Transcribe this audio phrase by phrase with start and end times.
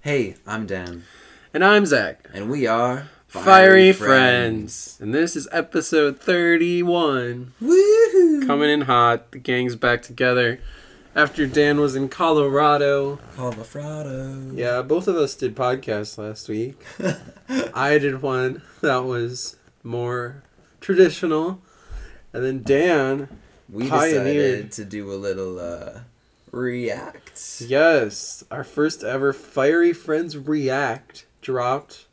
[0.00, 1.04] Hey, I'm Dan,
[1.52, 2.28] And I'm Zach.
[2.32, 4.96] and we are Fiery, Friends.
[5.00, 7.52] And this is episode 31.
[7.62, 8.46] Woohoo!
[8.46, 9.30] Coming in hot.
[9.32, 10.60] The gang's back together.
[11.14, 13.18] After Dan was in Colorado.
[13.36, 14.52] Colorado.
[14.54, 16.82] Yeah, both of us did podcasts last week.
[17.74, 20.42] I did one that was more
[20.80, 21.60] traditional.
[22.32, 23.28] And then Dan,
[23.68, 24.70] we Pioneered.
[24.70, 26.00] decided to do a little uh,
[26.50, 27.62] react.
[27.66, 32.06] yes, our first ever Fiery Friends React dropped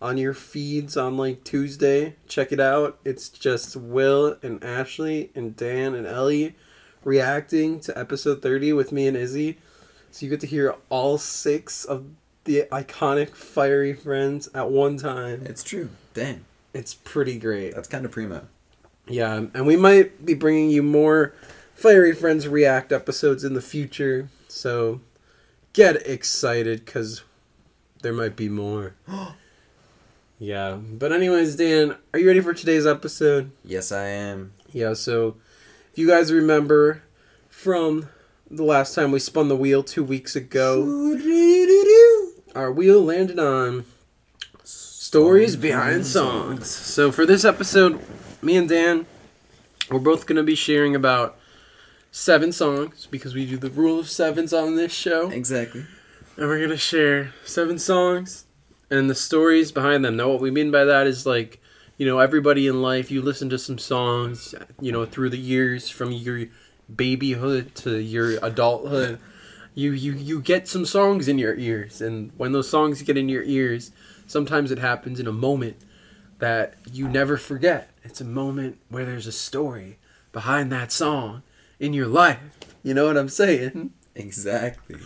[0.00, 2.16] on your feeds on like Tuesday.
[2.26, 2.98] Check it out.
[3.04, 6.56] It's just Will and Ashley and Dan and Ellie
[7.04, 9.58] reacting to episode 30 with me and Izzy.
[10.10, 12.04] So you get to hear all six of
[12.44, 15.42] the iconic Fiery Friends at one time.
[15.46, 15.90] It's true.
[16.14, 17.74] Dang, It's pretty great.
[17.74, 18.46] that's kind of primo.
[19.08, 21.34] Yeah, and we might be bringing you more
[21.74, 24.28] Fiery Friends React episodes in the future.
[24.48, 25.00] So
[25.72, 27.22] get excited because
[28.02, 28.94] there might be more.
[30.38, 33.50] yeah, but anyways, Dan, are you ready for today's episode?
[33.64, 34.52] Yes, I am.
[34.72, 35.36] Yeah, so
[35.92, 37.02] if you guys remember
[37.48, 38.08] from
[38.50, 41.16] the last time we spun the wheel two weeks ago,
[42.54, 43.84] our wheel landed on
[44.64, 46.68] stories behind songs.
[46.68, 48.00] So for this episode,
[48.42, 49.06] me and Dan,
[49.90, 51.38] we're both going to be sharing about
[52.12, 55.30] seven songs because we do the rule of sevens on this show.
[55.30, 55.84] Exactly.
[56.36, 58.44] And we're going to share seven songs
[58.90, 60.16] and the stories behind them.
[60.16, 61.60] Now, what we mean by that is like,
[61.96, 65.88] you know, everybody in life, you listen to some songs, you know, through the years
[65.88, 66.46] from your
[66.94, 69.18] babyhood to your adulthood.
[69.74, 72.02] You, you, you get some songs in your ears.
[72.02, 73.90] And when those songs get in your ears,
[74.26, 75.76] sometimes it happens in a moment
[76.40, 77.88] that you never forget.
[78.04, 79.98] It's a moment where there's a story
[80.32, 81.42] behind that song
[81.82, 82.38] in your life.
[82.82, 83.70] You know what I'm saying?
[83.70, 83.86] Mm-hmm.
[84.14, 84.96] Exactly.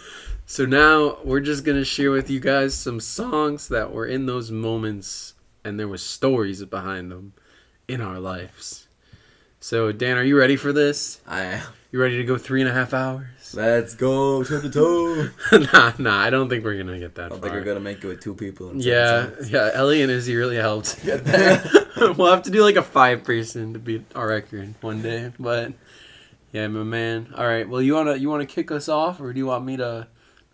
[0.44, 4.50] So now we're just gonna share with you guys some songs that were in those
[4.50, 7.32] moments and there was stories behind them
[7.88, 8.86] in our lives.
[9.58, 11.20] So Dan, are you ready for this?
[11.26, 11.42] I.
[11.42, 11.62] am.
[11.92, 13.54] You ready to go three and a half hours?
[13.54, 15.30] Let's go toe to toe.
[15.72, 17.48] nah, nah, I don't think we're gonna get that I don't far.
[17.48, 18.70] think we're gonna make it with two people.
[18.70, 21.02] in yeah, seven yeah, Ellie and Izzy really helped.
[21.06, 21.64] Get there.
[22.18, 25.32] we'll have to do like a five person to beat our record one day.
[25.38, 25.72] But
[26.56, 27.34] yeah, my man.
[27.36, 27.68] All right.
[27.68, 30.08] Well, you wanna you wanna kick us off, or do you want me to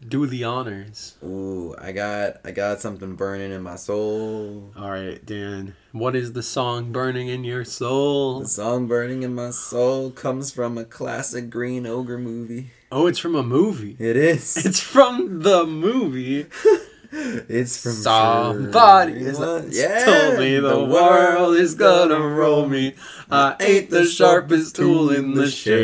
[0.07, 1.15] do the honors?
[1.23, 4.73] Ooh, I got I got something burning in my soul.
[4.77, 5.77] All right, Dan.
[5.93, 8.41] What is the song burning in your soul?
[8.41, 12.71] The song burning in my soul comes from a classic Green Ogre movie.
[12.91, 13.95] Oh, it's from a movie.
[14.01, 14.57] It is.
[14.67, 16.47] It's from the movie.
[17.15, 19.39] It's from Somebody Sure.
[19.39, 22.95] once Yeah, told me the world is gonna roll me.
[23.31, 25.83] I ain't the sharpest tool in the shed.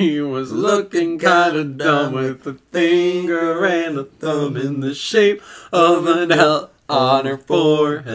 [0.00, 6.06] He was looking kinda dumb with a finger and a thumb in the shape of
[6.06, 8.06] an L on her forehead.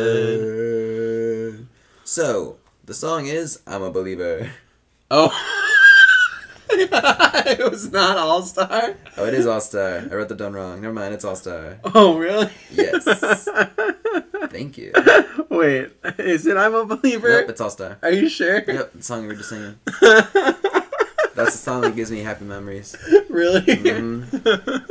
[2.04, 4.50] So the song is "I'm a Believer."
[5.12, 5.32] Oh.
[6.70, 8.96] it was not All Star?
[9.18, 9.98] Oh, it is All Star.
[10.10, 10.82] I wrote the done wrong.
[10.82, 11.14] Never mind.
[11.14, 11.78] It's All Star.
[11.94, 12.50] Oh, really?
[12.72, 13.04] Yes.
[14.50, 14.92] Thank you.
[15.50, 17.30] Wait, is it I'm a Believer?
[17.42, 17.98] Nope, it's All Star.
[18.02, 18.64] Are you sure?
[18.66, 19.78] Yep, the song we were just singing.
[21.36, 22.96] That's the song that gives me happy memories.
[23.30, 23.62] really?
[23.62, 24.90] Mhm.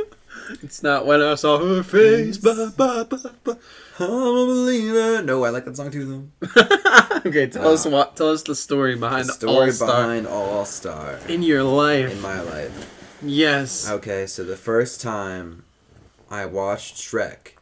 [0.65, 2.39] It's not when I saw her face.
[2.39, 3.57] Ba, ba, ba, ba.
[3.99, 5.21] I'm a believer.
[5.21, 6.27] No, I like that song too.
[6.41, 7.19] Though.
[7.27, 7.89] okay, tell us ah.
[7.91, 8.15] what.
[8.15, 11.61] Tell us the story behind The story All Star Story behind All Star in your
[11.61, 12.11] life.
[12.11, 13.19] in my life.
[13.21, 13.87] yes.
[13.87, 15.65] Okay, so the first time
[16.31, 17.53] I watched Shrek,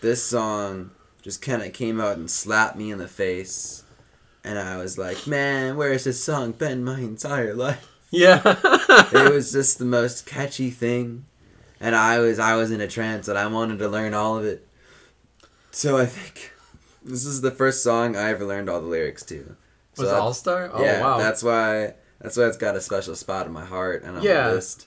[0.00, 3.82] this song just kind of came out and slapped me in the face.
[4.44, 7.88] And I was like, man, where has this song been my entire life?
[8.12, 8.40] Yeah.
[9.12, 11.24] It was just the most catchy thing.
[11.82, 14.44] And I was I was in a trance and I wanted to learn all of
[14.44, 14.66] it.
[15.72, 16.52] So I think
[17.04, 19.56] this is the first song I ever learned all the lyrics to.
[19.94, 20.70] So was All Star?
[20.72, 21.18] Oh yeah, wow.
[21.18, 24.44] that's why that's why it's got a special spot in my heart and on Yeah.
[24.46, 24.86] my list.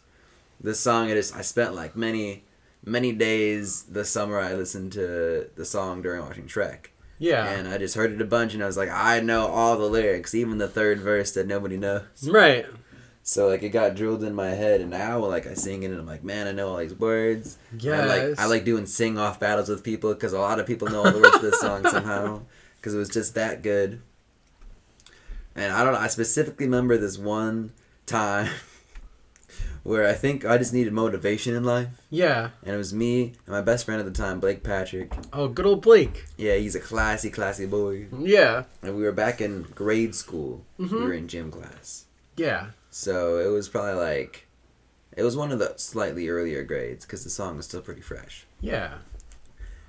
[0.61, 1.33] This song, it is.
[1.33, 2.45] I spent like many,
[2.83, 4.39] many days this summer.
[4.39, 6.88] I listened to the song during watching Shrek.
[7.19, 7.45] yeah.
[7.50, 9.86] and I just heard it a bunch, and I was like, I know all the
[9.86, 12.03] lyrics, even the third verse that nobody knows.
[12.30, 12.65] right.
[13.27, 16.00] So like it got drilled in my head, and now like I sing it, and
[16.00, 17.57] I'm like, man, I know all these words.
[17.75, 18.00] Yes.
[18.00, 20.88] I like I like doing sing off battles with people because a lot of people
[20.89, 22.42] know all the words to this song somehow
[22.77, 24.00] because it was just that good.
[25.56, 26.00] And I don't know.
[26.00, 27.72] I specifically remember this one
[28.06, 28.51] time
[29.83, 32.50] where I think I just needed motivation in life, Yeah.
[32.63, 35.12] and it was me and my best friend at the time, Blake Patrick.
[35.33, 36.25] Oh, good old Blake.
[36.38, 38.06] Yeah, he's a classy, classy boy.
[38.19, 38.66] Yeah.
[38.83, 40.63] And we were back in grade school.
[40.80, 40.92] Mhm.
[40.92, 42.06] We were in gym class.
[42.38, 42.68] Yeah.
[42.97, 44.47] So it was probably like
[45.18, 48.47] It was one of the slightly earlier grades because the song was still pretty fresh.
[48.62, 49.00] Yeah.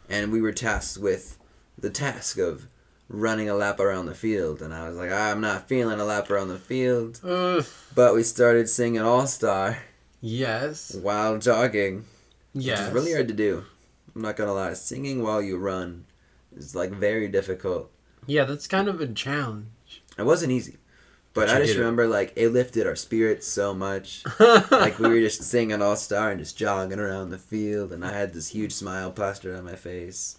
[0.09, 1.39] And we were tasked with
[1.79, 2.67] the task of
[3.09, 4.61] running a lap around the field.
[4.61, 7.21] And I was like, I'm not feeling a lap around the field.
[7.23, 7.63] Uh,
[7.95, 9.79] But we started singing All Star
[10.21, 10.93] yes.
[11.01, 12.07] while jogging,
[12.55, 12.89] which Yes.
[12.89, 13.65] is really hard to do.
[14.17, 14.73] I'm not gonna lie.
[14.75, 16.07] Singing while you run
[16.57, 17.89] is like very difficult.
[18.27, 20.03] Yeah, that's kind of a challenge.
[20.19, 20.79] It wasn't easy.
[21.37, 21.79] But I just it.
[21.79, 24.25] remember like it lifted our spirits so much.
[24.41, 28.13] like we were just singing All Star and just jogging around the field, and I
[28.13, 30.39] had this huge smile plastered on my face.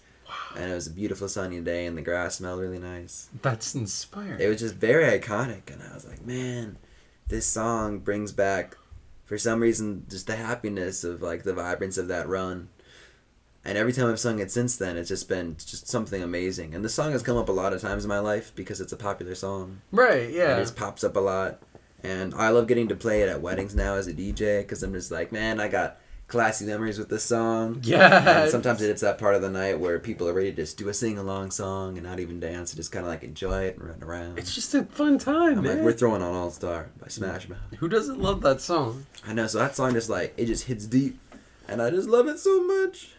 [0.55, 3.29] And it was a beautiful sunny day, and the grass smelled really nice.
[3.41, 4.41] That's inspiring.
[4.41, 6.77] It was just very iconic, and I was like, man,
[7.27, 8.75] this song brings back,
[9.23, 12.69] for some reason, just the happiness of like the vibrance of that run.
[13.67, 16.73] And every time I've sung it since then, it's just been just something amazing.
[16.73, 18.93] And the song has come up a lot of times in my life because it's
[18.93, 19.81] a popular song.
[19.91, 20.55] right, Yeah.
[20.57, 21.59] It just pops up a lot.
[22.01, 24.93] And I love getting to play it at weddings now as a DJ because I'm
[24.93, 25.97] just like, man, I got
[26.27, 27.79] classy memories with this song.
[27.83, 28.43] Yeah.
[28.43, 30.87] And sometimes it's that part of the night where people are ready to just do
[30.89, 33.77] a sing along song and not even dance, and just kind of like enjoy it
[33.77, 34.37] and run around.
[34.39, 35.75] It's just a fun time, I'm man.
[35.77, 37.59] like, we're throwing on All Star by Smash Mouth.
[37.79, 39.05] Who doesn't love that song?
[39.25, 41.19] I know, so that song just like, it just hits deep.
[41.67, 43.09] And I just love it so much.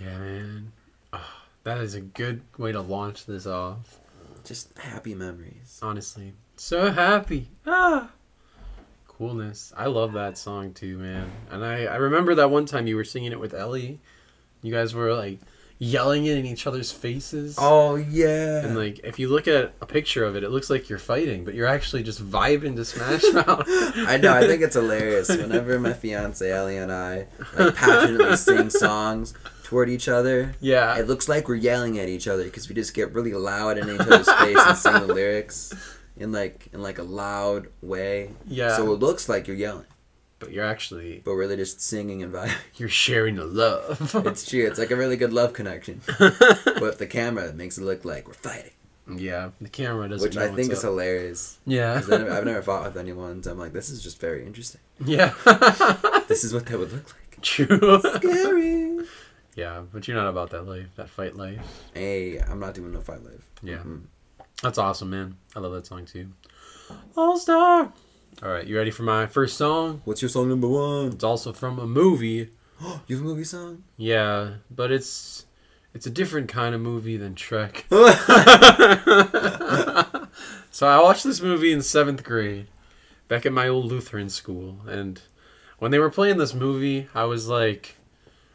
[0.00, 0.72] Yeah, man.
[1.12, 1.30] Oh,
[1.64, 4.00] that is a good way to launch this off.
[4.44, 5.78] Just happy memories.
[5.82, 7.48] Honestly, so happy.
[7.66, 8.10] Ah,
[9.08, 9.72] coolness.
[9.76, 11.30] I love that song too, man.
[11.50, 14.00] And I I remember that one time you were singing it with Ellie.
[14.62, 15.38] You guys were like
[15.78, 17.56] yelling it in each other's faces.
[17.58, 18.64] Oh, yeah.
[18.64, 21.44] And like, if you look at a picture of it, it looks like you're fighting,
[21.44, 23.64] but you're actually just vibing to Smash Mouth.
[23.68, 24.32] I know.
[24.32, 25.28] I think it's hilarious.
[25.28, 27.26] Whenever my fiance Ellie and I
[27.58, 30.96] like passionately sing songs toward each other, yeah.
[30.96, 33.88] it looks like we're yelling at each other because we just get really loud in
[33.90, 35.74] each other's face and sing the lyrics
[36.16, 38.30] in like in like a loud way.
[38.46, 38.76] Yeah.
[38.76, 39.86] So it looks like you're yelling,
[40.38, 42.52] but you're actually but really just singing and vibing.
[42.76, 44.14] you're sharing the love.
[44.26, 44.64] It's true.
[44.66, 46.02] It's like a really good love connection.
[46.18, 48.72] But the camera, makes it look like we're fighting,
[49.16, 50.28] yeah, the camera doesn't.
[50.28, 50.90] which I think is up.
[50.90, 51.58] hilarious.
[51.66, 51.94] Yeah.
[51.94, 54.80] I've never- I've never fought with anyone, so I'm like, this is just very interesting.
[55.04, 55.32] yeah.
[56.28, 57.40] This is what that would look like.
[57.42, 58.00] True.
[58.16, 58.98] Scary.
[59.54, 61.60] Yeah, but you're not about that life, that fight life.
[61.94, 63.46] Hey, I'm not doing no fight life.
[63.62, 63.76] Yeah.
[63.76, 64.02] Mm-mm.
[64.62, 65.36] That's awesome, man.
[65.54, 66.28] I love that song too.
[67.16, 67.92] All Star.
[68.42, 70.02] All right, you ready for my first song?
[70.04, 71.12] What's your song number one?
[71.12, 72.50] It's also from a movie.
[73.06, 73.84] you have a movie song?
[73.96, 75.46] Yeah, but it's
[75.94, 77.84] it's a different kind of movie than Shrek.
[80.70, 82.66] so I watched this movie in seventh grade,
[83.28, 85.22] back at my old Lutheran school, and
[85.78, 87.96] when they were playing this movie, I was like,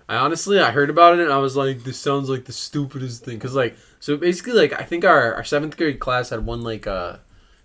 [0.10, 3.24] I honestly I heard about it and I was like, this sounds like the stupidest
[3.24, 6.62] thing, cause like so basically like I think our our seventh grade class had won
[6.64, 7.18] like uh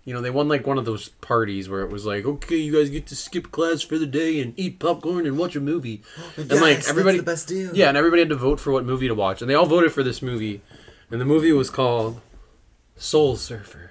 [0.05, 2.71] you know, they won like one of those parties where it was like, okay, you
[2.71, 6.03] guys get to skip class for the day and eat popcorn and watch a movie.
[6.37, 7.75] and like, everybody- the best deal.
[7.75, 9.91] Yeah, and everybody had to vote for what movie to watch, and they all voted
[9.91, 10.61] for this movie,
[11.09, 12.21] and the movie was called
[12.95, 13.89] Soul Surfer,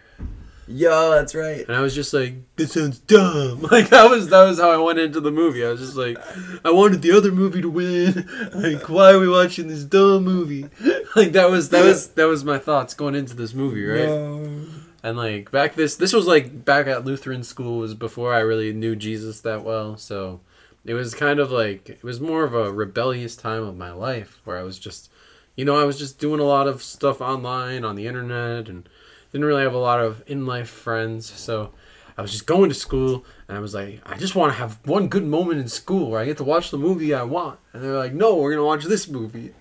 [0.66, 1.66] Yo, that's right.
[1.66, 4.76] and I was just like, "This sounds dumb." Like that was that was how I
[4.76, 5.64] went into the movie.
[5.64, 6.16] I was just like,
[6.64, 8.28] I wanted the other movie to win.
[8.54, 10.68] Like, why are we watching this dumb movie?
[11.16, 14.08] Like that was that was that was my thoughts going into this movie, right?
[14.08, 14.66] No.
[15.02, 18.72] And like back this this was like back at Lutheran school was before I really
[18.72, 19.96] knew Jesus that well.
[19.96, 20.40] So
[20.84, 24.40] it was kind of like it was more of a rebellious time of my life
[24.44, 25.10] where I was just
[25.56, 28.88] you know, I was just doing a lot of stuff online on the internet and
[29.34, 31.28] didn't really have a lot of in life friends.
[31.28, 31.72] So
[32.16, 34.78] I was just going to school and I was like, I just want to have
[34.84, 37.58] one good moment in school where I get to watch the movie I want.
[37.72, 39.52] And they're like, No, we're gonna watch this movie.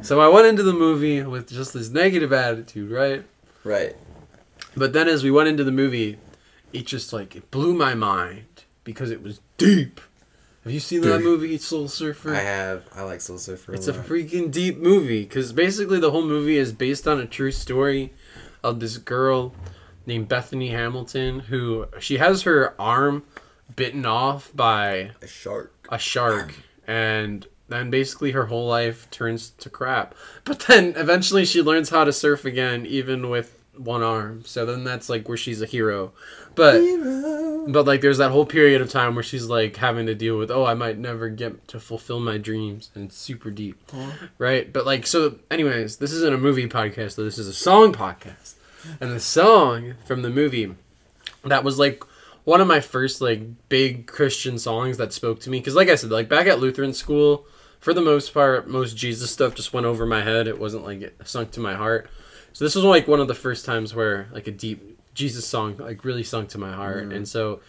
[0.00, 3.22] So I went into the movie with just this negative attitude, right?
[3.62, 3.94] Right.
[4.76, 6.18] But then as we went into the movie,
[6.72, 10.00] it just like it blew my mind because it was deep.
[10.64, 12.34] Have you seen that movie, Soul Surfer?
[12.34, 12.88] I have.
[12.92, 13.72] I like Soul Surfer.
[13.72, 17.26] it's a a freaking deep movie because basically the whole movie is based on a
[17.26, 18.12] true story
[18.62, 19.54] of this girl
[20.06, 23.24] named Bethany Hamilton who she has her arm
[23.74, 25.86] bitten off by a shark.
[25.90, 26.54] a shark.
[26.86, 30.14] And then basically her whole life turns to crap.
[30.44, 34.42] But then eventually she learns how to surf again even with one arm.
[34.44, 36.12] So then that's like where she's a hero.
[36.54, 37.66] But Hero.
[37.68, 40.50] but like there's that whole period of time where she's like having to deal with
[40.50, 43.90] oh i might never get to fulfill my dreams and it's super deep.
[44.36, 44.70] Right?
[44.70, 47.24] But like so anyways this isn't a movie podcast though.
[47.24, 48.41] This is a song podcast
[49.00, 50.74] and the song from the movie
[51.44, 52.02] that was like
[52.44, 55.58] one of my first like big christian songs that spoke to me.
[55.58, 57.46] Because like i said like back at lutheran school
[57.80, 60.46] for the most part most jesus stuff just went over my head.
[60.46, 62.08] It wasn't like it sunk to my heart.
[62.52, 65.76] So this was like one of the first times where like a deep jesus song
[65.78, 67.08] like really sunk to my heart.
[67.08, 67.16] Mm.
[67.16, 67.60] And so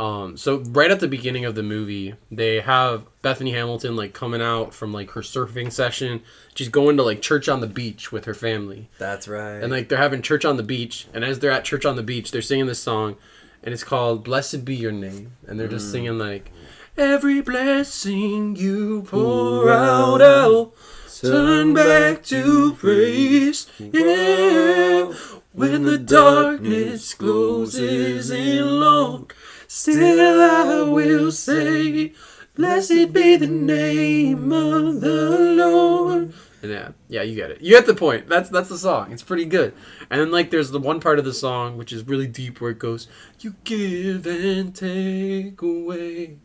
[0.00, 4.40] Um, so right at the beginning of the movie, they have Bethany Hamilton like coming
[4.40, 6.22] out from like her surfing session.
[6.54, 8.88] She's going to like church on the beach with her family.
[8.98, 9.62] That's right.
[9.62, 12.02] And like they're having church on the beach, and as they're at church on the
[12.02, 13.16] beach, they're singing this song,
[13.62, 16.50] and it's called "Blessed Be Your Name," and they're just singing like,
[16.96, 20.72] "Every blessing you pour out, I'll
[21.20, 25.12] turn back to praise." Yeah,
[25.52, 29.30] when the darkness closes in long,
[29.70, 32.12] still I will say,
[32.56, 37.60] "Blessed be the name of the Lord." Yeah, yeah, you get it.
[37.62, 38.28] You get the point.
[38.28, 39.12] That's that's the song.
[39.12, 39.72] It's pretty good.
[40.10, 42.72] And then like there's the one part of the song which is really deep where
[42.72, 43.06] it goes,
[43.38, 46.38] "You give and take away,"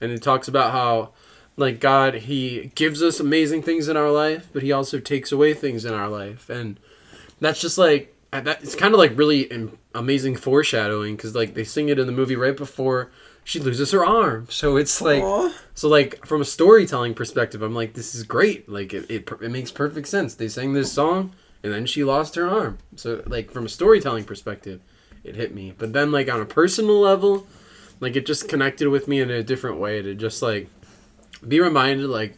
[0.00, 1.12] and it talks about how
[1.56, 5.54] like God he gives us amazing things in our life, but he also takes away
[5.54, 6.80] things in our life, and
[7.40, 8.60] that's just like that.
[8.62, 9.50] It's kind of like really
[9.94, 13.10] amazing foreshadowing because like they sing it in the movie right before
[13.44, 14.46] she loses her arm.
[14.50, 15.22] So it's like.
[15.22, 15.52] Aw.
[15.74, 18.68] So like from a storytelling perspective, I'm like, this is great.
[18.68, 20.34] Like it, it, it makes perfect sense.
[20.34, 21.32] They sang this song
[21.62, 22.78] and then she lost her arm.
[22.96, 24.80] So like from a storytelling perspective,
[25.24, 25.72] it hit me.
[25.76, 27.46] But then like on a personal level,
[28.00, 30.68] like it just connected with me in a different way to just like
[31.46, 32.36] be reminded like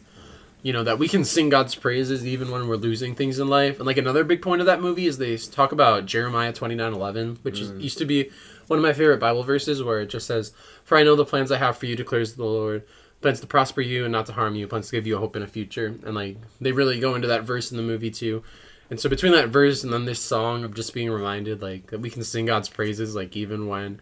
[0.65, 3.77] you know that we can sing God's praises even when we're losing things in life.
[3.77, 7.59] And like another big point of that movie is they talk about Jeremiah 29:11, which
[7.59, 8.31] is, used to be
[8.65, 10.53] one of my favorite Bible verses where it just says,
[10.83, 12.81] "For I know the plans I have for you declares the Lord,
[13.21, 15.35] plans to prosper you and not to harm you, plans to give you a hope
[15.35, 18.41] and a future." And like they really go into that verse in the movie too.
[18.89, 22.01] And so between that verse and then this song of just being reminded like that
[22.01, 24.01] we can sing God's praises like even when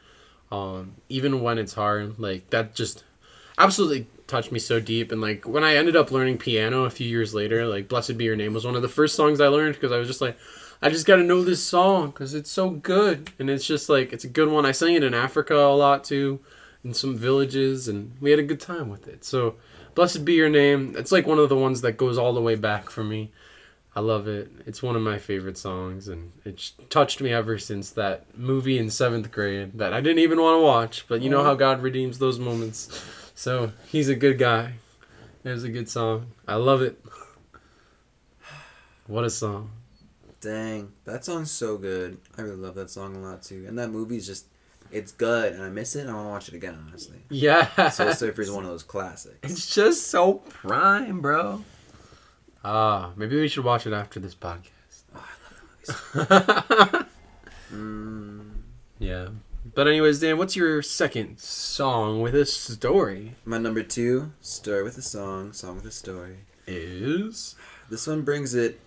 [0.50, 3.03] um even when it's hard, like that just
[3.58, 5.12] absolutely touched me so deep.
[5.12, 8.25] And like when i ended up learning piano a few years later like blessed be
[8.25, 10.38] your name was one of the first songs i learned because i was just like
[10.82, 13.32] i just got to know this song because it's so good.
[13.39, 14.65] And it's just like it's a good one.
[14.65, 16.39] I sang it in africa a lot too
[16.84, 19.24] in some villages and we had a good time with it.
[19.24, 19.56] So
[19.96, 22.56] blessed be your name it's like one of the ones that goes all the way
[22.56, 23.32] back for me.
[23.96, 24.50] I love it.
[24.65, 28.89] It's one of my favorite songs and it's touched me ever since that movie in
[28.89, 31.44] seventh grade that i didn't even want to watch but you know oh.
[31.44, 34.73] how god redeems those moments so he's a good guy.
[35.43, 36.27] It was a good song.
[36.47, 37.03] I love it.
[39.07, 39.71] What a song.
[40.39, 42.17] Dang, that song's so good.
[42.37, 43.65] I really love that song a lot too.
[43.67, 44.45] And that movie's just,
[44.91, 46.01] it's good, and I miss it.
[46.01, 47.17] and I want to watch it again, honestly.
[47.29, 47.89] Yeah.
[47.89, 49.37] Soul Surfer is one of those classics.
[49.43, 51.63] It's just so prime, bro.
[52.63, 54.69] Ah, maybe we should watch it after this podcast.
[57.73, 58.51] Mm,
[58.99, 59.29] yeah.
[59.75, 63.36] But anyways, Dan, what's your second song with a story?
[63.44, 66.38] my number two, story with a song, song with a story.
[66.68, 67.56] Is
[67.89, 68.80] This one brings it.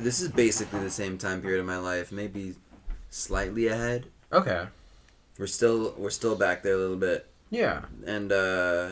[0.00, 2.54] This is basically the same time period of my life, maybe
[3.10, 4.06] slightly ahead.
[4.32, 4.66] okay.
[5.38, 7.82] We're still we're still back there a little bit, Yeah.
[8.04, 8.88] and uh,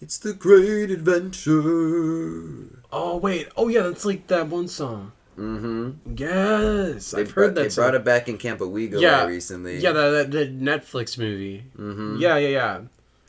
[0.00, 2.82] it's the Great Adventure.
[2.90, 3.46] Oh wait.
[3.56, 5.12] Oh yeah, that's like that one song.
[5.38, 6.14] Mm-hmm.
[6.16, 7.70] Yes, They I've heard that.
[7.70, 9.24] They brought it back in Camp Aweegaway Yeah.
[9.26, 9.78] recently.
[9.78, 11.64] Yeah, the, that, that Netflix movie.
[11.78, 12.16] Mm-hmm.
[12.18, 12.80] Yeah, yeah, yeah.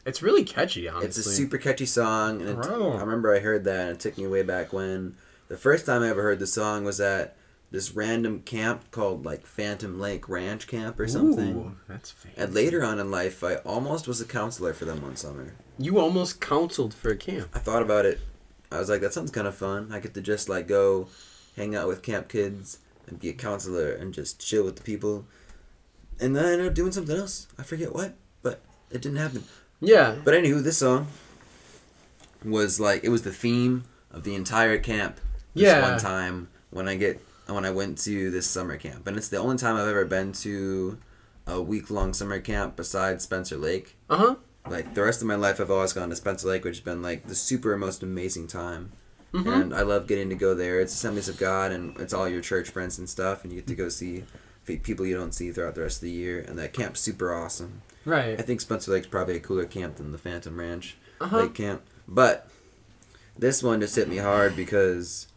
[0.06, 1.08] It's really catchy, honestly.
[1.08, 4.18] It's a super catchy song, and it, I remember I heard that, and it took
[4.18, 5.16] me way back when.
[5.50, 7.36] The first time I ever heard the song was at
[7.72, 11.56] this random camp called like Phantom Lake Ranch Camp or something.
[11.56, 12.42] Ooh, that's fancy.
[12.42, 15.54] And later on in life, I almost was a counselor for them one summer.
[15.78, 17.50] You almost counseled for a camp.
[17.54, 18.20] I thought about it.
[18.72, 19.89] I was like, that sounds kind of fun.
[19.92, 21.08] I get to just like go
[21.56, 25.25] hang out with camp kids and be a counselor and just chill with the people.
[26.20, 27.48] And then I ended up doing something else.
[27.58, 29.44] I forget what, but it didn't happen.
[29.79, 30.15] Yeah.
[30.24, 31.08] But anywho, this song
[32.44, 35.20] was like it was the theme of the entire camp.
[35.53, 35.82] This Yeah.
[35.82, 39.38] one time when I get when I went to this summer camp, and it's the
[39.38, 41.00] only time I've ever been to
[41.48, 43.96] a week long summer camp besides Spencer Lake.
[44.10, 44.36] Uh huh.
[44.68, 47.01] Like the rest of my life, I've always gone to Spencer Lake, which has been
[47.01, 48.91] like the super most amazing time.
[49.33, 49.62] Mhm.
[49.62, 50.79] And I love getting to go there.
[50.79, 53.67] It's Assemblies of God, and it's all your church friends and stuff, and you get
[53.67, 54.24] to go see
[54.83, 56.39] people you don't see throughout the rest of the year.
[56.48, 57.81] And that camp's super awesome.
[58.05, 58.39] Right.
[58.39, 61.38] I think Spencer Lake's probably a cooler camp than the Phantom Ranch Uh huh.
[61.41, 61.81] Lake camp.
[62.07, 62.48] But
[63.38, 65.27] this one just hit me hard because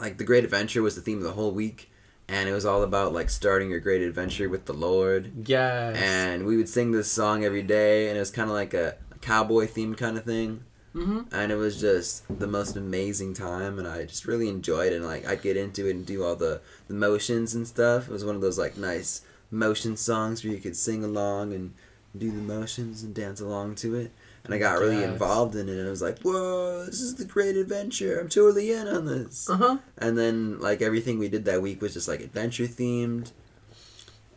[0.00, 1.90] like the Great Adventure was the theme of the whole week
[2.28, 5.46] and it was all about like starting your great adventure with the Lord.
[5.48, 5.96] Yes.
[5.98, 8.96] And we would sing this song every day and it was kind of like a,
[9.12, 10.64] a cowboy themed kind of thing.
[10.92, 14.96] Hmm And it was just the most amazing time and I just really enjoyed it
[14.96, 18.08] and like I'd get into it and do all the, the motions and stuff.
[18.08, 21.74] It was one of those like nice motion songs where you could sing along and
[22.16, 24.12] do the motions and dance along to it.
[24.44, 25.10] And I got really Yes.
[25.10, 28.18] involved in it and I was like, Whoa, this is the great adventure.
[28.18, 29.48] I'm totally in on this.
[29.48, 29.78] Uh huh.
[29.98, 33.32] And then like everything we did that week was just like adventure themed.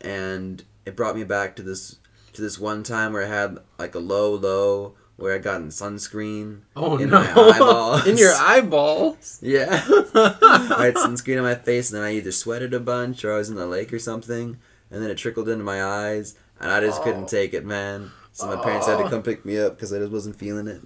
[0.00, 1.96] And it brought me back to this
[2.32, 5.68] to this one time where I had like a low low where I got in
[5.68, 6.60] sunscreen.
[6.74, 7.20] Oh in no!
[7.20, 8.06] my eyeballs.
[8.10, 9.38] in your eyeballs.
[9.42, 9.68] Yeah.
[10.14, 13.38] I had sunscreen on my face, and then I either sweated a bunch or I
[13.38, 14.58] was in the lake or something,
[14.90, 17.04] and then it trickled into my eyes, and I just Oh.
[17.04, 18.10] couldn't take it, man.
[18.32, 20.80] So my parents had to come pick me up because I just wasn't feeling it.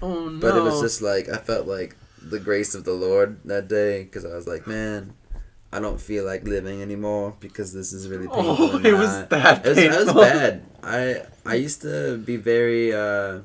[0.00, 0.38] Oh no!
[0.38, 4.04] But it was just like I felt like the grace of the Lord that day
[4.04, 5.12] because I was like, man,
[5.72, 8.56] I don't feel like living anymore because this is really painful.
[8.58, 10.62] Oh, it was eye." that It was, it was bad.
[10.84, 13.40] I I used to be very uh,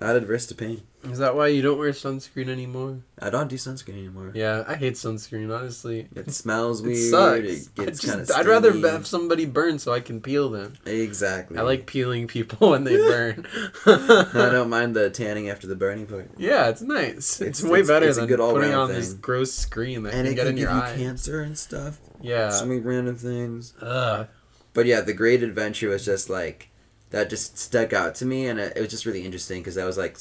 [0.00, 0.82] not adverse to pain.
[1.04, 2.98] Is that why you don't wear sunscreen anymore?
[3.20, 4.32] I don't do sunscreen anymore.
[4.34, 5.56] Yeah, I hate sunscreen.
[5.56, 7.10] Honestly, It smells it weird.
[7.10, 7.66] sucks.
[7.68, 8.30] It gets kind of.
[8.32, 10.74] I'd rather have somebody burn so I can peel them.
[10.84, 11.58] Exactly.
[11.58, 13.46] I like peeling people when they burn.
[13.86, 16.28] I don't mind the tanning after the burning part.
[16.36, 17.40] Yeah, it's nice.
[17.40, 20.24] It's, It's- way it's- better it's than good putting on this gross screen that and
[20.24, 20.94] can it get can in give your you eye.
[20.96, 22.00] cancer and stuff.
[22.20, 22.50] Yeah.
[22.50, 23.74] So many random things.
[23.80, 24.26] Ugh.
[24.74, 26.68] But yeah, the Great Adventure was just like
[27.10, 27.30] that.
[27.30, 29.98] Just stuck out to me, and it, it was just really interesting because that was
[29.98, 30.18] like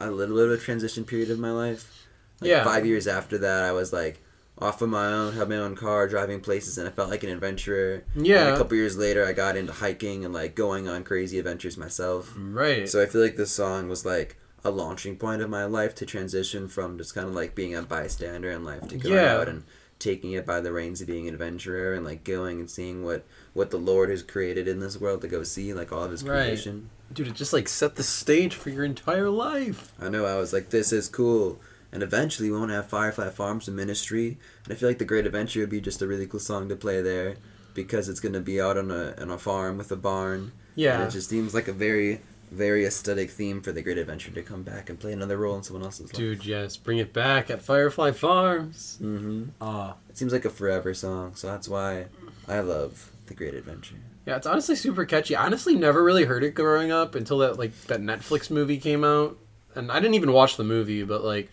[0.00, 2.06] a little bit of a transition period of my life.
[2.40, 2.64] Like Yeah.
[2.64, 4.20] Five years after that, I was like
[4.58, 7.30] off of my own, had my own car, driving places, and I felt like an
[7.30, 8.04] adventurer.
[8.14, 8.54] And Yeah.
[8.54, 12.32] a couple years later, I got into hiking and like going on crazy adventures myself.
[12.36, 12.88] Right.
[12.88, 16.06] So I feel like this song was like a launching point of my life to
[16.06, 19.36] transition from just kind of like being a bystander in life to going Yeah.
[19.36, 19.62] out and
[19.98, 23.24] taking it by the reins of being an adventurer and like going and seeing what
[23.56, 26.22] what the Lord has created in this world to go see, like all of His
[26.22, 26.44] Right.
[26.48, 26.90] creation.
[27.12, 29.92] Dude, it just like set the stage for your entire life.
[30.00, 31.58] I know I was like, this is cool.
[31.92, 34.36] And eventually we won't have Firefly Farms and ministry.
[34.64, 36.76] And I feel like the Great Adventure would be just a really cool song to
[36.76, 37.36] play there
[37.74, 40.40] because it's gonna be out on a on a farm with a barn.
[40.40, 41.06] And Yeah.
[41.06, 42.20] it just seems like a very
[42.52, 45.62] very aesthetic theme for the Great Adventure to come back and play another role in
[45.64, 46.12] someone else's life.
[46.12, 48.98] Dude, yes, bring it back at Firefly Farms.
[49.02, 49.44] Mm-hmm.
[49.60, 49.96] Ah.
[50.08, 52.06] It seems like a forever song, so that's why
[52.46, 53.96] I love The Great Adventure.
[54.26, 55.36] Yeah, it's honestly super catchy.
[55.36, 59.04] I honestly never really heard it growing up until that like that Netflix movie came
[59.04, 59.38] out,
[59.74, 61.50] and I didn't even watch the movie, but like,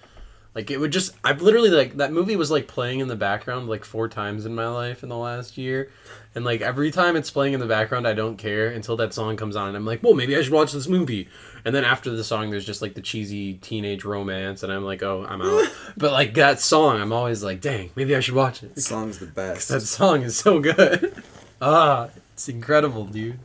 [0.56, 3.68] like it would just I've literally like that movie was like playing in the background
[3.68, 5.92] like four times in my life in the last year,
[6.34, 9.38] and like every time it's playing in the background, I don't care until that song
[9.38, 11.28] comes on, and I'm like, well, maybe I should watch this movie,
[11.66, 15.04] and then after the song, there's just like the cheesy teenage romance, and I'm like,
[15.04, 15.68] oh, I'm out.
[15.98, 18.76] but like that song, I'm always like, dang, maybe I should watch it.
[18.76, 19.70] The song's the best.
[19.74, 21.24] That song is so good.
[21.64, 23.40] ah, it's incredible, dude.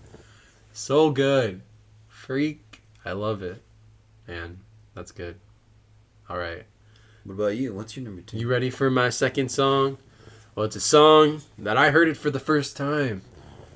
[0.72, 1.62] So good.
[2.08, 2.82] Freak.
[3.04, 3.62] I love it.
[4.26, 4.58] Man,
[4.94, 5.36] that's good.
[6.28, 6.64] All right.
[7.24, 7.72] What about you?
[7.74, 8.38] What's your number two?
[8.38, 9.98] You ready for my second song?
[10.54, 13.22] Well, it's a song that I heard it for the first time.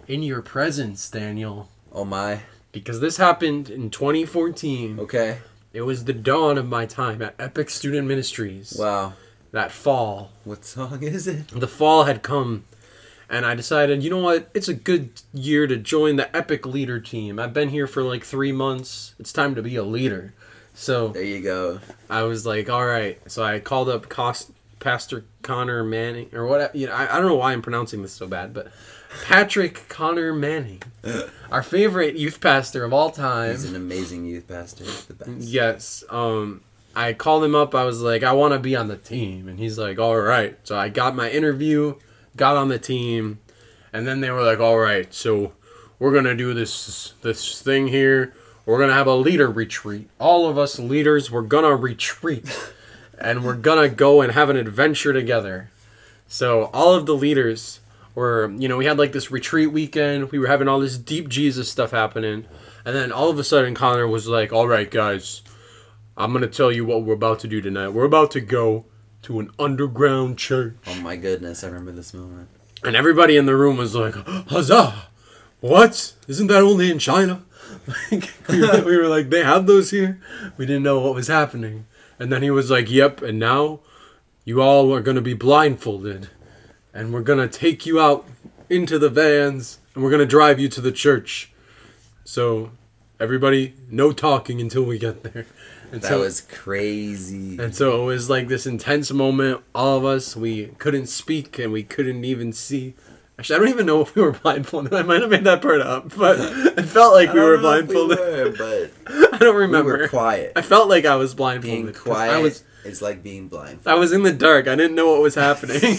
[0.08, 1.68] In Your Presence, Daniel.
[1.92, 2.40] Oh my.
[2.72, 4.98] Because this happened in 2014.
[5.00, 5.38] Okay.
[5.72, 8.76] It was the dawn of my time at Epic Student Ministries.
[8.78, 9.14] Wow.
[9.52, 10.30] That fall.
[10.44, 11.48] What song is it?
[11.48, 12.64] the fall had come
[13.32, 17.00] and i decided you know what it's a good year to join the epic leader
[17.00, 20.32] team i've been here for like three months it's time to be a leader
[20.74, 21.80] so There you go.
[22.08, 26.74] i was like all right so i called up Cost, pastor connor manning or what
[26.76, 28.68] you know I, I don't know why i'm pronouncing this so bad but
[29.24, 30.82] patrick connor manning
[31.50, 34.84] our favorite youth pastor of all time He's an amazing youth pastor.
[34.84, 35.30] The best.
[35.48, 36.04] Yes.
[36.10, 36.62] Um,
[36.94, 37.74] I called him up.
[37.74, 40.58] I was like, I want to be on the team, and he's like, all right.
[40.64, 41.94] So I got my interview,
[42.36, 43.40] got on the team,
[43.92, 45.12] and then they were like, all right.
[45.12, 45.52] So
[45.98, 48.34] we're gonna do this this thing here.
[48.64, 50.08] We're gonna have a leader retreat.
[50.18, 52.44] All of us leaders, we're gonna retreat,
[53.18, 55.70] and we're gonna go and have an adventure together.
[56.28, 57.80] So all of the leaders
[58.14, 60.30] were, you know, we had like this retreat weekend.
[60.30, 62.46] We were having all this deep Jesus stuff happening.
[62.84, 65.42] And then all of a sudden, Connor was like, all right, guys,
[66.16, 67.90] I'm going to tell you what we're about to do tonight.
[67.90, 68.86] We're about to go
[69.22, 70.76] to an underground church.
[70.86, 72.48] Oh my goodness, I remember this moment.
[72.84, 75.06] And everybody in the room was like, huzzah!
[75.60, 76.14] What?
[76.26, 77.44] Isn't that only in China?
[78.10, 80.20] Like, we, were, we were like, they have those here?
[80.56, 81.86] We didn't know what was happening.
[82.18, 83.80] And then he was like, yep, and now
[84.44, 86.28] you all are going to be blindfolded.
[86.92, 88.26] And we're going to take you out
[88.68, 91.50] into the vans and we're going to drive you to the church.
[92.24, 92.70] So,
[93.18, 95.46] everybody, no talking until we get there.
[95.92, 97.58] And That so, was crazy.
[97.58, 99.60] and so it was like this intense moment.
[99.74, 102.94] All of us, we couldn't speak and we couldn't even see.
[103.38, 104.94] Actually, I don't even know if we were blindfolded.
[104.94, 106.38] I might have made that part up, but
[106.78, 108.18] it felt like we were if we blindfolded.
[108.18, 108.54] were,
[109.06, 109.92] but I don't remember.
[109.94, 110.52] we were quiet.
[110.56, 111.82] I felt like I was blindfolded.
[111.84, 113.80] Being quiet I was is like being blind.
[113.84, 114.68] I was in the dark.
[114.68, 115.98] I didn't know what was happening.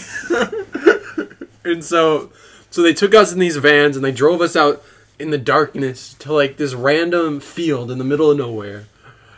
[1.64, 2.32] and so
[2.72, 4.84] so they took us in these vans and they drove us out
[5.20, 8.86] in the darkness to like this random field in the middle of nowhere.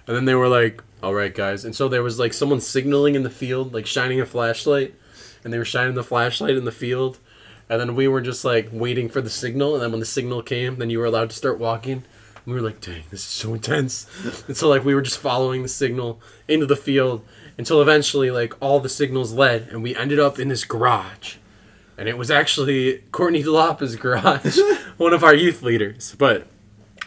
[0.08, 3.16] And then they were like, "All right, guys." And so there was like someone signaling
[3.16, 4.94] in the field, like shining a flashlight,
[5.44, 7.20] and they were shining the flashlight in the field.
[7.68, 10.42] and then we were just like waiting for the signal, and then when the signal
[10.44, 12.04] came, then you were allowed to start walking.
[12.46, 14.06] And We were like, dang, this is so intense.
[14.48, 17.26] and so like we were just following the signal into the field
[17.58, 21.38] until eventually like all the signals led, and we ended up in this garage.
[21.98, 24.60] And it was actually Courtney DeLapa's garage,
[24.98, 26.14] one of our youth leaders.
[26.20, 26.46] But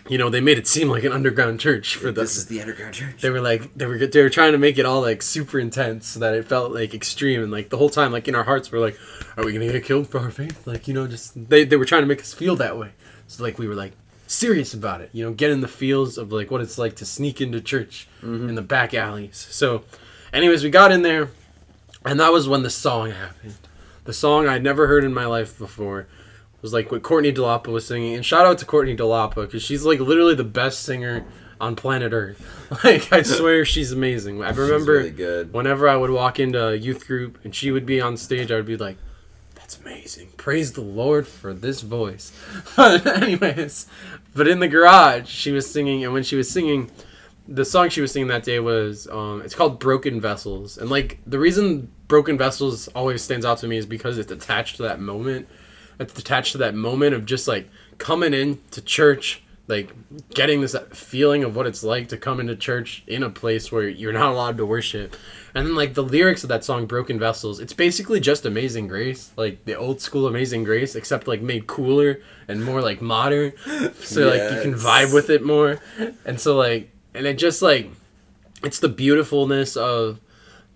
[0.09, 2.61] you know, they made it seem like an underground church for the This is the
[2.61, 3.21] underground church.
[3.21, 6.07] they were like they were they were trying to make it all like super intense
[6.07, 7.42] so that it felt like extreme.
[7.42, 8.99] And like the whole time like in our hearts we're like
[9.37, 10.66] are we gonna get killed for our faith?
[10.66, 12.92] Like you know just they, they were trying to make us feel that way.
[13.27, 13.92] So like we were like
[14.27, 17.07] serious about it you know get in the feels of like what it's like to
[17.07, 18.49] sneak into church mm-hmm.
[18.49, 19.47] in the back alleys.
[19.51, 19.85] So
[20.33, 21.31] anyways we got in there
[22.05, 23.55] and that was when the song happened.
[24.05, 26.07] The song I'd never heard in my life before
[26.62, 28.14] was like what Courtney DeLapa was singing.
[28.14, 31.25] And shout out to Courtney DeLapa because she's like literally the best singer
[31.61, 32.55] on planet Earth.
[32.85, 34.42] Like I swear she's amazing.
[34.42, 35.55] I remember really good.
[35.55, 38.57] whenever I would walk into a youth group and she would be on stage, I
[38.57, 38.99] would be like,
[39.55, 40.29] "That's amazing!
[40.37, 42.31] Praise the Lord for this voice."
[42.77, 43.87] But anyways,
[44.35, 46.90] but in the garage, she was singing, and when she was singing,
[47.49, 51.18] the song she was singing that day was um, it's called "Broken Vessels," and like
[51.27, 55.01] the reason "Broken Vessels" always stands out to me is because it's attached to that
[55.01, 55.49] moment.
[55.99, 59.93] It's attached to that moment of just like coming in to church, like
[60.31, 63.89] getting this feeling of what it's like to come into church in a place where
[63.89, 65.17] you're not allowed to worship.
[65.55, 69.33] And then like the lyrics of that song Broken Vessels, it's basically just Amazing Grace,
[69.37, 73.53] like the old school Amazing Grace except like made cooler and more like modern.
[73.95, 75.81] So like you can vibe with it more.
[76.25, 77.91] And so like and it just like
[78.63, 80.21] it's the beautifulness of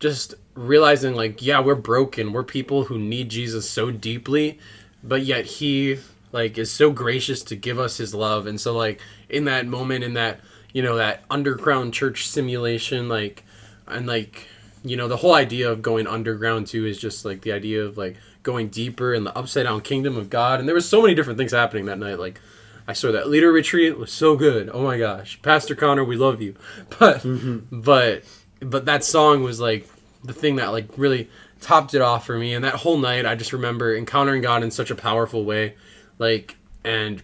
[0.00, 4.58] just realizing like yeah we're broken we're people who need jesus so deeply
[5.02, 5.98] but yet he
[6.32, 8.46] like is so gracious to give us his love.
[8.46, 10.40] And so like in that moment in that
[10.72, 13.44] you know that underground church simulation like
[13.86, 14.46] and like
[14.82, 17.98] you know the whole idea of going underground too is just like the idea of
[17.98, 20.58] like going deeper in the upside down kingdom of god.
[20.58, 22.18] And there was so many different things happening that night.
[22.18, 22.40] Like
[22.88, 24.70] i saw that leader retreat was so good.
[24.72, 25.40] Oh my gosh.
[25.42, 26.56] Pastor connor we love you.
[26.98, 27.80] But mm-hmm.
[27.80, 28.24] but
[28.60, 29.88] but that song was like
[30.24, 31.28] the thing that like really
[31.62, 32.54] topped it off for me.
[32.54, 35.74] And that whole night i just remember encountering god in such a powerful way.
[36.18, 37.22] Like and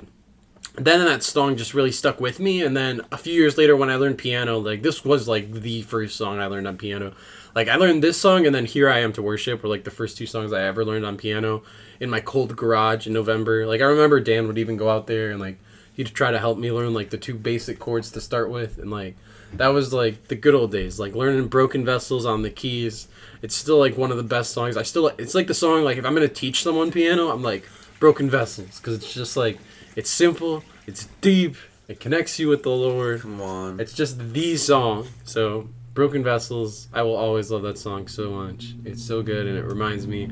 [0.77, 2.63] then that song just really stuck with me.
[2.63, 5.83] And then a few years later when i learned piano like this was like the
[5.83, 7.13] first song i learned on piano.
[7.55, 9.91] Like i learned this song and then here i am to worship were like the
[9.91, 11.63] first two songs i ever learned on piano
[12.01, 13.67] in my cold garage in november.
[13.67, 15.59] Like i remember dan would even go out there and like
[15.99, 18.79] he'd try to help me learn like the two basic chords to start with.
[18.79, 19.17] And like
[19.55, 21.01] that was like the good old days.
[21.01, 23.09] Like learning broken vessels on the keys
[23.43, 24.77] it's still like one of the best songs.
[24.77, 27.69] I still it's like the song like if i'm gonna teach someone piano i'm like
[27.99, 28.79] broken vessels.
[28.79, 29.59] Because it's just like
[29.97, 31.57] it's simple it's deep
[31.89, 33.23] it connects you with the lord.
[33.23, 33.81] Come on.
[33.81, 35.09] it's just the song.
[35.25, 38.75] So broken vessels i will always love that song so much.
[38.85, 40.31] It's so good and it reminds me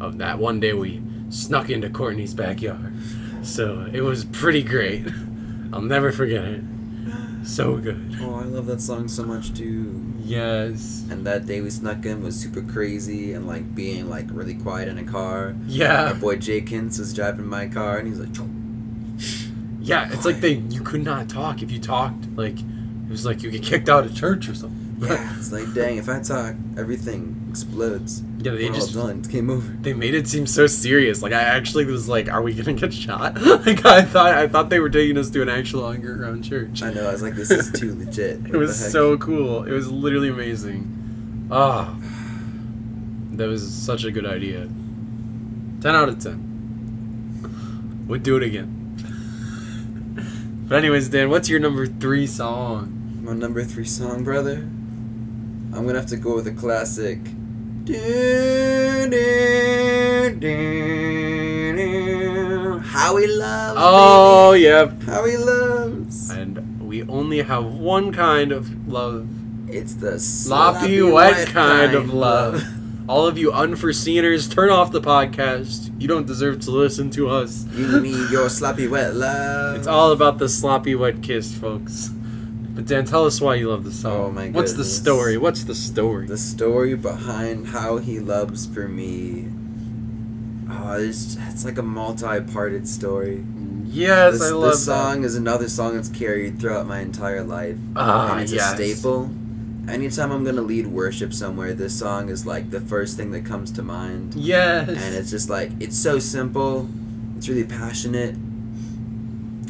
[0.00, 2.94] of that one day we snuck into courtney's backyard.
[3.42, 5.06] So it was pretty great.
[5.72, 6.62] I'll never forget it
[7.44, 10.12] so good Oh, I love that song so much too.
[10.18, 14.54] yes And that day we snuck in was super crazy and like being like really
[14.54, 15.54] quiet in a car.
[15.66, 16.08] Yeah.
[16.08, 18.48] Our boy Jakins was driving my car and he's was like,
[19.80, 23.42] yeah it's like they you could not talk if you talked like it was like
[23.42, 25.36] you get kicked out of church or something yeah.
[25.38, 28.22] It's like, dang, if I talk, everything explodes.
[28.38, 29.18] yeah they We're just all done.
[29.20, 29.66] It's game over.
[29.80, 31.22] they made it seem so serious.
[31.22, 34.70] Like I actually was like, "Are we gonna get shot?" like I thought, I thought
[34.70, 36.82] they were taking us to an actual underground church.
[36.82, 37.08] I know.
[37.08, 38.40] I was like, this is too legit.
[38.46, 39.64] It was so cool.
[39.64, 41.48] It was literally amazing.
[41.50, 41.94] Ah,
[43.32, 44.68] that was such a good idea.
[45.80, 46.44] Ten out of ten.
[48.08, 48.74] Would do it again.
[50.68, 53.20] but anyways, Dan, what's your number three song?
[53.22, 54.66] My number three song, brother.
[55.78, 57.20] I'm gonna have to go with a classic.
[62.82, 63.78] How he loves.
[63.80, 65.00] Oh, yep.
[65.04, 66.30] How he loves.
[66.30, 69.28] And we only have one kind of love
[69.68, 72.60] It's the sloppy, wet, kind, of love.
[73.08, 75.92] All of you unforeseeners, turn off the podcast.
[76.00, 77.64] You don't deserve to listen to us.
[77.72, 79.76] You need your sloppy wet love.
[79.76, 82.10] It's all about the sloppy wet kiss, folks.
[82.78, 84.12] But Dan, tell us why you love the song.
[84.12, 85.36] Oh, my What's the story?
[85.36, 86.28] What's the story?
[86.28, 89.48] the story behind how he loves for me.
[90.70, 93.44] Oh, it's, it's like a multi-parted story.
[93.84, 97.78] yes, this, I love this song is another song that's carried throughout my entire life.
[97.96, 98.78] Ah, and it's yes.
[98.78, 99.28] a staple.
[99.88, 103.72] Anytime I'm gonna lead worship somewhere, this song is like the first thing that comes
[103.72, 104.34] to mind.
[104.34, 104.38] that.
[104.38, 104.88] Yes.
[104.90, 106.88] And it's just like it's so simple.
[107.36, 108.36] It's really passionate.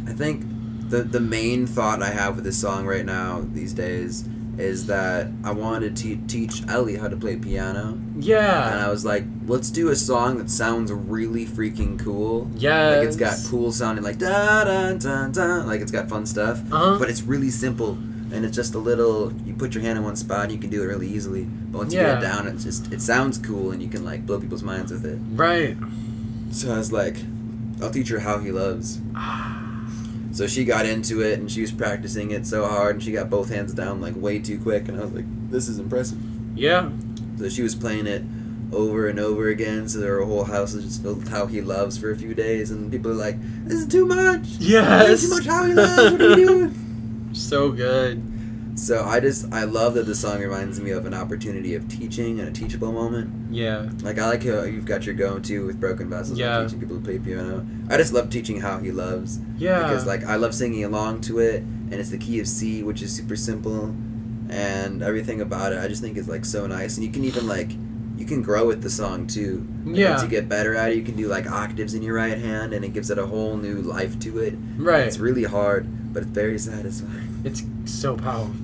[0.07, 0.45] I think
[0.89, 4.27] the the main thought I have with this song right now these days
[4.59, 8.73] is that I wanted to teach Ellie how to play piano, Yeah.
[8.73, 12.51] and I was like, let's do a song that sounds really freaking cool.
[12.57, 12.97] Yeah.
[12.97, 16.61] Like it's got cool sounding, like da da da da, like it's got fun stuff.
[16.73, 16.99] Uh-huh.
[16.99, 17.91] But it's really simple,
[18.33, 19.33] and it's just a little.
[19.47, 21.45] You put your hand in one spot, and you can do it really easily.
[21.45, 24.27] But once you get it down, it's just it sounds cool, and you can like
[24.27, 25.21] blow people's minds with it.
[25.35, 25.77] Right.
[26.51, 27.15] So I was like,
[27.81, 28.99] I'll teach her how he loves.
[30.33, 33.31] So she got into it and she was practicing it so hard and she got
[33.31, 36.19] both hands down like way too quick and I was like, this is impressive.
[36.55, 36.91] Yeah.
[37.39, 38.23] So she was playing it
[38.71, 41.97] over and over again so her whole house is just filled with how he loves
[41.97, 44.43] for a few days and people are like, this is too much.
[44.59, 45.09] Yes.
[45.09, 46.13] This is too much how he loves.
[46.13, 46.75] What are you doing?
[47.35, 48.23] So good.
[48.79, 52.39] So I just I love that the song reminds me of an opportunity of teaching
[52.39, 53.53] and a teachable moment.
[53.53, 53.89] Yeah.
[54.03, 56.61] Like I like how you've got your go-to with broken vessels Yeah.
[56.61, 57.67] and teaching people to play piano.
[57.91, 59.41] I just love teaching how he loves.
[59.57, 59.83] Yeah.
[59.83, 63.03] because like I love singing along to it, and it's the key of C, which
[63.03, 63.95] is super simple,
[64.49, 67.47] and everything about it I just think is like so nice, and you can even
[67.49, 67.73] like
[68.17, 69.67] you can grow with the song too.
[69.85, 70.11] Like, Yeah.
[70.11, 72.73] Once you get better at it, you can do like octaves in your right hand,
[72.73, 74.55] and it gives it a whole new life to it.
[74.77, 75.07] right.
[75.07, 77.41] It's really hard, but it's very satisfying.
[77.45, 78.55] It's so powerful.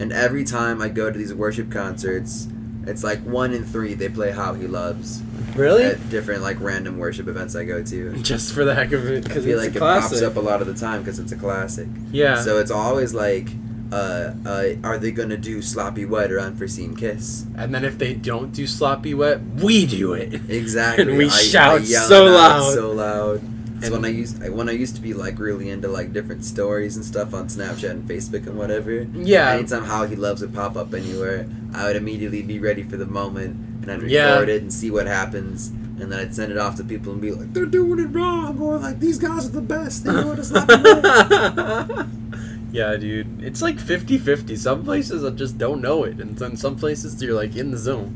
[0.00, 2.48] And every time I go to these worship concerts,
[2.86, 5.22] it's like one in three they play "How He Loves"
[5.54, 5.84] Really?
[5.84, 8.14] at different like random worship events I go to.
[8.22, 10.36] Just for the heck of it, I because feel it's like a it pops up
[10.36, 11.86] a lot of the time because it's a classic.
[12.10, 12.40] yeah.
[12.42, 13.48] So it's always like,
[13.92, 17.44] uh, uh, are they gonna do sloppy wet or unforeseen kiss?
[17.56, 20.40] and then if they don't do sloppy wet, we do it.
[20.48, 21.04] Exactly.
[21.08, 22.74] And we shout yell so loud.
[22.74, 23.42] so loud.
[23.82, 26.44] And- when I used I- when I used to be like really into like different
[26.44, 29.06] stories and stuff on Snapchat and Facebook and whatever.
[29.14, 29.50] Yeah.
[29.52, 33.06] Anytime how he loves would pop up anywhere, I would immediately be ready for the
[33.06, 34.40] moment and I'd record Yeah.
[34.54, 35.68] it and see what happens.
[35.98, 38.58] And then I'd send it off to people and be like, "They're doing it wrong,"
[38.58, 40.04] or like, "These guys are the best.
[40.04, 40.74] They know sloppy
[42.72, 43.42] yeah, dude.
[43.42, 44.56] It's like 50 50.
[44.56, 47.76] Some places I just don't know it, and then some places you're like in the
[47.78, 48.14] zone.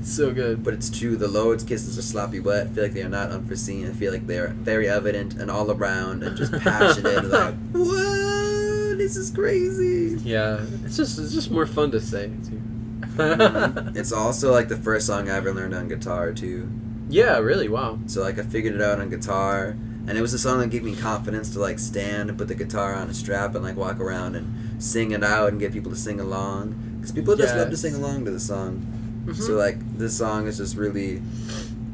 [0.00, 0.64] It's so good.
[0.64, 2.68] But it's true, the Lord's kisses are sloppy wet.
[2.68, 3.86] I feel like they are not unforeseen.
[3.86, 7.24] I feel like they are very evident and all around and just passionate.
[7.28, 10.18] like, whoa, this is crazy.
[10.26, 12.62] Yeah, it's just it's just more fun to say too.
[13.94, 16.70] it's also like the first song I ever learned on guitar too.
[17.10, 17.68] yeah, really.
[17.68, 17.98] Wow.
[18.06, 20.82] So like I figured it out on guitar, and it was a song that gave
[20.82, 24.00] me confidence to like stand and put the guitar on a strap and like walk
[24.00, 26.96] around and sing it out and get people to sing along.
[26.96, 28.96] Because people just love to sing along to the song.
[29.30, 29.42] Mhm.
[29.42, 31.22] So like this song is just really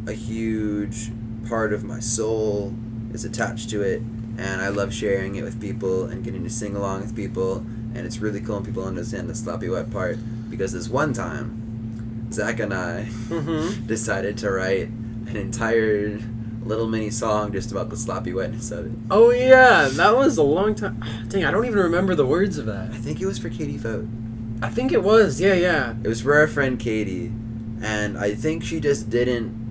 [0.07, 1.11] a huge
[1.49, 2.75] part of my soul
[3.13, 4.01] is attached to it
[4.39, 7.99] and I love sharing it with people and getting to sing along with people and
[8.07, 10.19] it's really cool when people understand the sloppy wet part
[10.51, 13.87] because this one time Zach and I Mhm.
[13.95, 14.89] decided to write
[15.29, 16.19] an entire
[16.65, 18.93] little mini song just about the sloppy wetness of it.
[19.11, 21.01] Oh yeah, that was a long time.
[21.29, 22.91] Dang, I don't even remember the words of that.
[22.93, 24.07] I think it was for Katie Vote.
[24.63, 25.41] I think it was.
[25.41, 25.95] Yeah, yeah.
[26.03, 27.33] It was for our friend Katie,
[27.83, 29.67] and I think she just didn't.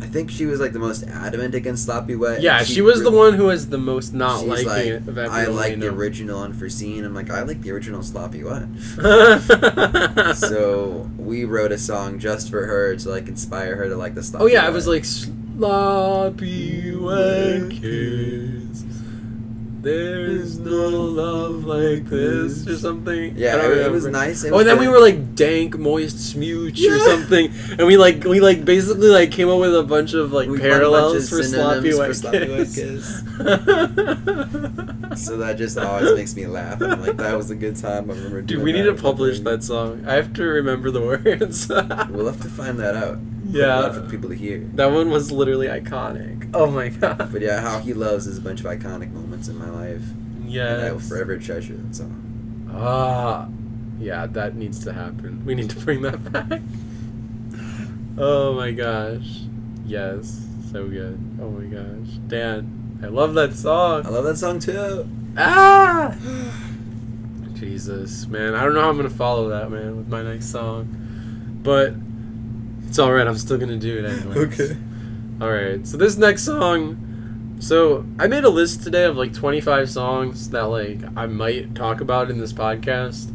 [0.00, 2.42] I think she was like the most adamant against sloppy wet.
[2.42, 5.08] Yeah, and she was the one who was the most not she's liking like, it.
[5.08, 5.96] Of I like we the know.
[5.96, 7.04] original unforeseen.
[7.04, 8.68] I'm like, I like the original sloppy wet.
[10.36, 14.22] so we wrote a song just for her to like inspire her to like the
[14.22, 14.44] sloppy.
[14.44, 14.70] oh yeah, wet.
[14.70, 18.84] it was like sloppy wet kiss.
[19.86, 23.36] There's no love like this or something.
[23.36, 24.42] Yeah, it, it was nice.
[24.42, 27.96] It Oh, was and then we were like dank, moist smooch or something, and we
[27.96, 31.38] like we like basically like came up with a bunch of like We parallels of
[31.38, 33.22] for sloppy for sloppy wet kiss.
[35.16, 36.82] So that just always makes me laugh.
[36.82, 38.10] I'm like, that was a good time.
[38.10, 38.42] I remember.
[38.42, 40.04] Dude, we need to publish that song.
[40.06, 41.68] I have to remember the words.
[41.68, 43.18] We'll have to find that out.
[43.56, 43.90] Yeah.
[43.92, 44.58] for people to hear.
[44.74, 46.50] that one was literally iconic.
[46.54, 47.30] Oh my god.
[47.32, 50.02] But yeah, how he loves is a bunch of iconic moments in my life,
[50.44, 50.74] Yeah.
[50.74, 52.68] and I will forever treasure that song.
[52.72, 53.48] Ah,
[53.98, 55.42] yeah, that needs to happen.
[55.46, 56.60] We need to bring that back.
[58.18, 59.40] Oh my gosh.
[59.86, 61.18] Yes, so good.
[61.40, 62.14] Oh my gosh.
[62.26, 64.04] Dan, I love that song.
[64.06, 65.08] I love that song too.
[65.36, 66.14] Ah!
[67.54, 68.54] Jesus, man.
[68.54, 70.88] I don't know how I'm going to follow that, man, with my next song.
[71.62, 71.94] But
[72.88, 73.26] it's alright.
[73.26, 74.36] I'm still going to do it anyway.
[74.46, 74.76] Okay.
[75.40, 77.56] Alright, so this next song.
[77.60, 82.00] So I made a list today of like 25 songs that like I might talk
[82.00, 83.28] about in this podcast.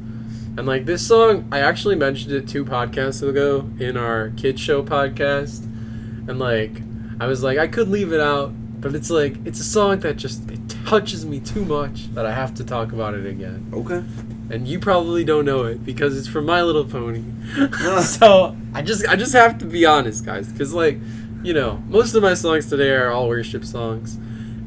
[0.58, 4.84] And like this song, I actually mentioned it two podcasts ago in our kids show
[4.84, 5.64] podcast.
[6.28, 6.82] And like
[7.20, 10.18] I was like I could leave it out, but it's like it's a song that
[10.18, 13.70] just it touches me too much that I have to talk about it again.
[13.74, 14.04] Okay.
[14.54, 17.24] And you probably don't know it because it's from My Little Pony.
[18.02, 20.98] so I just I just have to be honest, guys, because like
[21.44, 24.18] you know most of my songs today are all worship songs,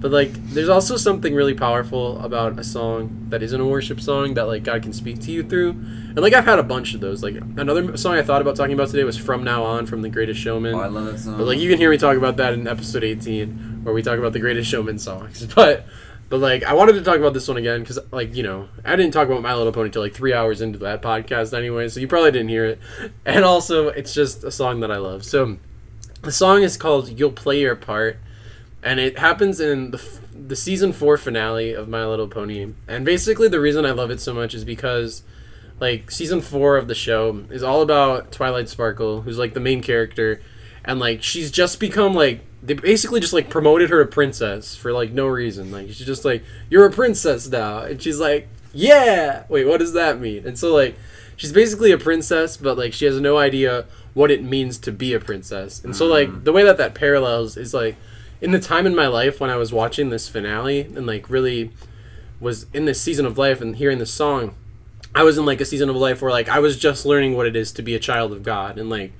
[0.00, 4.35] But like, there's also something really powerful about a song that isn't a worship song
[4.35, 5.70] that like God can speak to you through.
[5.70, 7.22] And like I've had a bunch of those.
[7.22, 10.11] Like another song I thought about talking about today was "From Now On" from The
[10.11, 10.74] Greatest Showman.
[10.74, 11.38] Oh, I love that song.
[11.38, 14.18] But like you can hear me talk about that in episode 18, where we talk
[14.18, 15.46] about the Greatest Showman songs.
[15.54, 15.86] But
[16.30, 18.96] but like I wanted to talk about this one again because like you know I
[18.96, 22.00] didn't talk about My Little Pony till like three hours into that podcast anyway, so
[22.00, 22.78] you probably didn't hear it.
[23.24, 25.24] And also it's just a song that I love.
[25.24, 25.58] So
[26.22, 28.18] the song is called "You'll Play Your Part,"
[28.82, 32.72] and it happens in the f- the season four finale of My Little Pony.
[32.88, 35.22] And basically the reason I love it so much is because
[35.80, 39.82] like season four of the show is all about Twilight Sparkle, who's like the main
[39.82, 40.40] character,
[40.84, 44.92] and like she's just become like they basically just like promoted her to princess for
[44.92, 45.70] like no reason.
[45.70, 49.44] Like she's just like you're a princess now, and she's like yeah.
[49.48, 50.46] Wait, what does that mean?
[50.46, 50.96] And so like
[51.37, 55.12] she's basically a princess, but like she has no idea what it means to be
[55.12, 55.83] a princess.
[55.85, 56.44] And so like mm.
[56.44, 57.96] the way that that parallels is like
[58.40, 61.70] in the time in my life when I was watching this finale and like really
[62.40, 64.55] was in this season of life and hearing this song
[65.14, 67.46] I was in like a season of life where like I was just learning what
[67.46, 69.12] it is to be a child of God and like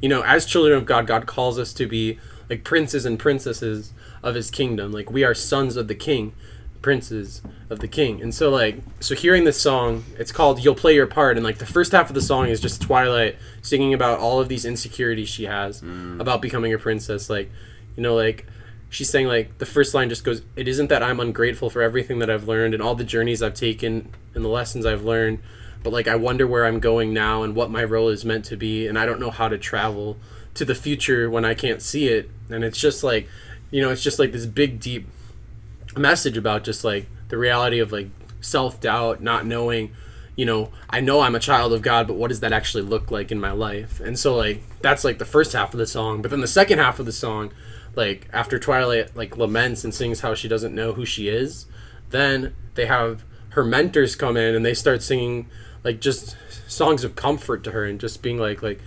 [0.00, 3.92] you know as children of God God calls us to be like princes and princesses
[4.22, 4.92] of his kingdom.
[4.92, 6.34] Like we are sons of the king
[6.82, 8.22] princes of the king.
[8.22, 11.36] And so like so hearing this song it's called you'll play your part.
[11.36, 14.48] And like the first half of the song is just twilight singing about all of
[14.48, 16.20] these insecurities she has mm.
[16.20, 17.28] about becoming a princess.
[17.28, 17.50] Like
[17.96, 18.46] you know like
[18.88, 22.18] she's saying like the first line just goes it isn't that i'm ungrateful for everything
[22.18, 25.40] that i've learned and all the journeys i've taken and the lessons i've learned
[25.82, 28.56] but like i wonder where i'm going now and what my role is meant to
[28.56, 30.16] be and i don't know how to travel
[30.54, 33.28] to the future when i can't see it and it's just like
[33.70, 35.06] you know it's just like this big deep
[35.96, 38.08] message about just like the reality of like
[38.40, 39.92] self-doubt not knowing
[40.36, 43.10] you know i know i'm a child of god but what does that actually look
[43.10, 44.00] like in my life?
[44.00, 46.22] And so like that's like the first half of the song.
[46.22, 47.52] But then the second half of the song
[47.96, 51.66] like after twilight like laments and sings how she doesn't know who she is
[52.10, 55.48] then they have her mentors come in and they start singing
[55.82, 56.36] like just
[56.68, 58.80] songs of comfort to her and just being like like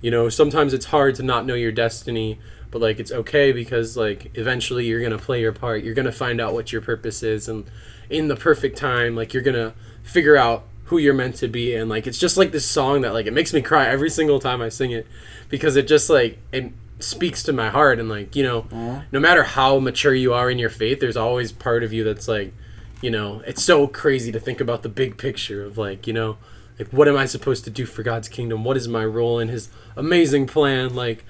[0.00, 2.38] you know sometimes it's hard to not know your destiny
[2.70, 5.82] but like it's okay because like eventually you're gonna play your part.
[5.84, 7.64] You're gonna find out what your purpose is and
[8.10, 11.88] in the perfect time like you're gonna figure out who you're meant to be and
[11.88, 14.60] like it's just like this song that like it makes me cry every single time
[14.60, 15.06] i sing it
[15.48, 18.66] because it just like it speaks to my heart and like you know
[19.12, 22.26] no matter how mature you are in your faith there's always part of you that's
[22.26, 22.52] like
[23.00, 26.36] you know it's so crazy to think about the big picture of like you know
[26.78, 28.64] like what am i supposed to do for god's kingdom?
[28.64, 30.94] What is my role in his amazing plan?
[30.94, 31.24] Like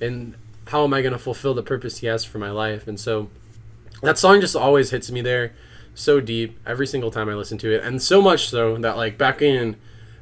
[0.00, 0.34] and
[0.68, 2.86] how am i going to fulfill the purpose he has for my life?
[2.86, 3.28] And so
[4.02, 5.52] that song just always hits me there
[5.94, 7.84] so deep every single time i listen to it.
[7.84, 9.76] And so much so that like back in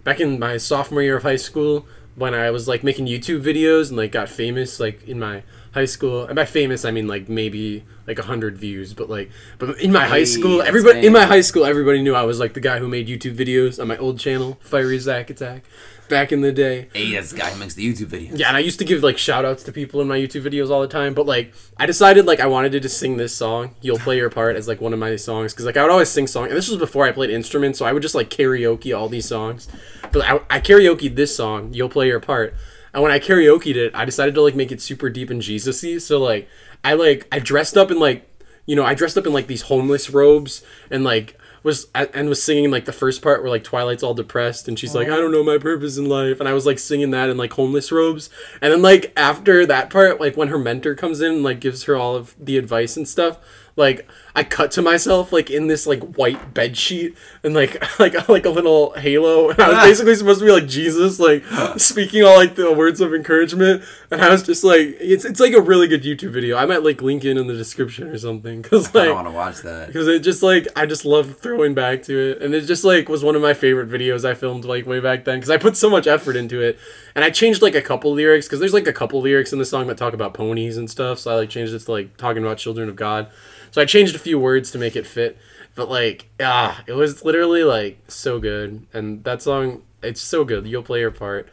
[0.04, 3.88] back in my sophomore year of high school when i was like making youtube videos
[3.88, 7.28] and like got famous like in my high school and by famous i mean like
[7.28, 11.40] maybe like 100 views but like but in my high school everybody in my high
[11.40, 14.18] school everybody knew i was like the guy who made youtube videos on my old
[14.18, 15.64] channel fiery zack attack
[16.08, 18.38] back in the day Hey, that's the guy who makes the YouTube videos.
[18.38, 20.70] yeah, and I used to give like shout outs to people in my YouTube videos
[20.70, 23.74] all the time, but like I decided like I wanted to just sing this song,
[23.80, 26.08] You'll Play Your Part as like one of my songs cuz like I would always
[26.08, 26.48] sing songs.
[26.48, 29.26] And this was before I played instruments, so I would just like karaoke all these
[29.26, 29.68] songs.
[30.12, 32.54] But I, I karaokeed this song, You'll Play Your Part.
[32.94, 35.98] And when I karaokeed it, I decided to like make it super deep and Jesus-y.
[35.98, 36.48] So like
[36.82, 38.28] I like I dressed up in like
[38.64, 42.42] you know, I dressed up in like these homeless robes and like was and was
[42.42, 45.32] singing like the first part where like Twilight's all depressed and she's like, I don't
[45.32, 48.30] know my purpose in life, and I was like singing that in like homeless robes,
[48.62, 51.82] and then like after that part, like when her mentor comes in and like gives
[51.84, 53.38] her all of the advice and stuff,
[53.76, 58.28] like I cut to myself like in this like white bed sheet and like like
[58.28, 61.44] like a little halo, and I was basically supposed to be like Jesus, like
[61.78, 65.52] speaking all like the words of encouragement, and I was just like, it's it's like
[65.52, 66.56] a really good YouTube video.
[66.56, 69.28] I might like link it in the description or something because I like don't want
[69.28, 69.88] to watch that.
[69.88, 73.08] because it just like I just love throwing back to it, and it just like
[73.08, 75.76] was one of my favorite videos I filmed like way back then because I put
[75.76, 76.78] so much effort into it,
[77.14, 79.64] and I changed like a couple lyrics because there's like a couple lyrics in the
[79.64, 82.42] song that talk about ponies and stuff, so I like changed it to like talking
[82.42, 83.28] about children of God,
[83.76, 85.36] so I changed a few words to make it fit,
[85.74, 90.66] but like ah, it was literally like so good, and that song it's so good.
[90.66, 91.50] You'll play your part,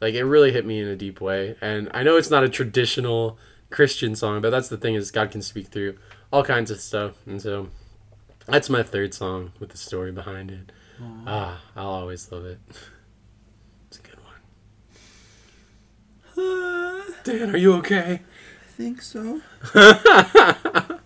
[0.00, 2.48] like it really hit me in a deep way, and I know it's not a
[2.48, 3.38] traditional
[3.70, 5.98] Christian song, but that's the thing is God can speak through
[6.32, 7.70] all kinds of stuff, and so.
[8.46, 10.70] That's my third song with the story behind it.
[11.26, 12.58] Ah, I'll always love it.
[13.88, 14.18] It's a good
[16.36, 17.14] one.
[17.24, 18.20] Dan, are you okay?
[18.22, 19.40] I think so.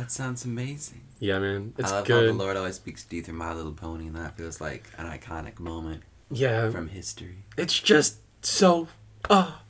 [0.00, 1.02] that sounds amazing.
[1.18, 2.32] Yeah, man, it's I love how the.
[2.32, 5.58] Lord always speaks to you through My Little Pony, and that feels like an iconic
[5.60, 7.44] moment Yeah, from history.
[7.58, 8.88] it's just so.
[9.28, 9.60] Oh,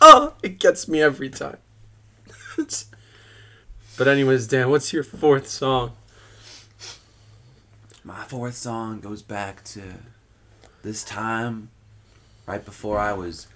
[0.00, 1.58] oh, it gets me every time.
[3.98, 5.92] But anyways, Dan, what's your fourth song?
[8.02, 9.82] My fourth song goes back to
[10.82, 11.68] this time
[12.46, 13.48] right before I was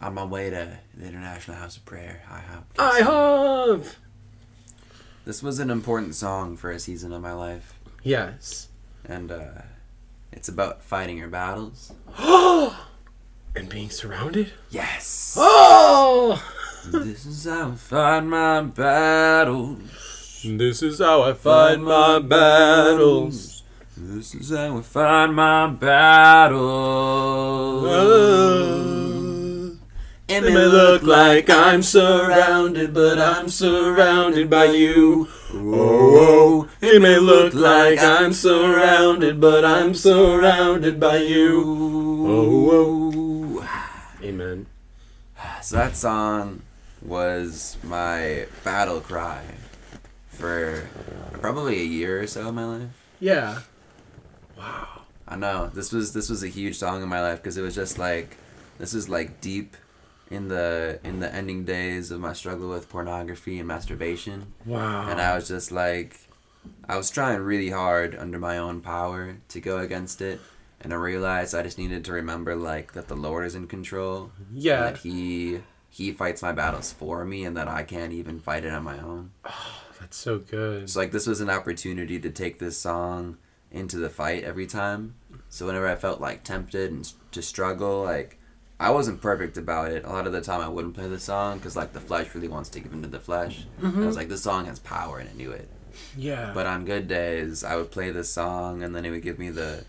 [0.00, 2.22] on my way to the International House of Prayer.
[2.28, 3.96] I have.
[5.24, 8.68] This was an important song for a season of my life, Yes.
[9.04, 9.62] and uh,
[10.32, 11.92] it's about fighting your battles.
[12.18, 14.52] and being surrounded.
[14.70, 15.34] Yes.
[15.38, 16.42] Oh.
[16.86, 20.42] this is how I fight my battles.
[20.44, 23.62] This is how I fight my battles.
[23.96, 26.62] This is how I fight my battles.
[27.84, 29.11] It
[30.32, 35.28] It may look like I'm surrounded, but I'm surrounded by you.
[35.52, 36.68] Oh, oh.
[36.80, 41.62] It may look like I'm surrounded, but I'm surrounded by you.
[42.26, 43.68] Oh, oh.
[44.22, 44.66] Amen.
[45.60, 46.62] So that song
[47.02, 49.44] was my battle cry
[50.28, 50.88] for
[51.40, 52.88] probably a year or so of my life.
[53.20, 53.60] Yeah.
[54.56, 55.02] Wow.
[55.28, 57.74] I know this was this was a huge song in my life because it was
[57.74, 58.38] just like
[58.78, 59.76] this is like deep
[60.32, 64.54] in the in the ending days of my struggle with pornography and masturbation.
[64.64, 65.08] Wow.
[65.08, 66.18] and I was just like,
[66.88, 70.40] I was trying really hard under my own power to go against it,
[70.80, 74.32] and I realized I just needed to remember like that the Lord is in control,
[74.52, 74.84] yeah.
[74.84, 75.60] that He
[75.90, 78.98] He fights my battles for me, and that I can't even fight it on my
[78.98, 79.32] own.
[79.44, 80.90] Oh, That's so good.
[80.90, 83.36] So like this was an opportunity to take this song
[83.70, 85.14] into the fight every time.
[85.48, 88.38] So whenever I felt like tempted and to struggle, like.
[88.82, 90.04] I wasn't perfect about it.
[90.04, 92.48] A lot of the time, I wouldn't play the song because, like, the flesh really
[92.48, 93.64] wants to give into the flesh.
[93.82, 95.68] I was like, this song has power, and I knew it.
[96.16, 96.52] Yeah.
[96.54, 99.50] But on good days, I would play this song, and then it would give me
[99.50, 99.84] the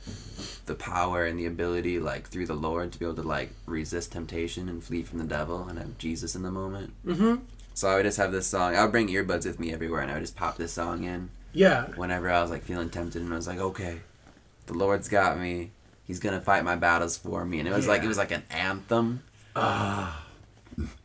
[0.65, 4.13] the power and the ability, like through the Lord, to be able to like resist
[4.13, 6.93] temptation and flee from the devil, and have Jesus in the moment.
[7.05, 7.35] mm-hmm.
[7.73, 8.75] So I would just have this song.
[8.75, 11.29] I would bring earbuds with me everywhere, and I would just pop this song in
[11.53, 11.85] Yeah.
[11.95, 13.99] whenever I was like feeling tempted, and I was like, okay,
[14.67, 15.71] the Lord's got me.
[16.05, 18.43] He's gonna fight my battles for me, and it was like it was like an
[18.49, 19.23] anthem
[19.55, 20.25] Ah.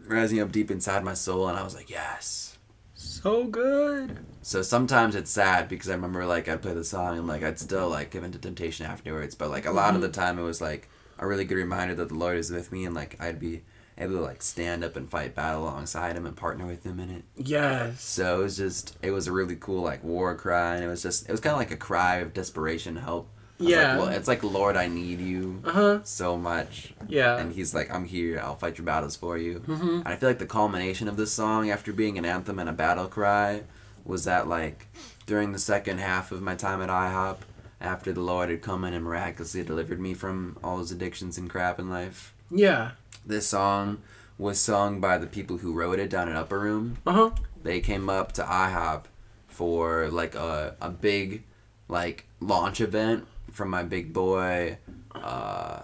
[0.06, 2.56] rising up deep inside my soul, and I was like, yes.
[2.94, 4.18] So good.
[4.42, 7.58] So sometimes it's sad because I remember like I'd play the song and like I'd
[7.58, 9.34] still like give into temptation afterwards.
[9.34, 10.88] But like a lot of the time it was like
[11.18, 13.62] a really good reminder that the Lord is with me and like I'd be
[13.98, 17.10] able to like stand up and fight battle alongside him and partner with him in
[17.10, 17.24] it.
[17.36, 18.02] Yes.
[18.02, 21.02] So it was just it was a really cool like war cry and it was
[21.02, 23.28] just it was kind of like a cry of desperation help.
[23.58, 23.96] Yeah.
[23.96, 25.98] Like, well, it's like Lord, I need you Uh huh.
[26.04, 26.94] so much.
[27.08, 27.36] Yeah.
[27.38, 28.40] And he's like, I'm here.
[28.40, 29.60] I'll fight your battles for you.
[29.60, 29.88] Mm-hmm.
[30.04, 32.72] And I feel like the culmination of this song, after being an anthem and a
[32.72, 33.62] battle cry,
[34.04, 34.86] was that like
[35.26, 37.38] during the second half of my time at IHOP,
[37.80, 41.48] after the Lord had come in and miraculously delivered me from all those addictions and
[41.50, 42.92] crap in life, Yeah.
[43.26, 44.02] this song
[44.38, 46.98] was sung by the people who wrote it down in Upper Room.
[47.06, 47.30] Uh huh.
[47.62, 49.04] They came up to IHOP
[49.48, 51.42] for like a, a big
[51.88, 54.78] like launch event from my big boy,
[55.14, 55.82] uh,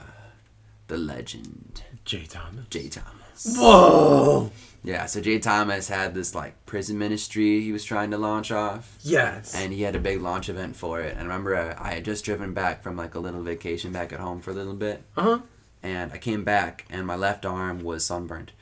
[0.88, 2.66] the legend, Jay Thomas.
[2.68, 3.56] Jay Thomas.
[3.58, 4.50] Whoa.
[4.82, 8.98] Yeah, so Jay Thomas had this like prison ministry he was trying to launch off,
[9.00, 9.54] Yes.
[9.54, 11.12] and he had a big launch event for it.
[11.12, 14.12] And I remember I, I had just driven back from like a little vacation back
[14.12, 15.38] at home for a little bit, uh huh.
[15.84, 18.52] And I came back and my left arm was sunburned.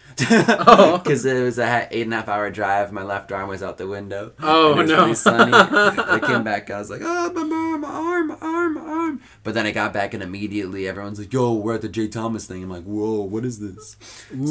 [0.65, 0.99] Oh.
[0.99, 3.79] Because it was a eight and a half hour drive, my left arm was out
[3.79, 4.33] the window.
[4.43, 5.03] Oh, it was no.
[5.03, 5.53] Really sunny.
[5.55, 9.21] I came back, I was like, oh, my arm, my arm, my arm, my arm.
[9.43, 12.47] But then I got back and immediately everyone's like, yo, we're at the Jay Thomas
[12.47, 12.63] thing.
[12.63, 13.97] I'm like, whoa, what is this?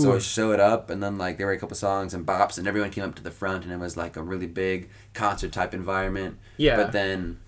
[0.01, 2.67] So I showed up, and then like there were a couple songs and bops, and
[2.67, 5.73] everyone came up to the front, and it was like a really big concert type
[5.73, 6.39] environment.
[6.57, 6.77] Yeah.
[6.77, 7.39] But then,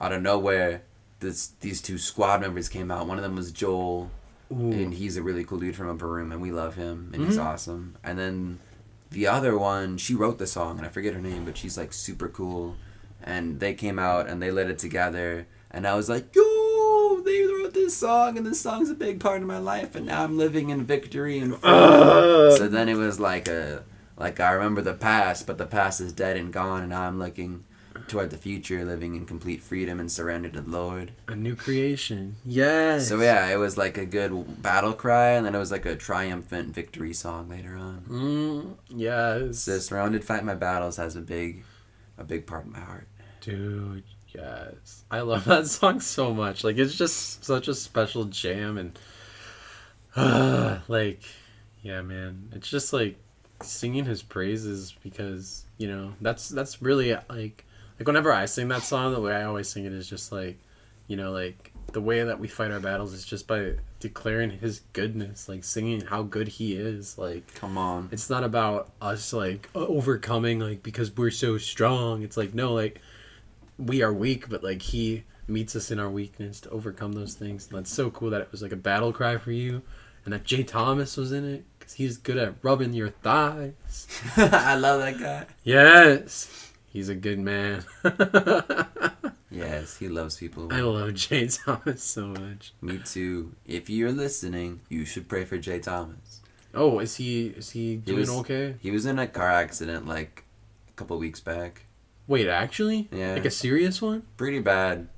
[0.00, 0.82] out of nowhere,
[1.20, 3.06] this these two squad members came out.
[3.06, 4.10] One of them was Joel,
[4.52, 4.72] Ooh.
[4.72, 7.36] and he's a really cool dude from Upper Room, and we love him, and he's
[7.38, 7.44] Mhm.
[7.44, 7.96] awesome.
[8.02, 8.58] And then
[9.10, 11.92] the other one, she wrote the song, and I forget her name, but she's like
[11.92, 12.76] super cool.
[13.22, 17.42] And they came out and they lit it together, and I was like, yo, they
[17.44, 20.36] wrote this song, and this song's a big part of my life, and now I'm
[20.38, 21.54] living in victory and.
[21.62, 23.84] Uh, So then it was like a
[24.18, 27.18] like I remember the past, but the past is dead and gone, and now I'm
[27.18, 27.64] looking
[28.08, 31.12] toward the future, living in complete freedom and surrendered to the Lord.
[31.28, 32.36] a new creation.
[32.44, 33.08] Yes.
[33.08, 35.96] So yeah, it was like a good battle cry, and then it was like a
[35.96, 38.04] triumphant victory song later on.
[38.08, 39.60] Mm, yes.
[39.60, 41.64] So surrounded, fight my battles has a big,
[42.18, 43.08] a big part of my heart.
[43.40, 45.04] Dude, yes.
[45.10, 46.64] I love that song so much.
[46.64, 48.98] Like it's just such a special jam and
[50.88, 51.22] like
[51.82, 52.50] yeah, man.
[52.54, 53.16] It's just like
[53.62, 57.64] singing his praises because, you know, that's that's really like
[58.00, 60.58] like whenever I sing that song, the way I always sing it is just like,
[61.06, 64.80] you know, like the way that we fight our battles is just by declaring his
[64.94, 67.18] goodness, like singing how good he is.
[67.18, 68.08] Like Come on.
[68.10, 72.22] it's not about us like uh, overcoming like because we're so strong.
[72.22, 73.02] It's like no, like
[73.78, 77.68] we are weak, but like he meets us in our weakness to overcome those things.
[77.68, 79.82] And that's so cool that it was like a battle cry for you,
[80.24, 84.06] and that Jay Thomas was in it because he's good at rubbing your thighs.
[84.38, 85.46] I love that guy.
[85.64, 87.84] Yes, he's a good man.
[89.52, 90.72] Yes, he loves people.
[90.72, 92.72] I love Jay Thomas so much.
[92.80, 93.52] Me too.
[93.66, 96.40] If you're listening, you should pray for Jay Thomas.
[96.72, 98.76] Oh, is he is he doing was- okay?
[98.80, 100.44] He was in a car accident like
[100.88, 101.86] a couple weeks back.
[102.28, 103.34] Wait, actually, Yeah.
[103.34, 104.22] like a serious one?
[104.36, 105.08] Pretty bad.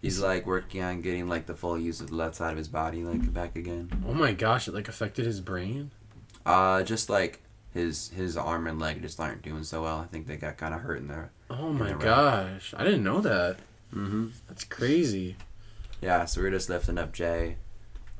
[0.00, 2.68] He's like working on getting like the full use of the left side of his
[2.68, 3.90] body like back again.
[4.08, 5.90] Oh my gosh, it like affected his brain.
[6.46, 7.42] Uh just like
[7.74, 9.98] his his arm and leg just aren't doing so well.
[9.98, 11.32] I think they got kind of hurt in there.
[11.50, 13.56] Oh my the gosh, I didn't know that.
[13.92, 14.28] Mm-hmm.
[14.48, 15.36] That's crazy.
[16.00, 17.56] Yeah, so we're just lifting up Jay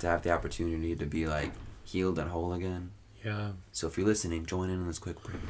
[0.00, 1.52] to have the opportunity to be like
[1.84, 2.90] healed and whole again.
[3.24, 3.52] Yeah.
[3.72, 5.40] So if you're listening, join in on this quick prayer.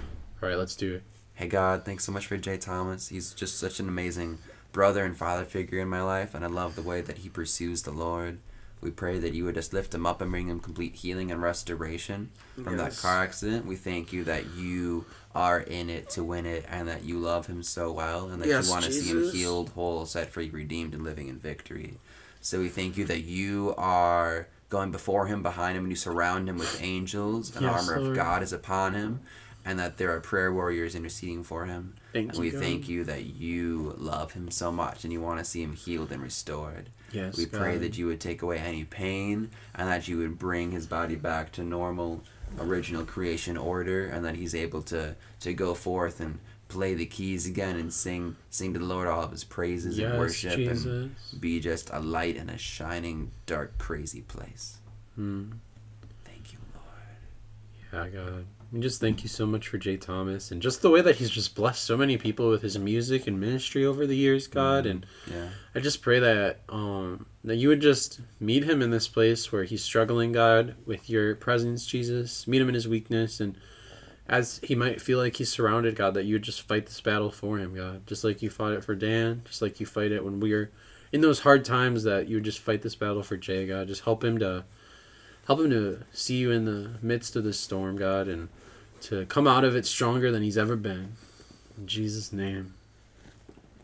[0.42, 1.02] All right, let's do it.
[1.34, 3.08] Hey God, thanks so much for Jay Thomas.
[3.08, 4.38] He's just such an amazing
[4.70, 7.82] brother and father figure in my life, and I love the way that he pursues
[7.82, 8.38] the Lord.
[8.84, 11.42] We pray that you would just lift him up and bring him complete healing and
[11.42, 12.30] restoration
[12.62, 13.64] from that car accident.
[13.64, 17.46] We thank you that you are in it to win it and that you love
[17.46, 20.50] him so well and that Yes, you want to see him healed, whole, set free,
[20.50, 21.98] redeemed, and living in victory.
[22.42, 26.46] So we thank you that you are going before him, behind him, and you surround
[26.48, 29.20] him with angels, and Yes, armor of God is upon him,
[29.64, 31.94] and that there are prayer warriors interceding for him.
[32.12, 32.44] Thank And you.
[32.44, 32.60] we God.
[32.60, 36.12] thank you that you love him so much and you want to see him healed
[36.12, 36.90] and restored.
[37.14, 37.36] Yes.
[37.36, 40.86] we pray that you would take away any pain and that you would bring his
[40.86, 42.22] body back to normal
[42.60, 46.38] original creation order and that he's able to to go forth and
[46.68, 50.10] play the keys again and sing sing to the Lord all of his praises Yes,
[50.10, 54.78] and worship and be just a light in a shining dark crazy place.
[55.14, 55.52] Hmm.
[56.24, 56.58] Thank you,
[57.92, 58.10] Lord.
[58.12, 58.46] Yeah, God.
[58.74, 61.30] We just thank you so much for Jay Thomas and just the way that he's
[61.30, 64.84] just blessed so many people with his music and ministry over the years, God.
[64.84, 65.50] And Yeah.
[65.76, 69.62] I just pray that um that you would just meet him in this place where
[69.62, 72.48] he's struggling, God, with your presence, Jesus.
[72.48, 73.56] Meet him in his weakness and
[74.28, 77.30] as he might feel like he's surrounded, God, that you would just fight this battle
[77.30, 78.04] for him, God.
[78.08, 80.72] Just like you fought it for Dan, just like you fight it when we are
[81.12, 83.86] in those hard times that you would just fight this battle for Jay, God.
[83.86, 84.64] Just help him to
[85.46, 88.48] help him to see you in the midst of this storm, God, and
[89.04, 91.12] to come out of it stronger than he's ever been.
[91.78, 92.74] In Jesus' name.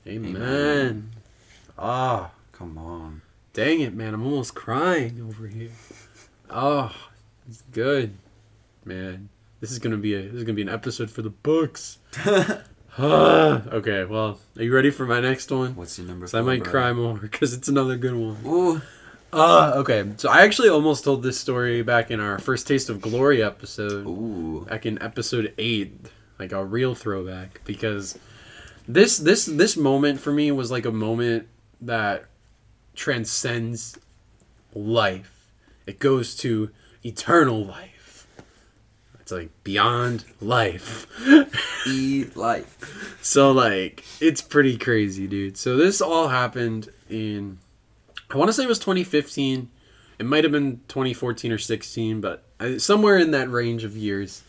[0.06, 0.36] Amen.
[0.36, 1.10] Amen.
[1.78, 2.30] Ah.
[2.52, 3.22] Come on.
[3.52, 4.14] Dang it, man!
[4.14, 5.70] I'm almost crying over here.
[6.50, 6.94] Oh,
[7.48, 8.12] it's good,
[8.84, 9.28] man.
[9.60, 11.98] This is gonna be a this is gonna be an episode for the books.
[12.98, 15.76] Ah, okay, well, are you ready for my next one?
[15.76, 16.70] What's your number 'Cause I might brother?
[16.70, 18.36] cry more because it's another good one.
[18.44, 18.82] Ooh.
[19.32, 20.04] Uh, okay.
[20.16, 24.06] So I actually almost told this story back in our first Taste of Glory episode
[24.06, 24.66] Ooh.
[24.68, 25.94] back in episode eight,
[26.38, 28.18] like a real throwback, because
[28.88, 31.46] this this this moment for me was like a moment
[31.80, 32.24] that
[32.94, 33.98] transcends
[34.74, 35.52] life.
[35.86, 36.70] It goes to
[37.04, 38.26] eternal life.
[39.20, 41.06] It's like beyond life.
[41.86, 43.16] E life.
[43.22, 45.56] So like it's pretty crazy, dude.
[45.56, 47.58] So this all happened in
[48.30, 49.70] I want to say it was 2015.
[50.18, 54.42] It might have been 2014 or 16, but I, somewhere in that range of years.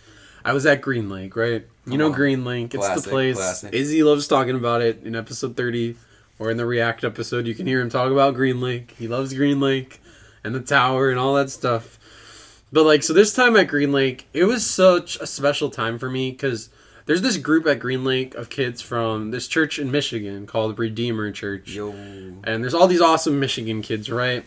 [0.43, 1.61] I was at Green Lake, right?
[1.86, 2.11] you Come know on.
[2.13, 2.73] Green Lake.
[2.73, 3.36] It's Classic, the place.
[3.38, 3.73] classic.
[3.73, 5.95] Izzy loves talking about it in episode 30
[6.39, 7.45] or in the React episode.
[7.45, 8.95] You can hear him talk about Green Lake.
[8.97, 10.01] He loves Green Lake
[10.43, 11.99] and the tower and all that stuff.
[12.73, 16.09] But like, so this time at Green Lake, it was such a special time for
[16.09, 16.69] me because
[17.05, 21.31] there's this group at Green Lake of kids from this church in Michigan called Redeemer
[21.31, 21.71] Church.
[21.71, 21.91] Yo.
[21.91, 24.43] And there's all these awesome Michigan kids, right?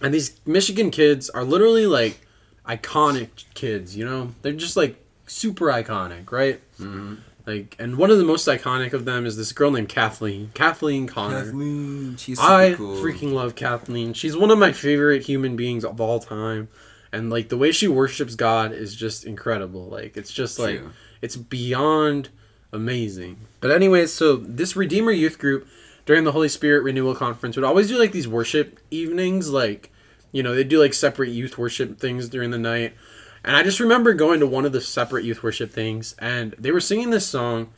[0.00, 2.20] And these Michigan kids are literally like
[2.66, 4.34] iconic kids, you know?
[4.42, 6.60] They're just like super iconic, right?
[6.78, 7.16] Mm-hmm.
[7.46, 10.50] Like, and one of the most iconic of them is this girl named Kathleen.
[10.54, 11.44] Kathleen Connor.
[11.44, 12.16] Kathleen.
[12.16, 12.96] She's I cool.
[12.96, 14.14] freaking love Kathleen.
[14.14, 16.68] She's one of my favorite human beings of all time.
[17.12, 19.86] And like the way she worships God is just incredible.
[19.86, 20.90] Like it's just like True.
[21.26, 22.28] It's beyond
[22.72, 23.36] amazing.
[23.60, 25.66] But anyways, so this Redeemer Youth Group
[26.04, 29.90] during the Holy Spirit Renewal Conference would always do like these worship evenings, like
[30.30, 32.94] you know, they do like separate youth worship things during the night.
[33.42, 36.70] And I just remember going to one of the separate youth worship things and they
[36.70, 37.70] were singing this song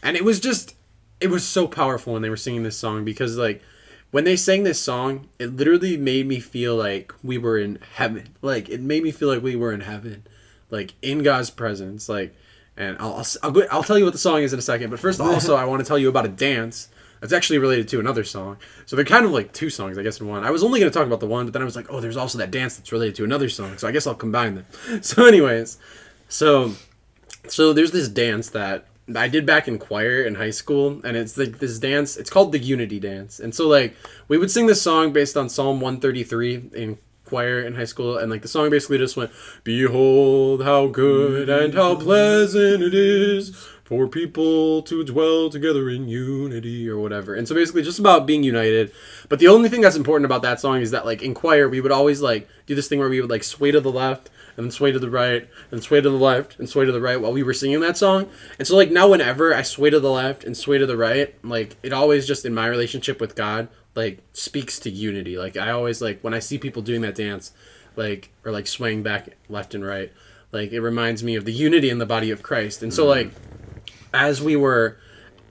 [0.00, 0.76] and it was just
[1.20, 3.62] it was so powerful when they were singing this song because like
[4.12, 8.28] when they sang this song, it literally made me feel like we were in heaven.
[8.42, 10.24] Like it made me feel like we were in heaven,
[10.70, 12.08] like in God's presence.
[12.08, 12.34] Like,
[12.76, 14.90] and I'll I'll, I'll, go, I'll tell you what the song is in a second.
[14.90, 16.88] But first, also, I want to tell you about a dance
[17.22, 18.56] It's actually related to another song.
[18.86, 20.44] So they're kind of like two songs, I guess, in one.
[20.44, 22.00] I was only going to talk about the one, but then I was like, oh,
[22.00, 23.78] there's also that dance that's related to another song.
[23.78, 24.66] So I guess I'll combine them.
[25.02, 25.78] So, anyways,
[26.28, 26.72] so
[27.48, 31.36] so there's this dance that I did back in choir in high school, and it's
[31.36, 32.16] like this dance.
[32.16, 33.96] It's called the Unity Dance, and so like
[34.28, 36.98] we would sing this song based on Psalm 133 in
[37.32, 39.30] choir in high school, and like the song basically just went,
[39.64, 46.86] "Behold how good and how pleasant it is for people to dwell together in unity,"
[46.92, 47.34] or whatever.
[47.34, 48.92] And so basically just about being united.
[49.30, 51.80] But the only thing that's important about that song is that like in choir we
[51.80, 54.66] would always like do this thing where we would like sway to the left and
[54.66, 57.18] then sway to the right, and sway to the left, and sway to the right
[57.18, 58.28] while we were singing that song.
[58.58, 61.34] And so, like, now whenever I sway to the left and sway to the right,
[61.42, 65.38] like, it always just in my relationship with God, like, speaks to unity.
[65.38, 67.52] Like, I always, like, when I see people doing that dance,
[67.96, 70.12] like, or like swaying back left and right,
[70.50, 72.82] like, it reminds me of the unity in the body of Christ.
[72.82, 73.08] And so, mm.
[73.08, 73.30] like,
[74.14, 74.98] as we were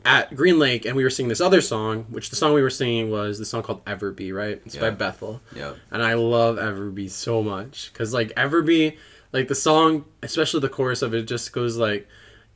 [0.04, 2.70] at Green Lake and we were singing this other song, which the song we were
[2.70, 4.62] singing was the song called Ever Be, right?
[4.66, 5.42] It's by Bethel.
[5.56, 5.74] Yeah.
[5.92, 8.98] And I love Ever Be so much cuz like Ever Be,
[9.32, 12.08] like the song, especially the chorus of it just goes like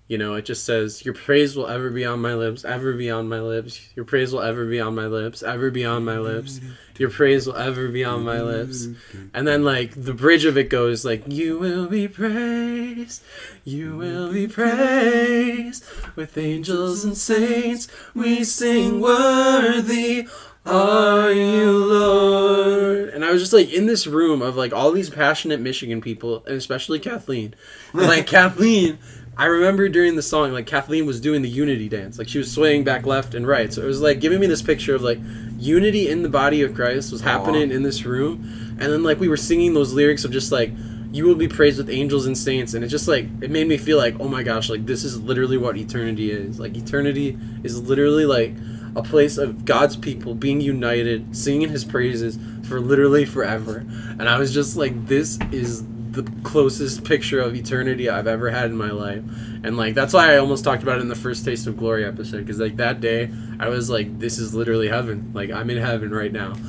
[0.07, 3.09] you know, it just says, Your praise will ever be on my lips, ever be
[3.09, 3.79] on my lips.
[3.95, 6.61] Your praise will ever be on my lips, ever be on my lips.
[6.99, 8.87] Your praise will ever be on my lips.
[9.33, 13.23] And then, like, the bridge of it goes, like, You will be praised,
[13.63, 15.83] you will be praised.
[16.15, 20.27] With angels and saints, we sing, Worthy
[20.65, 23.09] are you, Lord.
[23.09, 26.43] And I was just like in this room of like all these passionate Michigan people,
[26.45, 27.53] and especially Kathleen.
[27.93, 28.97] And, like Kathleen,
[29.37, 32.17] I remember during the song, like Kathleen was doing the unity dance.
[32.17, 33.71] Like she was swaying back left and right.
[33.71, 35.19] So it was like giving me this picture of like
[35.57, 38.77] unity in the body of Christ was happening in this room.
[38.79, 40.71] And then like we were singing those lyrics of just like
[41.11, 43.77] you will be praised with angels and saints and it just like it made me
[43.77, 47.81] feel like oh my gosh like this is literally what eternity is like eternity is
[47.83, 48.53] literally like
[48.97, 53.77] a place of god's people being united singing his praises for literally forever
[54.19, 55.85] and i was just like this is
[56.15, 59.23] the closest picture of eternity i've ever had in my life.
[59.63, 62.05] And like that's why i almost talked about it in the first taste of glory
[62.05, 65.31] episode because like that day i was like this is literally heaven.
[65.33, 66.55] Like i'm in heaven right now.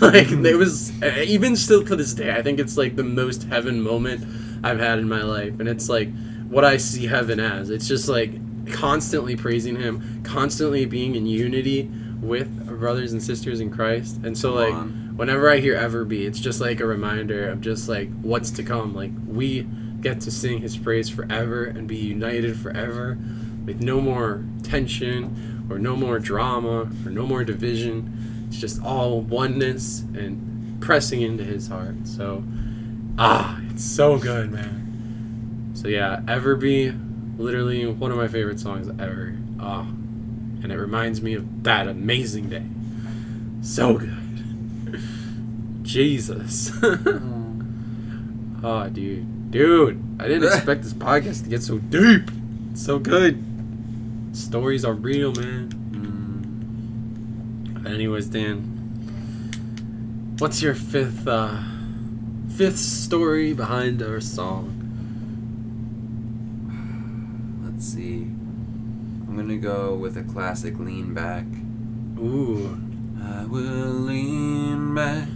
[0.00, 0.46] Like mm-hmm.
[0.46, 3.82] it was eh, even still to this day i think it's like the most heaven
[3.82, 4.24] moment
[4.64, 5.60] i've had in my life.
[5.60, 6.10] And it's like
[6.48, 7.70] what i see heaven as.
[7.70, 8.32] It's just like
[8.72, 11.88] constantly praising him constantly being in unity
[12.20, 14.16] with brothers and sisters in christ.
[14.24, 15.05] And so Come like on.
[15.16, 18.62] Whenever i hear ever be it's just like a reminder of just like what's to
[18.62, 19.62] come like we
[20.00, 23.18] get to sing his praise forever and be united forever
[23.64, 29.22] with no more tension or no more drama or no more division it's just all
[29.22, 32.06] oneness and pressing into his heart.
[32.06, 32.44] So,
[33.18, 35.72] ah, it's so good, man.
[35.74, 36.92] So yeah, Ever Be,
[37.38, 39.36] literally one of my favorite songs ever.
[39.60, 42.66] Ah, and it reminds me of that amazing day.
[43.62, 44.25] So good.
[45.86, 46.70] Jesus.
[46.82, 52.30] oh, dude, dude, I didn't expect this podcast to get so deep.
[52.72, 53.42] It's so good.
[54.32, 55.70] Stories are real, man.
[57.78, 58.58] Mm, anyways, Dan,
[60.38, 61.56] what's your fifth uh
[62.56, 64.72] fifth story behind our song?
[67.64, 68.22] let's see.
[68.22, 71.44] I'm gonna go with a classic lean back.
[72.18, 72.80] Ooh.
[73.22, 75.28] I will lean back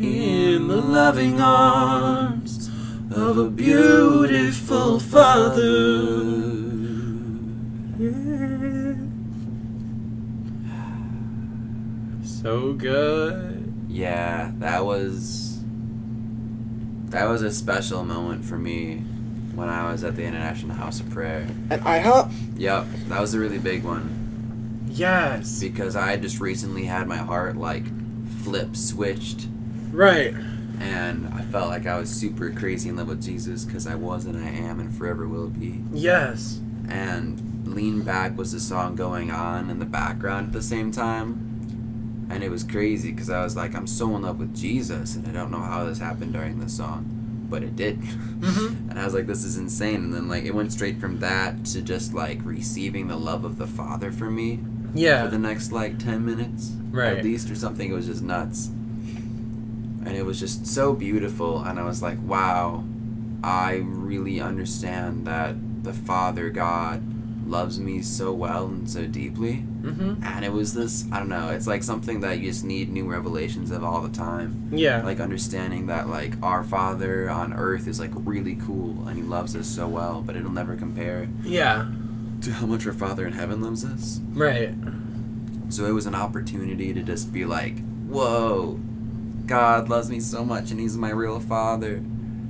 [0.00, 2.70] In the loving arms
[3.10, 6.50] of a beautiful father.
[12.24, 13.72] So good.
[13.88, 15.62] Yeah, that was
[17.10, 18.98] that was a special moment for me
[19.54, 21.46] when I was at the International House of Prayer.
[21.70, 22.30] And IHOP?
[22.56, 25.60] Yep, that was a really big one Yes.
[25.60, 27.84] because I just recently had my heart like
[28.44, 29.48] flip switched
[29.92, 30.34] Right.
[30.80, 34.24] and I felt like I was super crazy in love with Jesus because I was
[34.24, 35.82] and I am and forever will be.
[35.92, 36.60] Yes.
[36.88, 42.26] And Lean Back was the song going on in the background at the same time.
[42.30, 45.26] And it was crazy because I was like, I'm so in love with Jesus, and
[45.26, 47.04] I don't know how this happened during this song,
[47.50, 48.00] but it did.
[48.00, 48.68] Mhm.
[48.90, 49.96] and I was like, this is insane.
[49.96, 53.58] And then, like, it went straight from that to just, like, receiving the love of
[53.58, 54.60] the Father for me
[54.94, 55.24] Yeah.
[55.24, 57.18] for the next, like, 10 minutes Right.
[57.18, 57.90] at least or something.
[57.90, 58.70] It was just nuts.
[60.04, 61.62] And it was just so beautiful.
[61.62, 62.84] And I was like, wow,
[63.42, 67.02] I really understand that the Father God
[67.46, 69.64] loves me so well and so deeply.
[69.82, 70.22] Mm-hmm.
[70.22, 73.10] And it was this, I don't know, it's like something that you just need new
[73.10, 74.70] revelations of all the time.
[74.72, 75.02] Yeah.
[75.02, 79.56] Like understanding that, like, our Father on earth is, like, really cool and He loves
[79.56, 81.86] us so well, but it'll never compare yeah.
[82.42, 84.20] to how much our Father in heaven loves us.
[84.32, 84.72] Right.
[85.70, 88.78] So it was an opportunity to just be like, whoa,
[89.46, 91.96] God loves me so much and He's my real Father.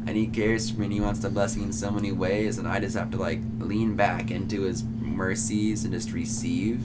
[0.07, 2.59] And He cares for me and He wants to bless me in so many ways.
[2.59, 6.81] And I just have to like lean back into His mercies and just receive.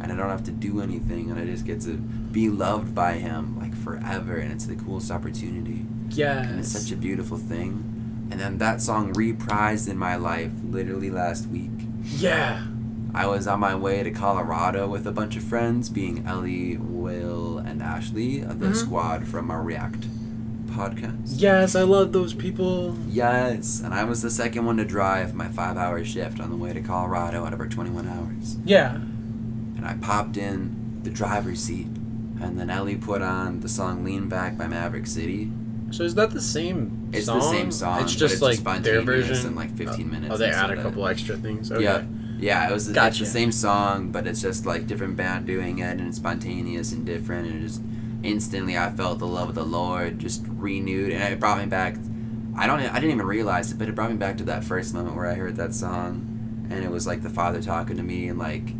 [0.00, 1.30] And I don't have to do anything.
[1.30, 4.36] And I just get to be loved by Him like forever.
[4.36, 5.84] And it's the coolest opportunity.
[6.10, 6.42] Yeah.
[6.42, 8.28] And it's such a beautiful thing.
[8.30, 11.70] And then that song reprised in my life literally last week.
[12.02, 12.66] yeah.
[13.14, 17.57] I was on my way to Colorado with a bunch of friends, being Ellie, Will,
[17.80, 18.76] and Ashley, the Mhm.
[18.76, 20.06] squad from our React
[20.68, 21.34] podcast.
[21.40, 22.96] Yes, I love those people.
[23.08, 26.56] Yes, and I was the second one to drive my five hour shift on the
[26.56, 28.56] way to Colorado out of our 21 hours.
[28.64, 28.96] Yeah.
[28.96, 31.86] And I popped in the driver's seat,
[32.40, 35.50] and then Ellie put on the song Lean Back by Maverick City.
[35.90, 37.08] So is that the same song?
[37.12, 37.38] It's song?
[37.38, 38.02] the same song.
[38.02, 39.46] It's just like their version.
[39.46, 40.34] in like 15 minutes.
[40.34, 41.70] Oh, they add a couple extra things.
[41.72, 41.82] Okay.
[41.84, 42.02] Yeah.
[42.38, 45.98] Yeah, it was it's the same song, but it's just like different band doing it,
[45.98, 47.82] and it's spontaneous and different, and just
[48.22, 51.96] instantly I felt the love of the Lord just renewed, and it brought me back.
[52.56, 54.94] I don't, I didn't even realize it, but it brought me back to that first
[54.94, 58.28] moment where I heard that song, and it was like the Father talking to me
[58.28, 58.72] and like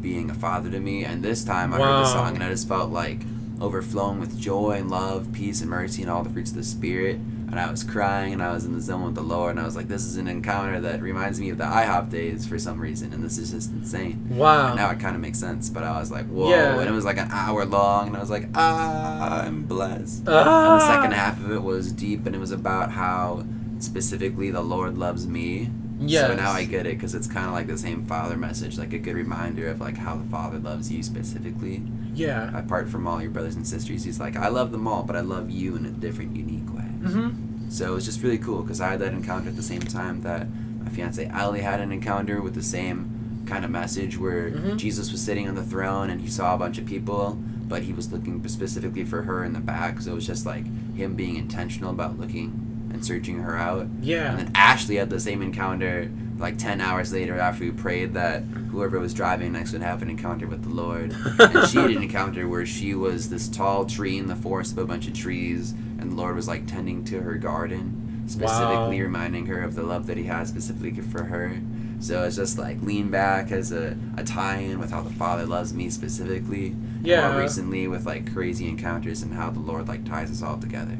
[0.00, 2.68] being a father to me, and this time I heard the song and I just
[2.68, 3.20] felt like
[3.60, 7.18] overflowing with joy and love, peace and mercy, and all the fruits of the Spirit.
[7.52, 9.64] And I was crying and I was in the zone with the Lord, and I
[9.64, 12.80] was like, this is an encounter that reminds me of the IHOP days for some
[12.80, 14.26] reason, and this is just insane.
[14.30, 14.68] Wow.
[14.68, 16.48] And now it kind of makes sense, but I was like, whoa.
[16.48, 16.80] Yeah.
[16.80, 20.24] And it was like an hour long, and I was like, ah, I'm blessed.
[20.26, 20.72] Ah.
[20.72, 23.44] And the second half of it was deep, and it was about how
[23.80, 25.68] specifically the Lord loves me.
[26.08, 28.92] So now I get it because it's kind of like the same father message, like
[28.92, 31.82] a good reminder of like how the father loves you specifically.
[32.12, 32.58] Yeah.
[32.58, 35.20] Apart from all your brothers and sisters, he's like, I love them all, but I
[35.20, 36.88] love you in a different, unique way.
[37.02, 37.41] Mm-hmm.
[37.72, 40.20] So it was just really cool because I had that encounter at the same time
[40.22, 40.46] that
[40.84, 44.76] my fiance Ali had an encounter with the same kind of message where Mhm.
[44.76, 47.92] Jesus was sitting on the throne and he saw a bunch of people, but he
[47.94, 50.02] was looking specifically for her in the back.
[50.02, 50.64] So it was just like
[50.94, 52.52] him being intentional about looking
[52.92, 53.86] and searching her out.
[54.02, 54.30] Yeah.
[54.32, 56.10] And then Ashley had the same encounter
[56.42, 60.10] like 10 hours later after we prayed that whoever was driving next would have an
[60.10, 61.12] encounter with the Lord.
[61.38, 64.78] and she had an encounter where she was this tall tree in the forest of
[64.78, 69.04] a bunch of trees, and the Lord was like tending to her garden, specifically Wow.
[69.04, 71.58] reminding her of the love that He has specifically for her.
[72.00, 75.46] So it's just like lean back as a, a tie in with how the Father
[75.46, 76.74] loves me specifically.
[77.02, 77.30] Yeah.
[77.32, 80.96] more recently with like crazy encounters and how the Lord like ties us all together.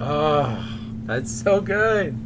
[0.00, 0.64] Oh,
[1.06, 2.16] that's so good.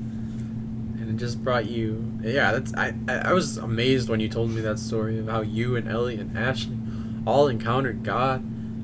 [1.18, 2.12] And just brought you.
[2.22, 2.72] Yeah, that's.
[2.74, 6.16] I, I was amazed when you told me that story of how you and Ellie
[6.16, 6.78] and Ashley
[7.26, 8.40] all encountered God,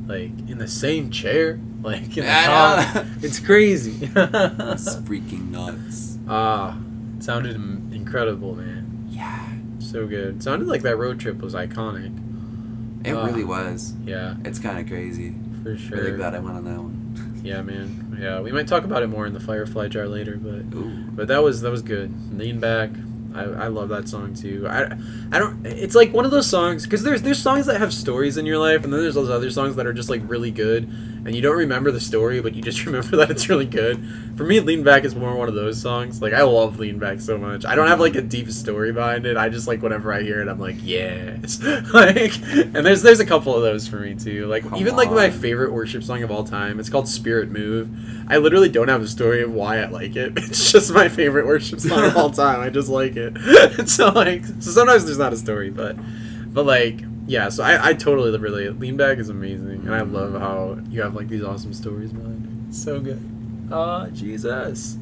[0.09, 3.07] like in the same chair, like in the know.
[3.23, 3.93] It's crazy.
[4.03, 6.19] It's freaking nuts.
[6.27, 6.77] Ah,
[7.17, 9.07] it sounded incredible, man.
[9.11, 9.47] Yeah.
[9.79, 10.43] So good.
[10.43, 12.13] sounded like that road trip was iconic.
[13.07, 13.27] It Ah.
[13.27, 13.95] really was.
[14.05, 15.37] Yeah, It's kind of crazy.
[15.63, 15.99] for sure.
[15.99, 17.01] Really glad I went on that one.
[17.45, 18.04] Yeah, man.
[18.19, 21.05] Yeah, we might talk about it more in the Firefly jar later, but Ooh.
[21.13, 22.13] but that was that was good.
[22.39, 22.91] Lean back.
[23.35, 24.67] I, I love that song too.
[24.69, 24.97] I
[25.33, 25.67] I don't.
[25.67, 28.59] It's like one of those songs because there's there's songs that have stories in your
[28.59, 30.89] life, and then there's those other songs that are just like really good,
[31.27, 34.05] and you don't remember the story, but you just remember that it's really good.
[34.37, 36.21] For me, Lean Back is more one of those songs.
[36.21, 37.65] Like I love Lean Back so much.
[37.65, 39.37] I don't have like a deep story behind it.
[39.37, 41.63] I just like whenever I hear it, I'm like yes.
[41.95, 44.47] like and there's there's a couple of those for me too.
[44.47, 46.79] Like Come even like my favorite worship song of all time.
[46.79, 47.89] It's called Spirit Move.
[48.29, 50.33] I literally don't have a story of why I like it.
[50.55, 52.61] It's just my favorite worship song of all time.
[52.61, 53.89] I just like it.
[53.89, 55.97] so like, so sometimes there's not a story, but,
[56.53, 57.49] but like, yeah.
[57.49, 58.79] So I, I totally relate.
[58.79, 62.45] Lean back is amazing, and I love how you have like these awesome stories behind
[62.45, 62.69] it.
[62.69, 63.21] It's so good.
[63.73, 64.97] Ah, Jesus.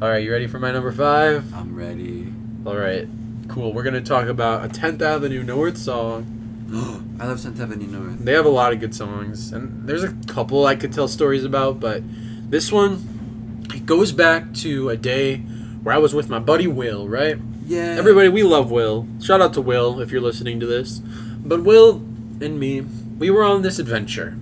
[0.00, 1.52] All right, you ready for my number five?
[1.54, 2.32] I'm ready.
[2.66, 3.08] All right,
[3.48, 3.72] cool.
[3.72, 6.32] We're gonna talk about a 10th Avenue North song.
[7.20, 8.18] I love 10th Avenue North.
[8.18, 11.44] They have a lot of good songs, and there's a couple I could tell stories
[11.44, 12.02] about, but
[12.50, 15.38] this one it goes back to a day
[15.82, 17.38] where I was with my buddy Will, right?
[17.66, 17.96] Yeah.
[17.98, 19.06] Everybody, we love Will.
[19.20, 21.00] Shout out to Will if you're listening to this.
[21.46, 21.96] But Will
[22.40, 22.80] and me,
[23.18, 24.36] we were on this adventure.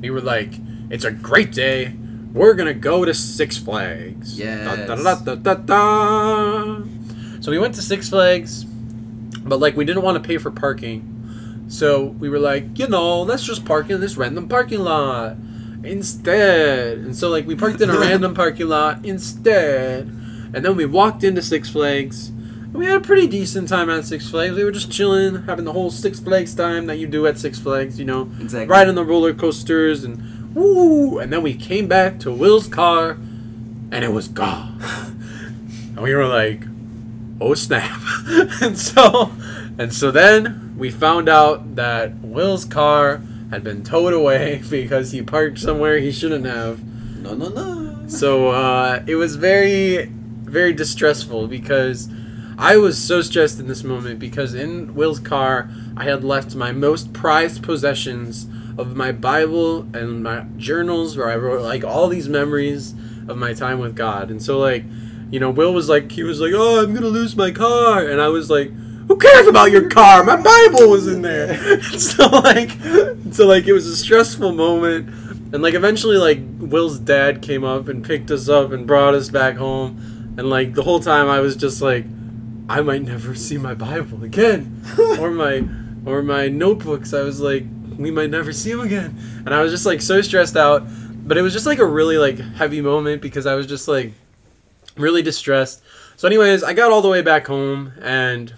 [0.00, 0.50] We were like,
[0.90, 1.94] it's a great day.
[2.32, 4.38] We're gonna go to Six Flags.
[4.38, 4.86] Yes.
[4.86, 6.82] Da, da, da.
[7.40, 11.64] So we went to Six Flags, but like we didn't want to pay for parking.
[11.68, 15.36] So we were like, you know, let's just park in this random parking lot
[15.84, 16.98] instead.
[16.98, 20.06] And so like we parked in a random parking lot instead.
[20.54, 22.32] And then we walked into Six Flags.
[22.72, 24.54] We had a pretty decent time at Six Flags.
[24.54, 27.58] We were just chilling, having the whole Six Flags time that you do at Six
[27.58, 28.66] Flags, you know, Exactly.
[28.66, 31.18] riding the roller coasters and woo.
[31.18, 33.12] And then we came back to Will's car,
[33.90, 34.78] and it was gone.
[35.96, 36.62] and we were like,
[37.40, 38.00] "Oh snap!"
[38.62, 39.32] and so,
[39.78, 45.22] and so then we found out that Will's car had been towed away because he
[45.22, 46.84] parked somewhere he shouldn't have.
[47.22, 48.04] No, no, no.
[48.08, 52.08] So uh, it was very, very distressful because
[52.60, 56.72] I was so stressed in this moment because in Will's car I had left my
[56.72, 62.28] most prized possessions of my Bible and my journals where I wrote like all these
[62.28, 62.94] memories
[63.28, 64.32] of my time with God.
[64.32, 64.82] And so like,
[65.30, 68.04] you know, Will was like he was like, "Oh, I'm going to lose my car."
[68.04, 68.72] And I was like,
[69.06, 70.24] "Who cares about your car?
[70.24, 72.70] My Bible was in there." so like
[73.30, 75.10] so like it was a stressful moment.
[75.54, 79.28] And like eventually like Will's dad came up and picked us up and brought us
[79.28, 80.34] back home.
[80.36, 82.04] And like the whole time I was just like
[82.68, 84.82] I might never see my Bible again
[85.18, 85.66] or my
[86.04, 87.14] or my notebooks.
[87.14, 87.64] I was like
[87.98, 89.18] we might never see them again.
[89.44, 90.84] And I was just like so stressed out.
[91.26, 94.12] But it was just like a really like heavy moment because I was just like
[94.96, 95.82] really distressed.
[96.16, 98.54] So anyways, I got all the way back home and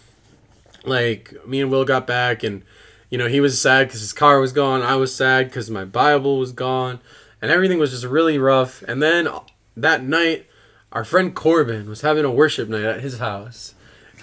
[0.85, 2.63] like me and Will got back and
[3.11, 4.83] you know, he was sad cuz his car was gone.
[4.83, 7.01] I was sad cuz my Bible was gone
[7.43, 8.83] and everything was just really rough.
[8.87, 9.29] And then
[9.77, 10.47] that night
[10.93, 13.75] our friend Corbin was having a worship night at his house.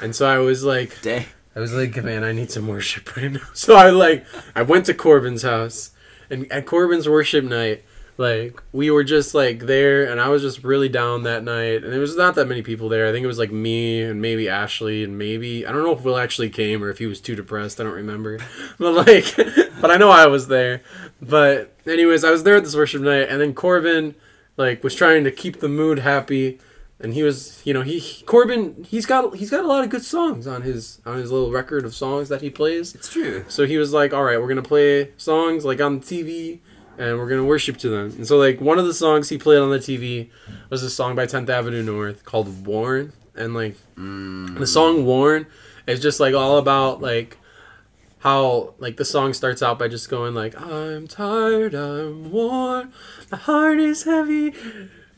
[0.01, 1.25] And so I was like Dang.
[1.57, 3.41] I was like, man, I need some worship right now.
[3.53, 5.89] So I like, I went to Corbin's house,
[6.29, 7.83] and at Corbin's worship night,
[8.19, 11.91] like we were just like there, and I was just really down that night, and
[11.91, 13.07] there was not that many people there.
[13.07, 16.03] I think it was like me and maybe Ashley and maybe I don't know if
[16.03, 17.79] Will actually came or if he was too depressed.
[17.79, 18.37] I don't remember,
[18.77, 19.35] but like,
[19.81, 20.83] but I know I was there.
[21.19, 24.13] But anyways, I was there at this worship night, and then Corbin
[24.57, 26.59] like was trying to keep the mood happy
[26.99, 29.89] and he was you know he, he Corbin he's got he's got a lot of
[29.89, 32.95] good songs on his on his little record of songs that he plays.
[32.95, 33.45] It's true.
[33.47, 36.59] So he was like, "All right, we're gonna play songs like on the TV,
[36.97, 39.59] and we're gonna worship to them." And so like one of the songs he played
[39.59, 40.29] on the TV
[40.69, 44.57] was a song by Tenth Avenue North called "Worn," and like Mm.
[44.57, 45.45] the song "Worn"
[45.87, 47.37] is just like all about like
[48.19, 52.91] how like the song starts out by just going like I'm tired, I'm worn,
[53.31, 54.53] my heart is heavy.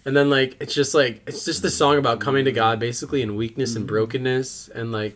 [0.10, 3.22] And then like it's just like it's just the song about coming to God basically
[3.22, 3.93] in weakness and mm-hmm.
[3.93, 5.16] brokenness and like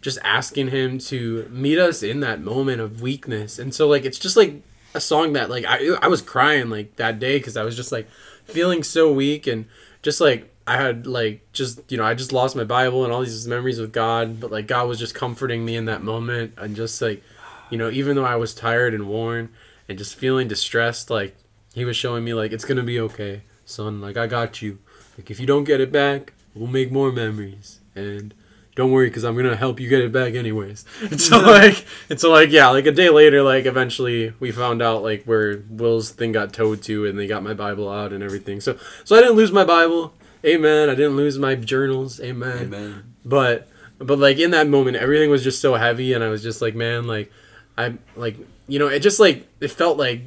[0.00, 3.58] just asking him to meet us in that moment of weakness.
[3.58, 4.62] And so like it's just like
[4.94, 7.92] a song that like I I was crying like that day cuz I was just
[7.92, 8.08] like
[8.46, 9.66] feeling so weak and
[10.00, 13.20] just like I had like just you know I just lost my Bible and all
[13.20, 16.74] these memories with God, but like God was just comforting me in that moment and
[16.74, 17.22] just like
[17.68, 19.50] you know even though I was tired and worn
[19.86, 21.36] and just feeling distressed, like
[21.74, 24.00] He was showing me like it's gonna be okay, son.
[24.00, 24.78] Like I got you.
[25.16, 27.80] Like if you don't get it back, we'll make more memories.
[27.94, 28.34] And
[28.74, 30.84] don't worry because i'm gonna help you get it back anyways.
[31.02, 34.82] And so like and so like yeah like a day later like eventually we found
[34.82, 38.22] out like where will's thing got towed to and they got my bible out and
[38.22, 38.60] everything.
[38.60, 40.14] So so i didn't lose my bible.
[40.44, 40.90] Amen.
[40.90, 42.20] I didn't lose my journals.
[42.20, 43.14] Amen, Amen.
[43.24, 46.60] but but like in that moment everything was just so heavy and i was just
[46.60, 47.30] like man like
[47.78, 48.36] i like
[48.66, 50.22] you know it just like it felt like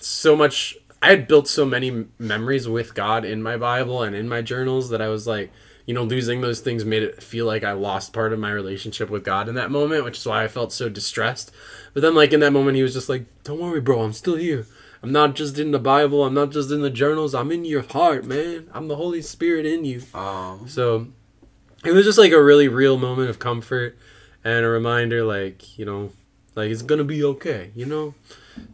[0.00, 4.28] so much i had built so many memories with god in my bible and in
[4.28, 5.50] my journals that i was like
[5.86, 9.08] you know losing those things made it feel like i lost part of my relationship
[9.10, 11.50] with god in that moment which is why i felt so distressed
[11.94, 14.36] but then like in that moment he was just like don't worry bro i'm still
[14.36, 14.66] here
[15.02, 17.82] i'm not just in the bible i'm not just in the journals i'm in your
[17.82, 20.60] heart man i'm the holy spirit in you Oh.
[20.66, 21.08] so
[21.84, 23.96] it was just like a really real moment of comfort
[24.44, 26.10] and a reminder like, you know,
[26.54, 28.14] like it's going to be okay, you know?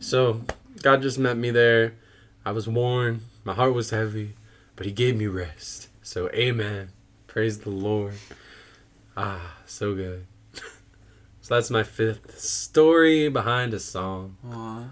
[0.01, 0.43] So
[0.83, 1.95] God just met me there.
[2.45, 4.35] I was worn, my heart was heavy,
[4.77, 5.89] but he gave me rest.
[6.03, 6.91] So amen.
[7.27, 8.15] Praise the Lord.
[9.17, 10.27] Ah, so good.
[11.41, 14.37] so that's my fifth story behind a song.
[14.51, 14.85] Aw.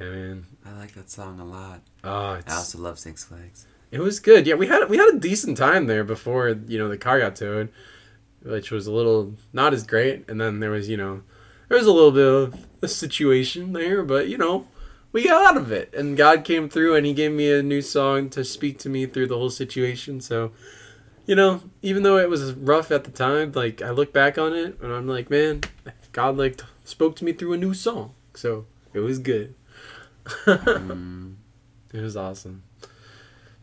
[0.00, 0.46] Yeah, man.
[0.64, 1.80] I like that song a lot.
[2.04, 3.66] Oh, I also love Six Flags.
[3.90, 4.46] It was good.
[4.46, 7.36] Yeah, we had we had a decent time there before you know the car got
[7.36, 7.70] towed,
[8.42, 10.28] which was a little not as great.
[10.28, 11.22] And then there was you know
[11.68, 14.66] there was a little bit of a situation there, but you know
[15.12, 17.82] we got out of it, and God came through, and He gave me a new
[17.82, 20.20] song to speak to me through the whole situation.
[20.20, 20.52] So
[21.28, 24.54] you know, even though it was rough at the time, like I look back on
[24.54, 25.60] it, and I'm like, man,
[26.12, 28.14] God like spoke to me through a new song.
[28.34, 29.54] So it was good.
[30.24, 31.34] Mm.
[31.90, 32.64] It was awesome.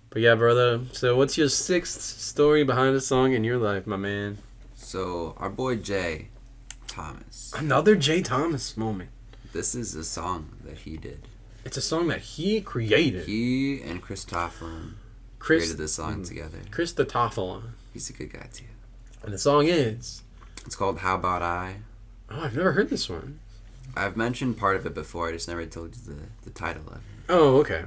[0.09, 0.81] But yeah, brother.
[0.93, 4.39] So, what's your sixth story behind a song in your life, my man?
[4.73, 6.29] So our boy Jay
[6.87, 7.53] Thomas.
[7.55, 9.11] Another Jay Thomas moment.
[9.53, 11.27] This is a song that he did.
[11.65, 13.25] It's a song that he created.
[13.25, 14.93] He and Christopher
[15.39, 16.59] Chris created this song together.
[16.69, 17.71] Chris the Toffelon.
[17.91, 18.65] He's a good guy too.
[19.23, 20.21] And the song is.
[20.63, 21.77] It's called How About I.
[22.29, 23.39] Oh, I've never heard this one.
[23.97, 25.29] I've mentioned part of it before.
[25.29, 27.01] I just never told you the, the title of it.
[27.29, 27.85] Oh, okay.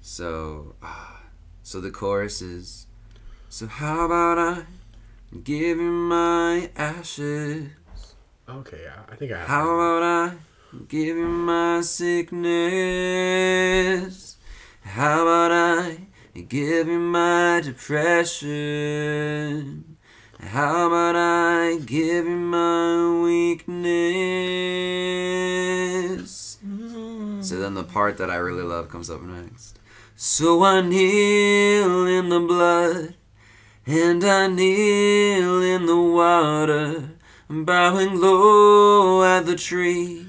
[0.00, 1.20] So, ah,
[1.62, 2.86] so the chorus is,
[3.50, 4.62] so how about I
[5.44, 7.68] give you my ashes?
[8.48, 9.48] Okay, yeah, I think I have.
[9.48, 10.36] How about I
[10.86, 12.36] give you my sickness?
[14.82, 18.46] How about I give you my depression?
[20.40, 23.88] How about I give you my weakness?
[26.64, 27.42] Mm.
[27.42, 29.78] So then the part that I really love comes up next.
[30.16, 33.14] So I kneel in the blood
[33.86, 37.10] and I kneel in the water,
[37.48, 40.27] bowing low at the tree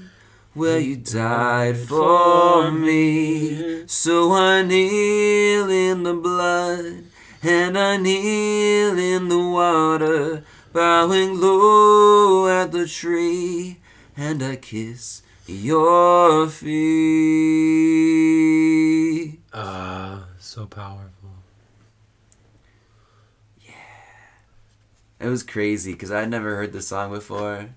[0.54, 0.84] where mm.
[0.84, 1.86] you died mm.
[1.86, 2.80] for mm.
[2.80, 3.86] me.
[3.86, 7.04] So I kneel in the blood
[7.42, 13.78] and I kneel in the water, bowing low at the tree,
[14.16, 16.70] and I kiss your feet.
[19.52, 21.30] Ah, so powerful.
[23.62, 23.72] Yeah,
[25.18, 27.70] it was crazy because I'd never heard this song before.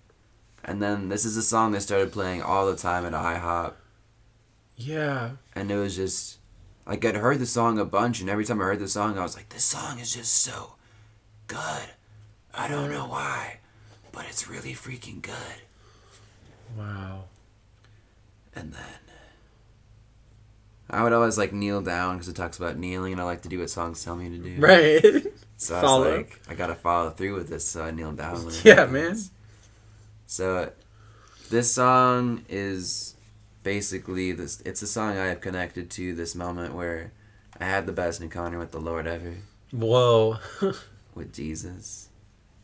[0.64, 3.74] And then this is a song they started playing all the time at IHOP.
[4.78, 5.32] Yeah.
[5.53, 6.38] And it was just
[6.86, 9.24] like I'd heard the song a bunch, and every time I heard the song, I
[9.24, 10.76] was like, this song is just so
[11.47, 11.89] good.
[12.53, 13.59] I don't know why,
[14.11, 15.61] but it's really freaking good.
[16.78, 17.26] Wow.
[18.55, 18.82] And then
[20.89, 23.49] I would always like kneel down because it talks about kneeling, and I like to
[23.49, 24.55] do what songs tell me to do.
[24.59, 25.26] Right.
[25.57, 26.07] So I Follow.
[26.09, 28.49] was like, I gotta follow through with this, so I kneel down.
[28.64, 29.32] Yeah, happens.
[30.26, 30.71] So
[31.49, 33.15] this song is
[33.63, 34.61] basically this.
[34.61, 37.11] It's a song I have connected to this moment where
[37.59, 39.36] I had the best encounter with the Lord ever,
[39.71, 40.38] Whoa.
[41.15, 42.09] with Jesus.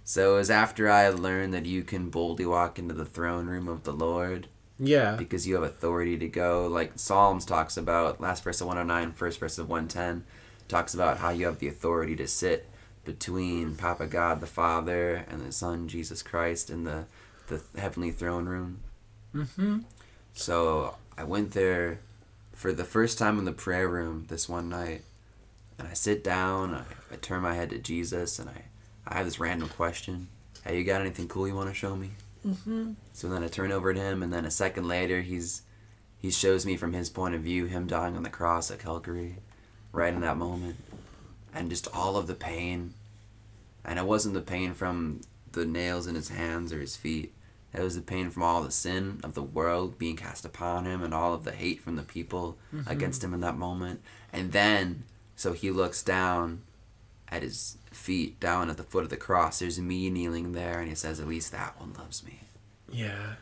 [0.03, 3.67] So it was after I learned that you can boldly walk into the throne room
[3.67, 4.47] of the Lord
[4.79, 5.15] yeah.
[5.15, 6.67] because you have authority to go.
[6.67, 10.23] Like Psalms talks about, last verse of 109, first verse of 110,
[10.67, 12.67] talks about how you have the authority to sit
[13.05, 17.05] between Papa God the Father and the Son Jesus Christ in the,
[17.49, 18.79] the heavenly throne room.
[19.35, 19.79] Mm-hmm.
[20.33, 21.99] So I went there
[22.53, 25.03] for the first time in the prayer room this one night.
[25.77, 28.63] And I sit down, I, I turn my head to Jesus, and I,
[29.07, 30.27] I have this random question.
[30.65, 32.11] Hey, you got anything cool you want to show me?
[32.45, 32.91] Mm-hmm.
[33.13, 35.61] So then I turn over to him, and then a second later, he's
[36.21, 39.37] he shows me from his point of view him dying on the cross at Calvary,
[39.93, 40.75] right in that moment,
[41.53, 42.93] and just all of the pain.
[43.85, 45.21] And it wasn't the pain from
[45.53, 47.33] the nails in his hands or his feet.
[47.73, 51.03] It was the pain from all the sin of the world being cast upon him,
[51.03, 52.89] and all of the hate from the people mm-hmm.
[52.89, 54.01] against him in that moment.
[54.33, 55.03] And then,
[55.35, 56.63] so he looks down
[57.29, 59.59] at his feet, down at the foot of the cross.
[59.59, 62.41] There's me kneeling there, and he says, "At least that one loves me."
[62.91, 63.35] Yeah.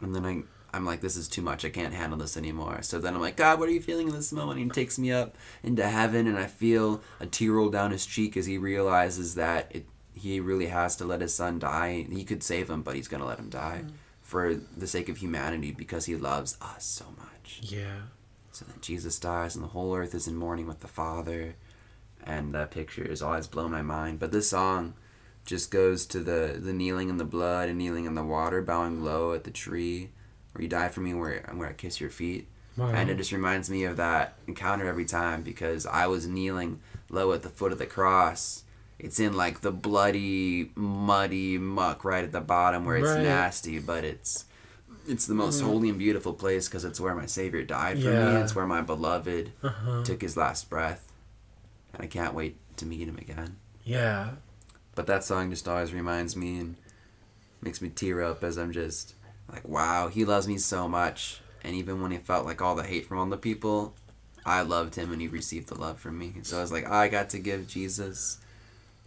[0.00, 0.42] And then I,
[0.76, 1.64] I'm like, this is too much.
[1.64, 2.82] I can't handle this anymore.
[2.82, 4.60] So then I'm like, God, what are you feeling in this moment?
[4.60, 8.06] And he takes me up into heaven, and I feel a tear roll down his
[8.06, 9.86] cheek as he realizes that it,
[10.16, 12.06] he really has to let his son die.
[12.10, 13.90] He could save him, but he's going to let him die mm.
[14.22, 17.60] for the sake of humanity because he loves us so much.
[17.62, 18.00] Yeah.
[18.50, 21.56] So then Jesus dies, and the whole earth is in mourning with the Father.
[22.24, 24.18] And that picture has always blown my mind.
[24.18, 24.94] But this song
[25.44, 29.04] just goes to the, the kneeling in the blood and kneeling in the water, bowing
[29.04, 30.10] low at the tree
[30.52, 32.48] where you die for me, where, where I kiss your feet.
[32.76, 32.88] Wow.
[32.88, 37.32] And it just reminds me of that encounter every time because I was kneeling low
[37.32, 38.64] at the foot of the cross.
[38.98, 43.22] It's in like the bloody, muddy muck right at the bottom where it's Right.
[43.22, 44.44] nasty, but it's
[45.08, 48.40] it's the most holy and beautiful place because it's where my Savior died for me.
[48.40, 50.02] It's where my beloved uh-huh.
[50.02, 51.12] took his last breath,
[51.92, 53.56] and I can't wait to meet him again.
[53.84, 54.30] Yeah.
[54.96, 56.76] But that song just always reminds me and
[57.62, 59.14] makes me tear up as I'm just
[59.50, 61.40] like, wow, he loves me so much.
[61.62, 63.94] And even when he felt like all the hate from all the people,
[64.44, 66.34] I loved him and he received the love from me.
[66.42, 68.38] So I was like, I got to give Jesus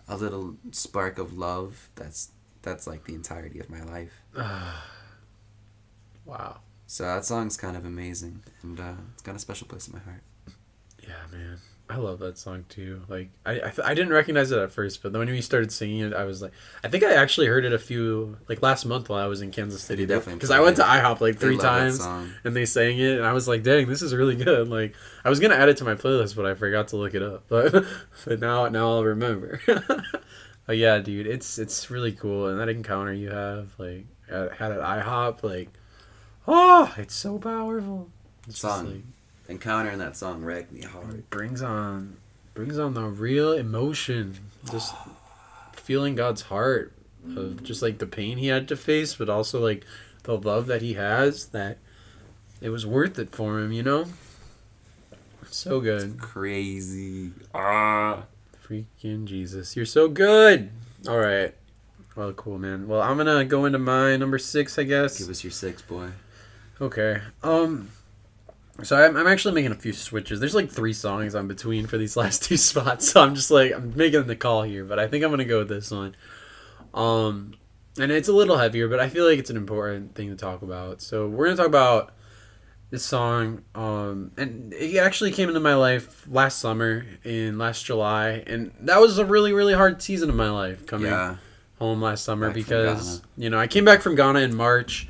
[0.10, 1.89] a little spark of love.
[1.95, 2.32] That's
[2.62, 4.22] that's like the entirety of my life.
[6.26, 6.57] wow.
[6.88, 9.99] So that song's kind of amazing, and uh, it's got a special place in my
[9.99, 10.24] heart.
[11.01, 11.60] Yeah, man.
[11.91, 13.01] I love that song too.
[13.07, 16.01] Like, I, I, I didn't recognize it at first, but then when you started singing
[16.01, 16.51] it, I was like,
[16.83, 19.49] I think I actually heard it a few, like last month while I was in
[19.49, 20.05] Kansas City.
[20.05, 21.99] Definitely Because I went to IHOP like three times
[22.43, 24.67] and they sang it, and I was like, dang, this is really good.
[24.67, 27.23] Like, I was gonna add it to my playlist, but I forgot to look it
[27.23, 27.45] up.
[27.49, 27.85] But,
[28.25, 29.59] but now, now I'll remember.
[30.67, 34.71] but yeah, dude, it's it's really cool, and that encounter you have, like, at, had
[34.71, 35.69] at IHOP, like,
[36.47, 38.11] oh, it's so powerful.
[38.47, 39.03] It's just, Song.
[39.50, 41.10] Encountering that song wrecked me hard.
[41.16, 42.18] it brings on
[42.54, 44.38] brings on the real emotion
[44.70, 44.93] just
[45.74, 46.93] feeling god's heart
[47.36, 49.84] of just like the pain he had to face but also like
[50.24, 51.78] the love that he has that
[52.62, 54.06] it was worth it for him you know
[55.50, 57.32] so good Crazy.
[57.56, 58.24] Ah.
[58.68, 60.70] freaking jesus you're so good
[61.08, 61.56] all right
[62.16, 65.43] well cool man well i'm gonna go into my number six i guess Give us
[65.43, 66.10] your six, boy.
[66.82, 67.20] Okay.
[67.43, 67.89] Um.
[68.84, 70.39] So I'm, I'm actually making a few switches.
[70.39, 73.09] There's like three songs I'm between for these last two spots.
[73.11, 75.59] So I'm just like I'm making the call here, but I think I'm gonna go
[75.59, 76.15] with this one.
[76.93, 77.53] Um,
[77.99, 80.61] and it's a little heavier, but I feel like it's an important thing to talk
[80.61, 81.01] about.
[81.01, 82.13] So we're gonna talk about
[82.89, 83.63] this song.
[83.75, 88.99] Um, and it actually came into my life last summer in last July, and that
[88.99, 91.36] was a really really hard season of my life coming Yeah.
[91.80, 95.07] home last summer Back because you know I came back from Ghana in March,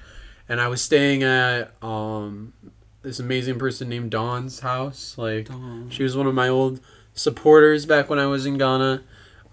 [0.50, 2.54] and I was staying at um
[3.02, 5.16] this amazing person named Dawn's house.
[5.18, 5.50] Like
[5.90, 6.80] she was one of my old
[7.14, 9.04] supporters back when I was in Ghana.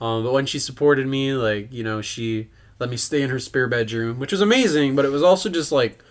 [0.00, 3.38] Um, but when she supported me, like you know, she let me stay in her
[3.38, 4.96] spare bedroom, which was amazing.
[4.96, 6.02] But it was also just like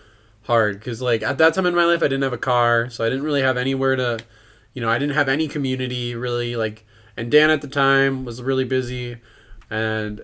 [0.44, 3.04] hard because like at that time in my life, I didn't have a car, so
[3.04, 4.18] I didn't really have anywhere to,
[4.74, 6.56] you know, I didn't have any community really.
[6.56, 6.84] Like,
[7.16, 9.18] and Dan at the time was really busy,
[9.70, 10.22] and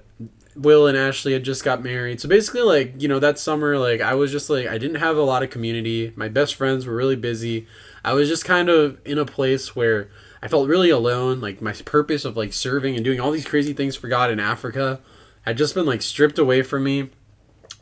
[0.55, 2.21] Will and Ashley had just got married.
[2.21, 5.17] So basically, like, you know, that summer, like, I was just like, I didn't have
[5.17, 6.13] a lot of community.
[6.15, 7.67] My best friends were really busy.
[8.05, 10.11] I was just kind of in a place where
[10.43, 11.41] I felt really alone.
[11.41, 14.41] Like, my purpose of, like, serving and doing all these crazy things for God in
[14.41, 15.01] Africa
[15.43, 17.11] had just been, like, stripped away from me.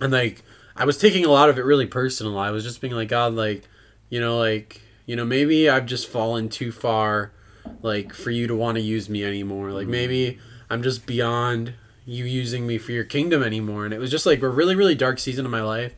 [0.01, 0.43] And, like,
[0.77, 2.39] I was taking a lot of it really personal.
[2.39, 3.69] I was just being like, God, like,
[4.11, 7.33] you know, like, you know, maybe I've just fallen too far,
[7.83, 9.73] like, for you to want to use me anymore.
[9.73, 9.91] Like, mm.
[9.91, 10.39] maybe
[10.71, 13.85] I'm just beyond you using me for your kingdom anymore.
[13.85, 15.95] And it was just like a really really dark season of my life.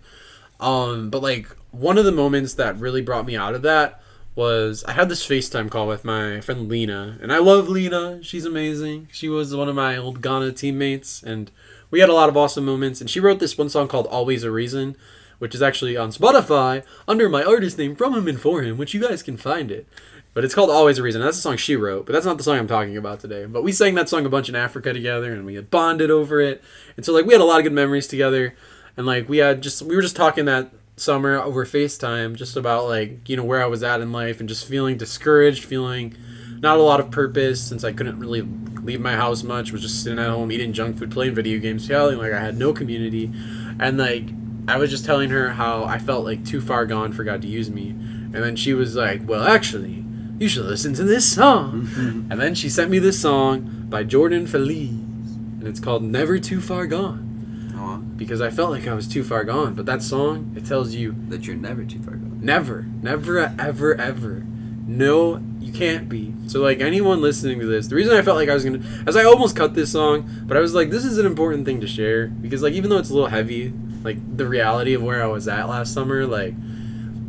[0.60, 4.02] Um but like one of the moments that really brought me out of that
[4.34, 7.18] was I had this FaceTime call with my friend Lena.
[7.20, 8.22] And I love Lena.
[8.22, 9.08] She's amazing.
[9.12, 11.22] She was one of my old Ghana teammates.
[11.22, 11.50] And
[11.90, 13.00] we had a lot of awesome moments.
[13.00, 14.96] And she wrote this one song called Always a Reason
[15.42, 18.94] which is actually on Spotify under my artist name from him and for him which
[18.94, 19.88] you guys can find it
[20.34, 21.20] but it's called Always a Reason.
[21.20, 23.44] That's the song she wrote, but that's not the song I'm talking about today.
[23.44, 26.40] But we sang that song a bunch in Africa together and we had bonded over
[26.40, 26.62] it.
[26.96, 28.54] And so like we had a lot of good memories together.
[28.96, 32.86] And like we had just we were just talking that summer over FaceTime just about
[32.86, 36.16] like, you know, where I was at in life and just feeling discouraged, feeling
[36.60, 38.42] not a lot of purpose since I couldn't really
[38.82, 41.86] leave my house much, was just sitting at home eating junk food, playing video games,
[41.86, 43.30] feeling like I had no community.
[43.78, 44.24] And like
[44.66, 47.48] I was just telling her how I felt like too far gone for God to
[47.48, 47.90] use me.
[47.90, 50.02] And then she was like, Well actually
[50.38, 51.88] you should listen to this song.
[52.30, 54.88] and then she sent me this song by Jordan Feliz.
[54.90, 57.72] And it's called Never Too Far Gone.
[57.76, 59.74] Aw, Because I felt like I was too far gone.
[59.74, 62.40] But that song, it tells you that you're never too far gone.
[62.42, 64.44] never, never, ever, ever.
[64.84, 66.34] No, you can't be.
[66.48, 69.16] So, like, anyone listening to this, the reason I felt like I was gonna, as
[69.16, 71.86] I almost cut this song, but I was like, this is an important thing to
[71.86, 72.26] share.
[72.26, 73.72] Because, like, even though it's a little heavy,
[74.02, 76.54] like, the reality of where I was at last summer, like,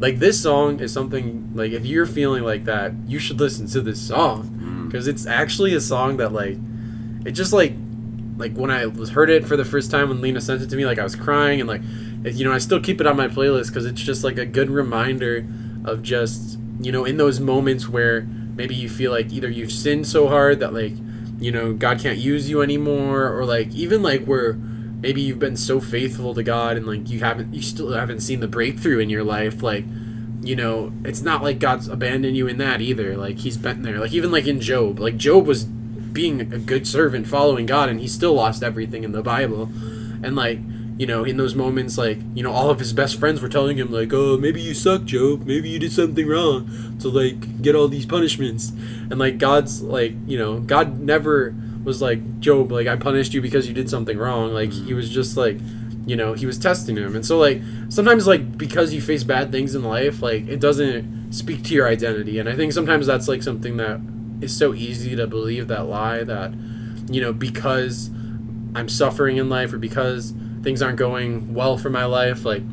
[0.05, 1.25] like this song is something
[1.55, 4.85] like if you're feeling like that you should listen to this song Mm.
[4.87, 6.57] because it's actually a song that like
[7.27, 7.73] it just like
[8.37, 10.75] like when i was heard it for the first time when lena sent it to
[10.75, 11.81] me like i was crying and like
[12.25, 14.45] it- you know i still keep it on my playlist because it's just like a
[14.57, 15.45] good reminder
[15.85, 18.21] of just you know in those moments where
[18.59, 20.93] maybe you feel like either you've sinned so hard that like
[21.39, 24.53] you know god can't use you anymore or like even like where
[25.03, 28.39] maybe you've been so faithful to god and like you haven't you still haven't seen
[28.39, 29.85] the breakthrough in your life like
[30.43, 33.15] you know it's not like god's abandoned you in that either.
[33.15, 33.99] Like he's been there.
[33.99, 37.99] Like even like in job like job was being a good servant following god and
[37.99, 39.69] he still lost everything in the bible.
[40.23, 40.59] And like
[40.97, 43.77] you know in those moments like you know all of his best friends were telling
[43.77, 45.45] him like oh maybe you suck job.
[45.45, 48.69] Maybe you did something wrong to like get all these punishments.
[49.09, 53.41] And like god's like you know god never was like job like i punished you
[53.41, 54.53] because you did something wrong.
[54.53, 54.95] Like he mm-hmm.
[54.95, 55.57] was just like
[56.05, 57.15] you know he was testing him.
[57.15, 61.33] And so like sometimes like because you face bad things in life like it doesn't
[61.33, 62.39] speak to your identity.
[62.39, 63.99] And i think sometimes that's like something that
[64.41, 66.53] is so easy to believe that lie that
[67.09, 68.09] you know because
[68.75, 70.33] i'm suffering in life or because
[70.63, 72.63] things aren't going well for my life like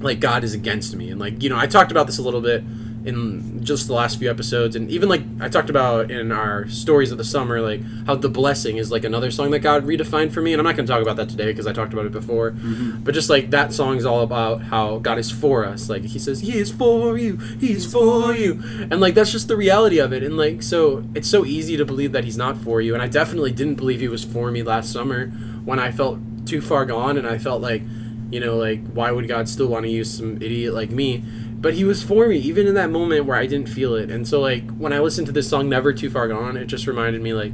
[0.00, 1.10] like god is against me.
[1.10, 2.62] And like you know i talked about this a little bit
[3.06, 7.12] in just the last few episodes and even like i talked about in our stories
[7.12, 10.42] of the summer like how the blessing is like another song that god redefined for
[10.42, 12.12] me and i'm not going to talk about that today because i talked about it
[12.12, 12.52] before.
[12.52, 13.04] Mm-hmm.
[13.04, 15.88] But just like that song is all about how god is for us.
[15.88, 17.36] Like he says he is for you.
[17.36, 18.62] He is for you.
[18.90, 21.84] And like that's just the reality of it and like so it's so easy to
[21.84, 24.62] believe that he's not for you and i definitely didn't believe he was for me
[24.62, 25.28] last summer
[25.64, 27.82] when i felt too far gone and i felt like
[28.30, 31.22] you know like why would god still want to use some idiot like me
[31.66, 34.08] but he was for me even in that moment where i didn't feel it.
[34.08, 36.86] And so like when i listened to this song never too far gone it just
[36.86, 37.52] reminded me like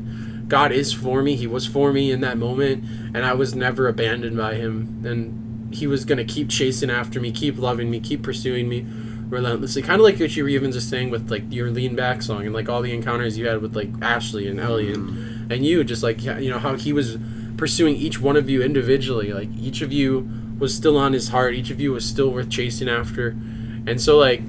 [0.48, 2.84] god is for me he was for me in that moment
[3.14, 5.02] and i was never abandoned by him.
[5.06, 8.84] And he was going to keep chasing after me keep loving me keep pursuing me
[9.30, 9.80] relentlessly.
[9.80, 12.44] Kind of like what you were even just saying with like your lean back song
[12.44, 15.52] and like all the encounters you had with like ashley and ellie and, mm-hmm.
[15.52, 17.16] and you just like you know how he was
[17.56, 19.32] pursuing each one of you individually.
[19.32, 20.28] Like each of you
[20.58, 23.34] was still on his heart each of you was still worth chasing after
[23.86, 24.42] And so like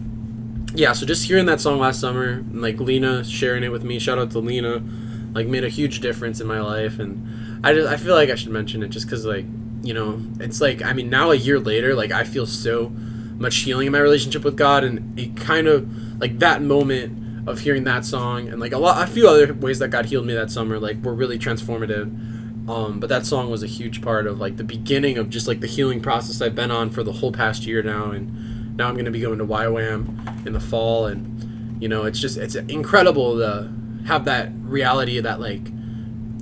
[0.76, 4.18] yeah, so just hearing that song last summer, like Lena sharing it with me, shout
[4.18, 4.82] out to Lena,
[5.34, 7.00] like made a huge difference in my life.
[7.00, 9.46] And I just I feel like I should mention it just cuz like,
[9.84, 12.92] you know, it's like I mean now a year later, like I feel so
[13.38, 14.84] much healing in my relationship with God.
[14.84, 15.88] And it kind of
[16.20, 19.80] like that moment of hearing that song and like a lot a few other ways
[19.80, 22.06] that God healed me that summer like were really transformative.
[22.68, 25.60] Um, but that song was a huge part of like the beginning of just like
[25.60, 28.12] the healing process I've been on for the whole past year now.
[28.12, 32.20] And now I'm gonna be going to YWAM in the fall and you know it's
[32.20, 33.72] just it's incredible to
[34.06, 35.62] have that reality that like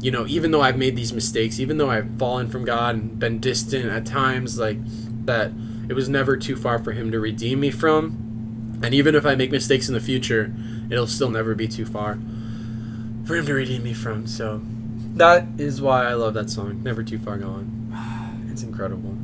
[0.02, 3.20] you know even though I've made these mistakes even though I've fallen from God and
[3.20, 4.78] been distant at times like
[5.26, 5.52] that
[5.90, 9.36] it was never too far for him to redeem me from and even if I
[9.36, 10.54] make mistakes in the future
[10.90, 12.18] it'll still never be too far
[13.26, 14.28] for him to redeem me from.
[14.28, 14.62] So
[15.16, 16.84] that is why I love that song.
[16.84, 17.78] Never too far gone.
[18.52, 19.18] It's incredible.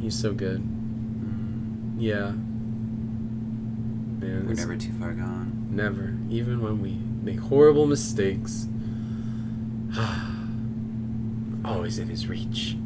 [0.00, 0.75] He's so good.
[1.96, 2.30] Yeah.
[4.20, 5.68] Man, We're never too far gone.
[5.70, 6.14] never.
[6.30, 8.66] Even when we make horrible mistakes.
[11.64, 12.76] Always in his reach.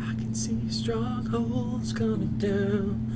[0.00, 3.08] I can see strongholds coming down.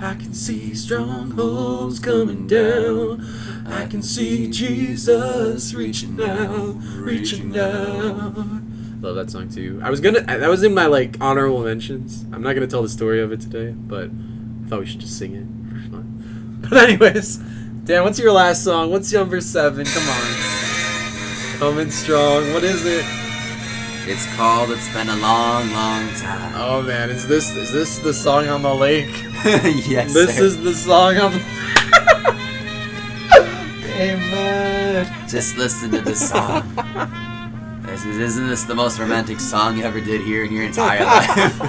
[0.00, 3.24] I can see strongholds coming down.
[3.66, 8.62] I can see Jesus reaching out, reaching out.
[9.02, 9.80] Love that song too.
[9.82, 10.20] I was gonna.
[10.20, 12.24] That was in my like honorable mentions.
[12.32, 15.18] I'm not gonna tell the story of it today, but I thought we should just
[15.18, 16.08] sing it for fun.
[16.70, 17.38] But anyways,
[17.84, 18.92] Dan, what's your last song?
[18.92, 19.84] What's number seven?
[19.84, 22.52] Come on, coming strong.
[22.54, 23.04] What is it?
[24.04, 26.52] It's called It's Been a Long, Long Time.
[26.56, 29.10] Oh man, is this is this the song on the lake?
[29.44, 30.44] yes, This sir.
[30.44, 31.32] is the song on.
[31.32, 31.40] the...
[34.00, 35.28] Amen.
[35.28, 36.62] Just listen to this song.
[37.92, 41.04] This is, isn't this the most romantic song you ever did here in your entire
[41.04, 41.60] life?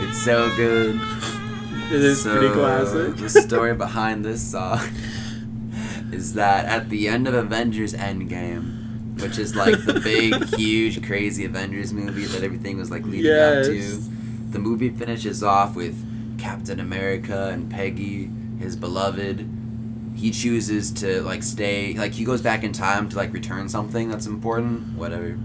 [0.00, 1.00] it's so good.
[1.90, 3.16] It is So, pretty classic.
[3.16, 4.80] the story behind this song
[6.12, 11.44] is that at the end of Avengers Endgame, which is like the big, huge, crazy
[11.44, 13.98] Avengers movie that everything was like leading up to,
[14.50, 15.96] the movie finishes off with
[16.38, 19.48] Captain America and Peggy, his beloved.
[20.18, 24.08] He chooses to like stay, like he goes back in time to like return something
[24.08, 25.36] that's important, whatever.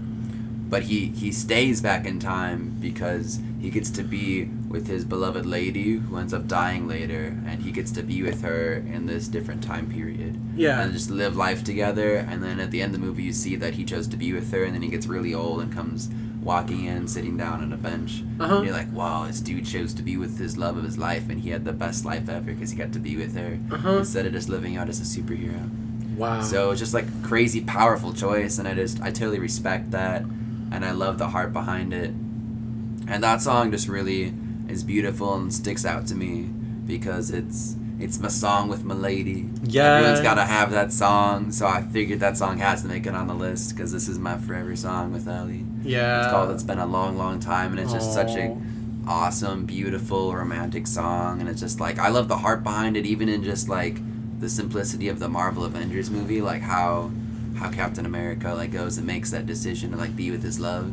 [0.68, 5.46] But he he stays back in time because he gets to be with his beloved
[5.46, 9.28] lady who ends up dying later, and he gets to be with her in this
[9.28, 10.82] different time period Yeah.
[10.82, 12.16] and just live life together.
[12.16, 14.32] And then at the end of the movie, you see that he chose to be
[14.32, 16.08] with her, and then he gets really old and comes
[16.44, 18.22] walking in, sitting down on a bench.
[18.38, 18.56] Uh-huh.
[18.56, 21.28] And you're like, wow, this dude chose to be with his love of his life,
[21.30, 23.96] and he had the best life ever because he got to be with her Uh-huh.
[23.98, 25.70] instead of just living out as a superhero.
[26.16, 26.42] Wow.
[26.42, 30.84] So it's just like crazy, powerful choice, and I just I totally respect that, and
[30.84, 32.10] I love the heart behind it.
[33.08, 34.32] And that song just really
[34.68, 36.42] is beautiful and sticks out to me
[36.86, 39.48] because it's it's my song with my lady.
[39.62, 39.96] Yeah.
[39.96, 43.14] Everyone's got to have that song, so I figured that song has to make it
[43.14, 45.64] on the list because this is my forever song with Ellie.
[45.82, 46.24] Yeah.
[46.24, 48.56] It's called "It's Been a Long, Long Time," and it's just such a
[49.06, 53.28] awesome, beautiful, romantic song, and it's just like I love the heart behind it, even
[53.28, 53.98] in just like
[54.40, 57.10] the simplicity of the Marvel Avengers movie, like how
[57.56, 60.86] how Captain America like goes and makes that decision to like be with his love,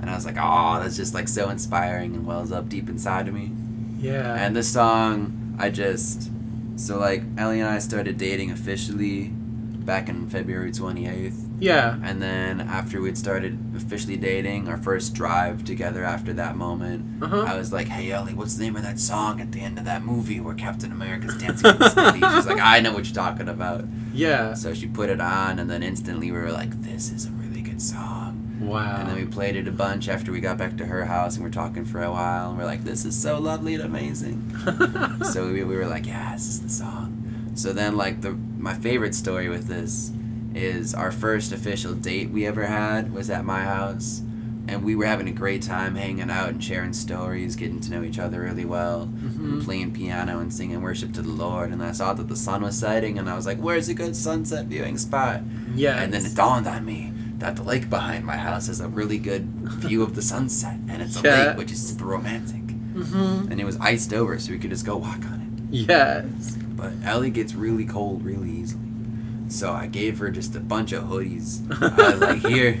[0.00, 3.26] and I was like, oh, that's just like so inspiring and wells up deep inside
[3.26, 3.50] of me.
[3.98, 4.34] Yeah.
[4.34, 6.30] And this song, I just
[6.76, 11.40] so like Ellie and I started dating officially back in February twenty eighth.
[11.60, 11.96] yeah.
[12.02, 17.44] And then after we'd started officially dating, our first drive together after that moment, Uh-huh.
[17.46, 19.84] I was like, "Hey Ellie, what's the name of that song at the end of
[19.84, 23.14] that movie where Captain America's dancing with this lady?" She's like, "I know what you're
[23.14, 24.54] talking about." Yeah.
[24.54, 27.62] So she put it on, and then instantly we were like, "This is a really
[27.62, 28.25] good song."
[28.60, 28.96] Wow.
[29.00, 31.44] And then we played it a bunch after we got back to her house, and
[31.44, 34.56] we're talking for a while, and we're like, "This is so lovely and amazing."
[35.32, 37.50] so we, we were like, yeah, this is the song.
[37.54, 40.10] So then, like the my favorite story with this
[40.54, 44.22] is our first official date we ever had was at my house,
[44.68, 48.02] and we were having a great time hanging out and sharing stories, getting to know
[48.02, 49.38] each other really well, Mhm.
[49.52, 51.70] and playing piano and singing worship to the Lord.
[51.72, 54.16] And I saw that the sun was setting, and I was like, "Where's a good
[54.16, 55.42] sunset viewing spot?"
[55.74, 56.00] yeah.
[56.02, 59.18] And then it dawned on me that the lake behind my house has a really
[59.18, 62.62] good view of the sunset, and it's a lake which is super romantic.
[62.66, 63.52] Mm-hmm.
[63.52, 65.74] And it was iced over, so we could just go walk on it.
[65.74, 66.56] Yes.
[66.76, 68.82] But Ellie gets really cold really easily.
[69.48, 71.60] So I gave her just a bunch of hoodies.
[71.80, 72.80] I was like, here.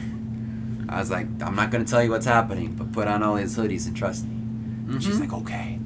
[0.88, 3.34] I was like, I'm not going to tell you what's happening, but put on all
[3.34, 4.34] these hoodies and trust me.
[4.92, 5.78] And she's like, okay.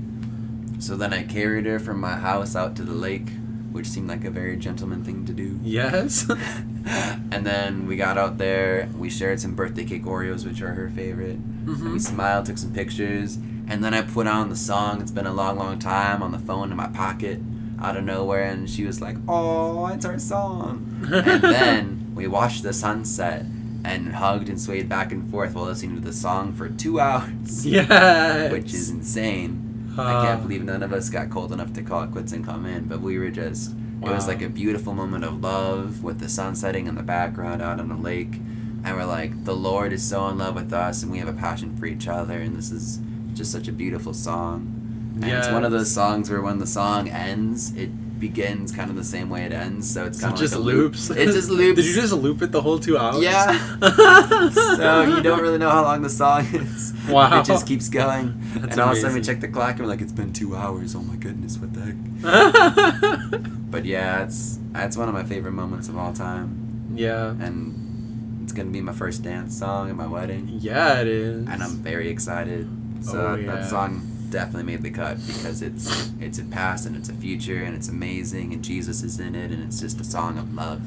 [0.78, 3.28] So then I carried her from my house out to the lake
[3.72, 5.58] which seemed like a very gentleman thing to do.
[5.62, 6.28] Yes.
[7.30, 10.90] and then we got out there, we shared some birthday cake Oreos, which are her
[10.90, 11.36] favorite.
[11.36, 11.98] And we mm-hmm.
[11.98, 13.36] smiled, took some pictures,
[13.68, 15.00] and then I put on the song.
[15.00, 17.40] It's been a long, long time on the phone in my pocket,
[17.80, 22.62] out of nowhere, and she was like, "Oh, it's our song." and then we watched
[22.62, 23.44] the sunset
[23.84, 27.64] and hugged and swayed back and forth while listening to the song for two hours,
[27.66, 28.50] yes.
[28.50, 29.69] which is insane.
[29.98, 32.44] I Uh, can't believe none of us got cold enough to call it quits and
[32.44, 33.72] come in, but we were just.
[34.02, 37.60] It was like a beautiful moment of love with the sun setting in the background
[37.60, 38.40] out on the lake.
[38.82, 41.34] And we're like, the Lord is so in love with us, and we have a
[41.34, 42.98] passion for each other, and this is
[43.34, 44.72] just such a beautiful song.
[45.16, 47.90] And it's one of those songs where when the song ends, it
[48.20, 50.62] begins kind of the same way it ends, so it's kind it of just like
[50.62, 50.92] a loop.
[50.92, 51.10] loops.
[51.10, 51.76] It just loops.
[51.80, 53.22] Did you just loop it the whole two hours?
[53.22, 53.52] Yeah.
[54.76, 56.92] so you don't really know how long the song is.
[57.08, 57.40] Wow.
[57.40, 58.40] It just keeps going.
[58.54, 60.32] That's and all of a sudden we check the clock and we're like, it's been
[60.32, 60.94] two hours.
[60.94, 63.40] Oh my goodness, what the heck?
[63.70, 67.30] But yeah, it's it's one of my favorite moments of all time, yeah.
[67.30, 71.46] and it's gonna be my first dance song at my wedding, Yeah, it is.
[71.48, 72.68] and I'm very excited.
[73.02, 73.54] So Oh, yeah.
[73.54, 77.62] that song definitely made the cut because it's it's a past and it's a future
[77.62, 80.82] and it's amazing and Jesus is in it and it's just a song of love.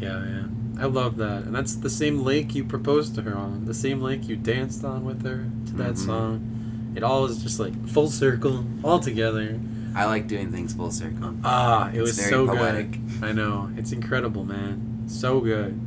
[0.00, 0.42] Yeah, yeah.
[0.80, 1.44] I love that.
[1.44, 3.64] And that's the same lake you proposed to her on.
[3.66, 6.06] The same lake you danced on with her to that Mhm.
[6.06, 6.92] song.
[6.96, 9.58] It all is just like full circle, all together.
[9.96, 11.34] I like doing things full circle.
[11.44, 12.92] Ah, it It's was so poetic.
[12.92, 13.24] good.
[13.28, 13.70] I know.
[13.76, 15.04] It's incredible, man.
[15.06, 15.78] So good.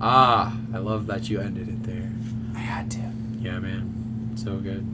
[0.00, 2.10] Ah, I love that you ended it there.
[2.54, 3.00] I had to.
[3.40, 4.32] Yeah, man.
[4.36, 4.84] So good.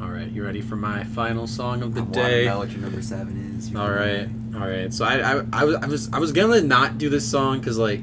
[0.00, 2.20] All right, you ready for my final song of the I day?
[2.20, 3.70] want to know what your number seven is.
[3.70, 4.92] You All right, all right.
[4.92, 7.78] So I, I, I was, I was, I was gonna not do this song because
[7.78, 8.00] like,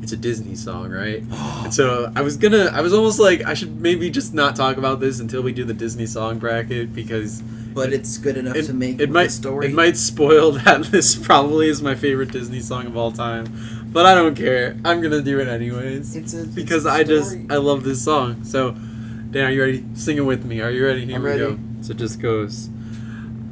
[0.00, 1.22] it's a Disney song, right?
[1.64, 4.76] And so I was gonna, I was almost like I should maybe just not talk
[4.76, 7.42] about this until we do the Disney song bracket because
[7.74, 9.66] but it's good enough it, to make it might, story.
[9.66, 13.46] it might spoil that this probably is my favorite Disney song of all time,
[13.92, 14.76] but I don't care.
[14.84, 17.36] I'm gonna do it anyways It's a it's because a I just.
[17.50, 18.44] I love this song.
[18.44, 18.76] So,
[19.34, 19.84] Dan, are you ready?
[19.94, 20.60] Sing it with me.
[20.60, 21.04] Are you ready?
[21.06, 21.40] Here I'm we ready.
[21.40, 21.58] go.
[21.80, 22.70] So it just goes.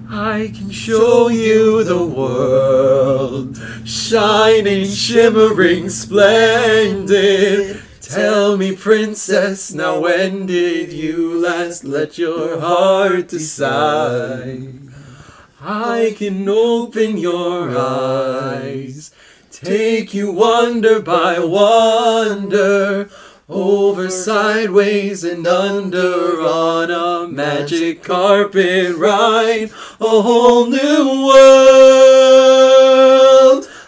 [0.09, 7.83] I can show you the world, shining, shimmering, splendid.
[8.01, 14.75] Tell me, princess, now when did you last let your heart decide?
[15.61, 19.11] I can open your eyes,
[19.51, 23.11] take you wonder by wonder,
[23.53, 29.71] over, sideways, and under on a magic carpet ride.
[30.01, 31.39] A whole new world,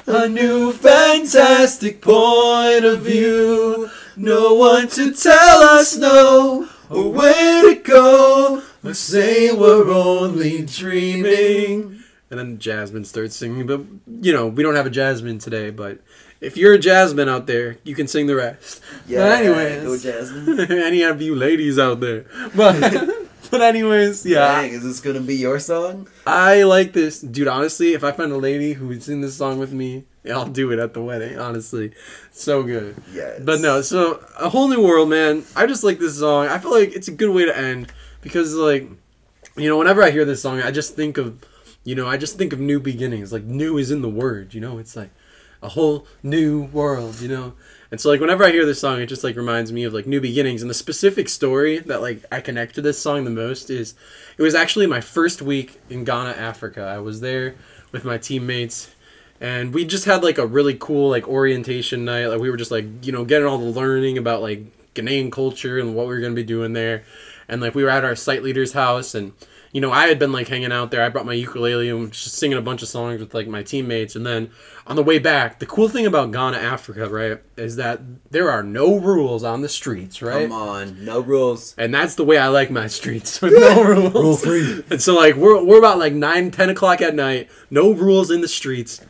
[0.06, 3.90] a new fantastic point of view.
[4.16, 12.02] No one to tell us no, or where to go, or say we're only dreaming.
[12.30, 13.80] And then Jasmine starts singing, but
[14.20, 15.98] you know, we don't have a Jasmine today, but
[16.40, 18.82] if you're a Jasmine out there, you can sing the rest.
[19.06, 20.60] Yeah, but anyways, go Jasmine.
[20.82, 22.24] any of you ladies out there.
[22.56, 22.80] But
[23.50, 24.62] but anyways, yeah.
[24.62, 26.08] Dang, is this gonna be your song?
[26.26, 27.48] I like this, dude.
[27.48, 30.78] Honestly, if I find a lady who's in this song with me, I'll do it
[30.78, 31.38] at the wedding.
[31.38, 31.92] Honestly,
[32.32, 32.96] so good.
[33.12, 33.40] Yes.
[33.42, 35.44] But no, so a whole new world, man.
[35.54, 36.46] I just like this song.
[36.46, 37.92] I feel like it's a good way to end
[38.22, 38.88] because, like,
[39.56, 41.44] you know, whenever I hear this song, I just think of,
[41.84, 43.32] you know, I just think of new beginnings.
[43.32, 44.54] Like, new is in the word.
[44.54, 45.10] You know, it's like
[45.64, 47.20] a whole new world.
[47.20, 47.52] You know,
[47.90, 50.06] and so like whenever I hear this song, it just like reminds me of like
[50.06, 50.62] new beginnings.
[50.62, 53.94] And the specific story that like I connect to this song the most is,
[54.38, 56.82] it was actually my first week in Ghana, Africa.
[56.82, 57.56] I was there
[57.92, 58.94] with my teammates
[59.40, 62.70] and we just had like a really cool like orientation night like we were just
[62.70, 64.62] like you know getting all the learning about like
[64.94, 67.04] ghanaian culture and what we were going to be doing there
[67.48, 69.32] and like we were at our site leader's house and
[69.74, 72.10] you know i had been like hanging out there i brought my ukulele and was
[72.10, 74.50] just singing a bunch of songs with like my teammates and then
[74.86, 78.62] on the way back the cool thing about ghana africa right is that there are
[78.62, 81.74] no rules on the streets right Come on, no rules.
[81.76, 84.14] and that's the way I like my streets with no rules.
[84.14, 84.84] Rule free.
[84.90, 88.40] And so like we're we're about like 9, 10 o'clock at night, no rules in
[88.40, 89.00] the streets.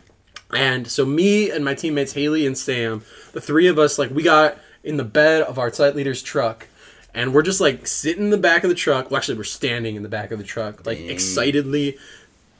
[0.53, 4.23] And so me and my teammates Haley and Sam, the three of us, like we
[4.23, 6.69] got in the bed of our site leader's truck.
[7.15, 9.11] And we're just like sitting in the back of the truck.
[9.11, 11.11] Well, actually, we're standing in the back of the truck, like Dang.
[11.11, 11.97] excitedly,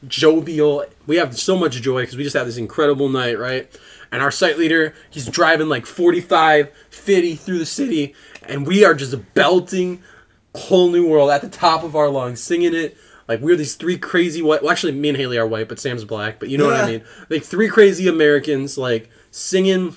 [0.06, 0.85] jovial.
[1.06, 3.68] We have so much joy because we just had this incredible night, right?
[4.12, 8.14] And our site leader, he's driving like 45, 50 through the city,
[8.44, 10.02] and we are just belting
[10.55, 12.97] whole new world at the top of our lungs, singing it.
[13.26, 14.62] Like we're these three crazy white.
[14.62, 16.39] Well, actually, me and Haley are white, but Sam's black.
[16.39, 17.05] But you know what I mean?
[17.28, 19.97] Like three crazy Americans, like singing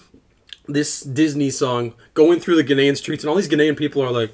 [0.66, 4.34] this Disney song, going through the Ghanaian streets, and all these Ghanaian people are like,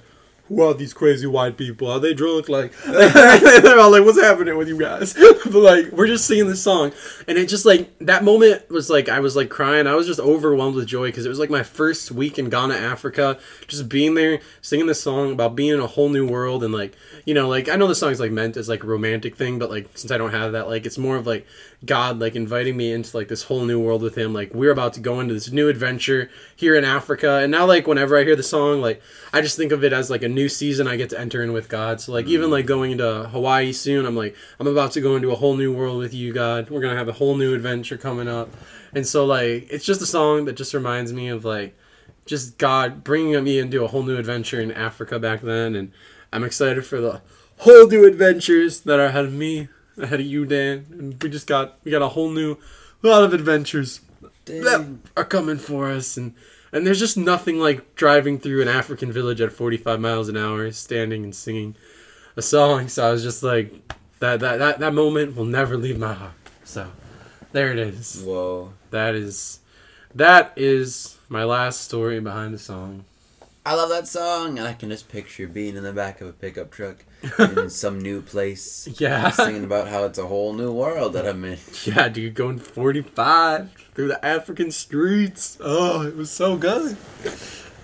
[0.56, 1.90] who are these crazy white people?
[1.90, 2.50] Are they drunk?
[2.50, 5.14] Like, they're all like, what's happening with you guys?
[5.46, 6.92] but like, we're just singing this song,
[7.28, 9.88] and it just like that moment was like I was like crying.
[9.88, 12.76] I was just overwhelmed with joy because it was like my first week in Ghana,
[12.76, 16.74] Africa, just being there, singing this song about being in a whole new world, and
[16.74, 19.60] like you know, like I know the song's like meant as like a romantic thing,
[19.60, 21.48] but like since I don't have that, like it's more of like
[21.86, 24.34] God like inviting me into like this whole new world with Him.
[24.34, 27.88] Like we're about to go into this new adventure here in Africa, and now like
[27.88, 29.02] whenever I hear the song, like
[29.34, 31.54] I just think of it as like a new season I get to enter in
[31.54, 32.00] with God.
[32.00, 32.54] So like even mm.
[32.54, 35.74] like going into Hawaii soon, I'm like I'm about to go into a whole new
[35.74, 36.70] world with you, God.
[36.70, 38.50] We're gonna have a whole new adventure coming up,
[38.94, 41.78] and so like it's just a song that just reminds me of like
[42.26, 45.92] just God bringing me into a whole new adventure in Africa back then, and
[46.32, 47.22] I'm excited for the
[47.58, 50.86] whole new adventures that are ahead of me, ahead of you, Dan.
[50.92, 52.58] And we just got we got a whole new
[53.02, 54.02] lot of adventures
[54.46, 56.34] that are coming for us, and
[56.72, 60.72] and there's just nothing like driving through an African village at 45 miles an hour,
[60.72, 61.76] standing and singing
[62.36, 62.88] a song.
[62.88, 63.72] So I was just like,
[64.20, 66.34] that that that that moment will never leave my heart.
[66.64, 66.90] So
[67.52, 68.24] there it is.
[68.26, 68.74] Whoa.
[68.90, 69.60] That is
[70.16, 73.06] that is my last story behind the song.
[73.66, 76.34] I love that song, and I can just picture being in the back of a
[76.34, 77.06] pickup truck
[77.40, 79.30] in some new place, Yeah.
[79.32, 81.58] singing about how it's a whole new world that I'm in.
[81.86, 85.58] Yeah, dude, going 45 through the African streets.
[85.62, 86.98] Oh, it was so good.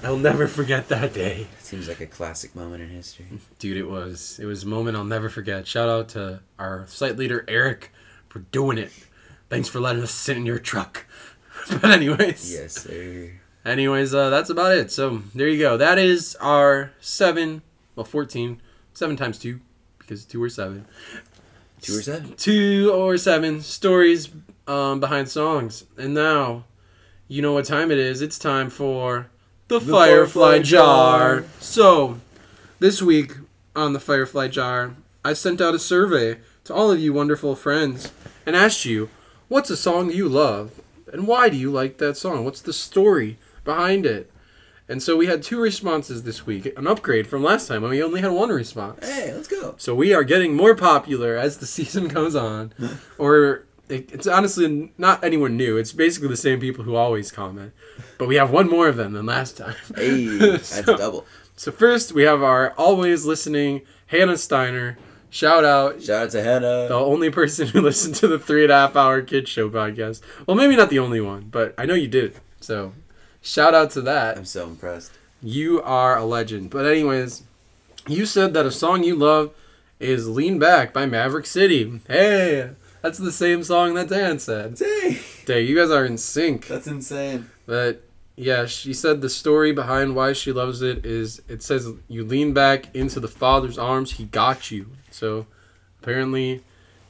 [0.03, 1.47] I'll never forget that day.
[1.59, 3.27] Seems like a classic moment in history.
[3.59, 4.37] Dude, it was.
[4.41, 5.65] It was a moment I'll never forget.
[5.67, 7.91] Shout out to our site leader, Eric,
[8.27, 8.91] for doing it.
[9.49, 11.05] Thanks for letting us sit in your truck.
[11.69, 12.51] but, anyways.
[12.51, 13.31] Yes, sir.
[13.65, 14.91] Anyways, uh, that's about it.
[14.91, 15.77] So, there you go.
[15.77, 17.61] That is our seven,
[17.95, 18.61] well, 14.
[18.93, 19.59] Seven times two,
[19.99, 20.85] because two or seven.
[21.81, 22.35] Two or seven.
[22.35, 24.29] two or seven stories
[24.67, 25.85] um, behind songs.
[25.97, 26.65] And now,
[27.27, 28.21] you know what time it is.
[28.21, 29.29] It's time for
[29.67, 31.39] the, The Firefly, Firefly Jar.
[31.41, 31.49] Jar.
[31.59, 32.19] So,
[32.79, 33.35] this week
[33.75, 38.11] on the Firefly Jar, I sent out a survey to all of you wonderful friends
[38.45, 39.09] and asked you,
[39.47, 40.81] what's a song you love?
[41.11, 42.45] And why do you like that song?
[42.45, 43.37] What's the story
[43.69, 44.31] behind it?
[44.87, 48.01] And so we had two responses this week, an upgrade from last time when we
[48.01, 49.07] only had one response.
[49.07, 49.75] Hey, let's go.
[49.77, 52.73] So we are getting more popular as the season goes on,
[53.19, 55.77] or it, it's honestly not anyone new.
[55.77, 57.71] It's basically the same people who always comment,
[58.17, 59.75] but we have one more of them than last time.
[59.95, 61.25] Hey, that's so, double.
[61.55, 64.97] so first we have our always listening Hannah Steiner.
[65.29, 66.87] Shout out, Shout out to Hannah.
[66.87, 70.21] the only person who listened to the three and a half hour kids show podcast.
[70.47, 72.33] Well, maybe not the only one, but I know you did.
[72.59, 72.93] So
[73.41, 74.37] shout out to that.
[74.37, 75.11] I'm so impressed.
[75.41, 76.69] You are a legend.
[76.69, 77.43] But anyways,
[78.07, 79.51] you said that a song you love
[79.99, 82.01] is "Lean Back" by Maverick City.
[82.07, 82.71] Hey,
[83.01, 84.75] that's the same song that Dan said.
[84.75, 86.67] Dang, Dang, you guys are in sync.
[86.67, 87.49] that's insane.
[87.65, 88.03] But
[88.35, 92.53] yeah, she said the story behind why she loves it is it says you lean
[92.53, 94.87] back into the Father's arms, He got you.
[95.11, 95.45] So
[96.01, 96.63] apparently,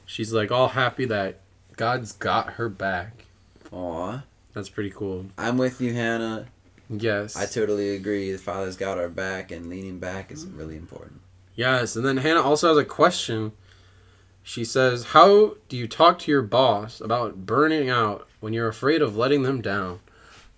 [0.06, 1.40] she's like all happy that
[1.76, 3.24] God's got her back.
[3.72, 5.26] Aw, That's pretty cool.
[5.38, 6.46] I'm with you, Hannah.
[6.88, 7.36] Yes.
[7.36, 8.32] I totally agree.
[8.32, 11.20] The Father's got our back, and leaning back is really important.
[11.54, 13.52] Yes, and then Hannah also has a question.
[14.42, 19.02] She says, How do you talk to your boss about burning out when you're afraid
[19.02, 20.00] of letting them down?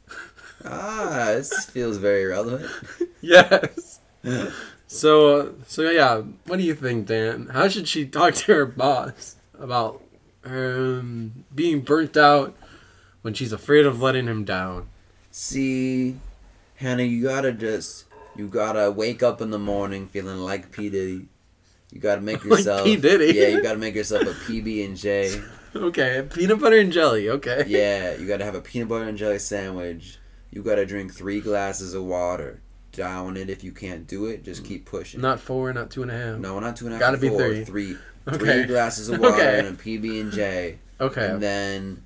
[0.65, 2.71] Ah, this feels very relevant.
[3.21, 4.01] Yes.
[4.93, 7.47] So, uh, so yeah, what do you think, Dan?
[7.47, 10.03] How should she talk to her boss about
[10.45, 12.55] um, being burnt out
[13.23, 14.89] when she's afraid of letting him down?
[15.31, 16.17] See,
[16.77, 18.05] Hannah, you gotta just
[18.37, 21.27] you gotta wake up in the morning feeling like P Diddy.
[21.93, 22.97] You gotta make yourself Like P.
[22.97, 23.39] Diddy?
[23.39, 25.41] Yeah, you gotta make yourself a PB and J.
[25.75, 27.31] Okay, peanut butter and jelly.
[27.31, 27.65] Okay.
[27.67, 30.19] Yeah, you gotta have a peanut butter and jelly sandwich.
[30.51, 32.61] You gotta drink three glasses of water.
[32.93, 34.45] Down it if you can't do it.
[34.45, 35.23] Just keep pushing.
[35.23, 36.39] Not four, not two and a half.
[36.39, 37.01] no, not two and a half.
[37.01, 37.65] Gotta be four, three.
[37.65, 37.97] Three.
[38.29, 38.37] Okay.
[38.39, 39.59] Three glasses of water Okay.
[39.61, 41.27] and a PB and J, Okay.
[41.27, 42.03] and then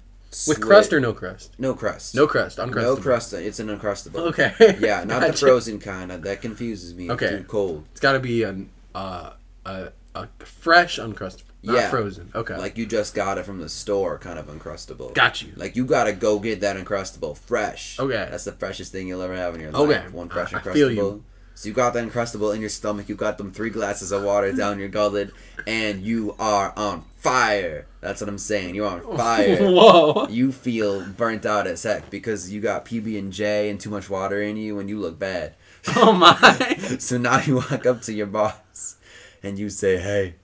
[0.48, 1.54] With crust or no crust?
[1.58, 2.14] no crust.
[2.14, 2.58] No crust.
[2.58, 2.82] Uncrustable.
[2.82, 3.32] No crust.
[3.32, 4.16] It's an uncrustable.
[4.28, 4.76] Okay.
[4.80, 6.10] Yeah, not the frozen kind.
[6.10, 7.04] That- That confuses me.
[7.04, 7.38] It's Okay.
[7.38, 7.84] Too cold.
[7.92, 9.30] It's got to be an uh,
[9.64, 11.90] a a fresh uncrustable, not Yeah.
[11.90, 12.30] frozen.
[12.34, 12.56] Okay.
[12.56, 15.12] Like you just got it from the store, kind of uncrustable.
[15.14, 15.52] got you.
[15.56, 17.98] Like you gotta go get that uncrustable fresh.
[17.98, 18.26] Okay.
[18.30, 19.82] That's the freshest thing you'll ever have in your life.
[19.82, 20.08] Okay.
[20.12, 20.72] One fresh I- I uncrustable.
[20.72, 21.24] feel you.
[21.56, 23.08] So you got that uncrustable in your stomach.
[23.08, 25.30] You got them three glasses of water down your gullet,
[25.66, 27.86] and you are on fire.
[28.02, 28.74] That's what I'm saying.
[28.74, 29.56] You're on fire.
[29.56, 30.28] Whoa.
[30.28, 34.10] you feel burnt out as heck because you got PB and J and too much
[34.10, 35.54] water in you, and you look bad.
[35.96, 36.34] Oh my.
[36.98, 38.96] So now you walk up to your boss
[39.42, 40.34] and you say, "Hey,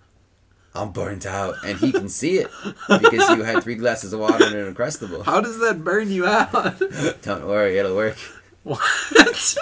[0.74, 2.48] I'm burnt out," and he can see it
[2.89, 5.24] because you had three glasses of water and an uncrustable.
[5.24, 6.78] How does that burn you out?
[7.22, 8.16] Don't worry, it'll work.
[8.62, 9.56] what?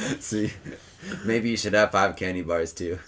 [0.20, 0.52] See,
[1.24, 2.98] Maybe you should have five candy bars too.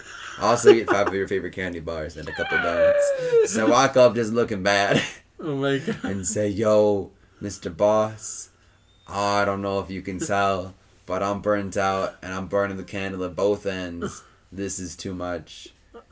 [0.40, 3.52] Also get five of your favorite candy bars and a couple donuts.
[3.52, 5.02] So walk up just looking bad
[5.39, 6.02] Oh my god.
[6.05, 7.10] and say, "Yo,
[7.43, 7.74] Mr.
[7.77, 8.48] Boss,
[9.06, 10.74] I don't know if you can tell,
[11.05, 14.23] but I'm burnt out and I'm burning the candle at both ends.
[14.51, 15.69] This is too much.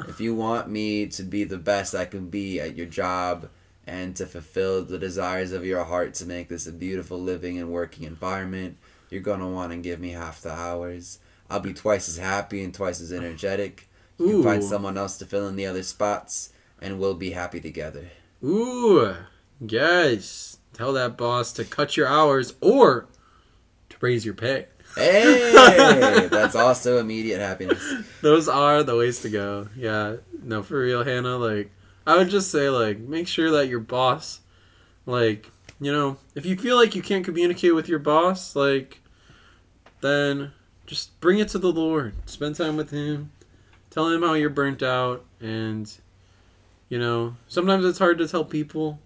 [0.06, 3.48] If you want me to be the best I can be at your job
[3.86, 7.70] and to fulfill the desires of your heart to make this a beautiful living and
[7.70, 8.76] working environment,
[9.10, 11.18] you're to want to give me half the hours.
[11.48, 13.88] I'll be twice as happy and twice as energetic.
[14.18, 17.60] You can find someone else to fill in the other spots and we'll be happy
[17.60, 18.10] together."
[18.42, 19.14] Ooh,
[19.60, 20.58] yes.
[20.72, 23.06] Tell that boss to cut your hours or
[23.90, 24.66] to raise your pay.
[24.96, 27.82] Hey, that's also immediate happiness.
[28.22, 29.68] Those are the ways to go.
[29.76, 30.16] Yeah.
[30.42, 31.36] No, for real, Hannah.
[31.36, 31.70] Like,
[32.06, 34.40] I would just say, like, make sure that your boss,
[35.06, 35.50] like,
[35.80, 39.00] you know, if you feel like you can't communicate with your boss, like,
[40.00, 40.52] then
[40.86, 42.14] just bring it to the Lord.
[42.26, 43.30] Spend time with Him.
[43.90, 45.24] Tell Him how you're burnt out.
[45.40, 45.92] And,
[46.88, 48.98] you know, sometimes it's hard to tell people,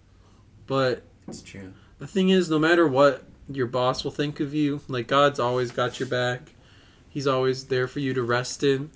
[0.67, 1.73] but It's true.
[1.99, 5.71] the thing is, no matter what your boss will think of you, like God's always
[5.71, 6.53] got your back.
[7.09, 8.89] He's always there for you to rest in.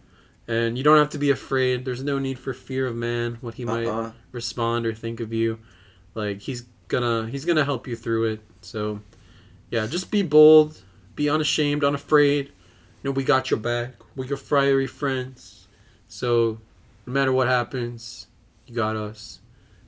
[0.47, 1.85] And you don't have to be afraid.
[1.85, 4.11] There's no need for fear of man, what he might Uh-uh.
[4.31, 5.59] respond or think of you.
[6.15, 8.41] Like he's gonna he's gonna help you through it.
[8.61, 8.99] So
[9.71, 10.81] yeah, just be bold,
[11.15, 12.47] be unashamed, unafraid.
[12.47, 12.51] You
[13.03, 13.93] know, we got your back.
[14.15, 15.67] We're your fiery friends.
[16.09, 16.59] So
[17.05, 18.27] no matter what happens,
[18.65, 19.39] you got us.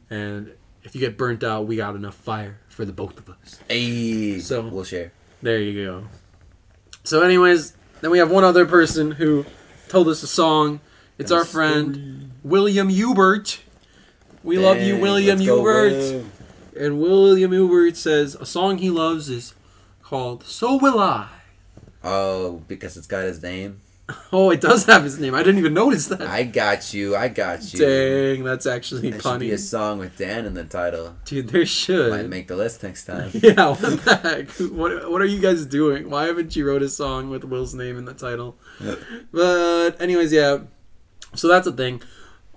[0.10, 0.53] And
[0.84, 3.60] if you get burnt out, we got enough fire for the both of us.
[3.68, 5.11] Hey, So- we'll share.
[5.41, 6.03] There you go.
[7.03, 9.45] So, anyways, then we have one other person who
[9.90, 10.80] told us a song.
[11.18, 13.60] It's our friend William Hubert.
[14.44, 16.23] We love you, William Hubert.
[16.77, 19.53] And William Hubert says a song he loves is
[20.02, 21.27] called "So Will I."
[22.03, 23.81] Oh, because it's got his name.
[24.34, 25.34] Oh, it does have his name.
[25.34, 26.22] I didn't even notice that.
[26.22, 27.15] I got you.
[27.15, 27.80] I got you.
[27.80, 31.15] Dang, that's actually There should be a song with Dan in the title.
[31.23, 31.48] dude.
[31.48, 32.11] There should.
[32.11, 33.30] Might make the list next time.
[33.34, 34.49] Yeah, what the heck?
[34.72, 36.10] What, what are you guys doing?
[36.10, 38.57] Why haven't you wrote a song with Will's name in the title?
[39.31, 40.60] but anyways, yeah.
[41.35, 42.02] So that's a thing.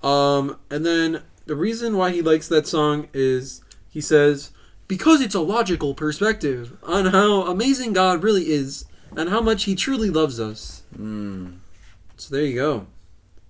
[0.02, 3.62] Um, and then the reason why he likes that song is
[3.94, 4.50] he says
[4.88, 8.84] because it's a logical perspective on how amazing God really is
[9.16, 10.82] and how much He truly loves us.
[10.98, 11.58] Mm,
[12.16, 12.86] So there you go.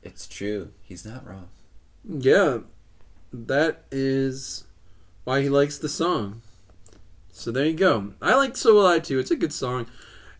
[0.02, 0.70] it's true.
[0.82, 1.48] He's not wrong.
[2.06, 2.58] Yeah,
[3.32, 4.64] that is
[5.24, 6.42] why he likes the song.
[7.32, 8.12] So there you go.
[8.22, 9.18] I like So Will I too.
[9.18, 9.86] It's a good song.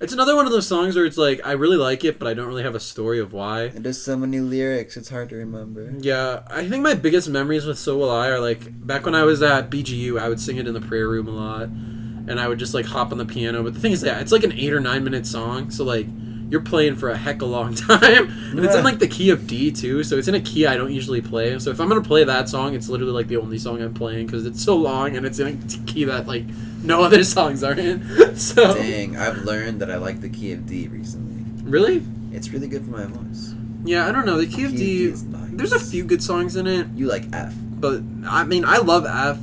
[0.01, 2.35] It's another one of those songs where it's like I really like it, but I
[2.35, 3.65] don't really have a story of why.
[3.65, 4.97] And there's so many lyrics.
[4.97, 5.93] It's hard to remember.
[5.99, 9.23] Yeah, I think my biggest memories with So Will I are like back when I
[9.23, 12.49] was at BGU, I would sing it in the prayer room a lot, and I
[12.49, 13.62] would just like hop on the piano.
[13.62, 16.07] But the thing is that it's like an eight or nine minute song, so like
[16.51, 19.31] you're playing for a heck of a long time, and it's in like the key
[19.31, 21.59] of D too, so it's in a key I don't usually play.
[21.59, 24.27] So if I'm gonna play that song, it's literally like the only song I'm playing
[24.27, 26.45] because it's so long and it's in a key that like
[26.83, 28.37] no other songs are in.
[28.37, 31.45] so Dang, I've learned that I like the key of D recently.
[31.69, 32.03] really,
[32.33, 33.55] It's really good for my voice.
[33.85, 34.37] yeah, I don't know.
[34.39, 35.51] The key of Key of D, D is nice.
[35.53, 36.87] there's a few good songs in it.
[36.95, 37.55] You like F.
[37.57, 39.39] but I mean, I love F,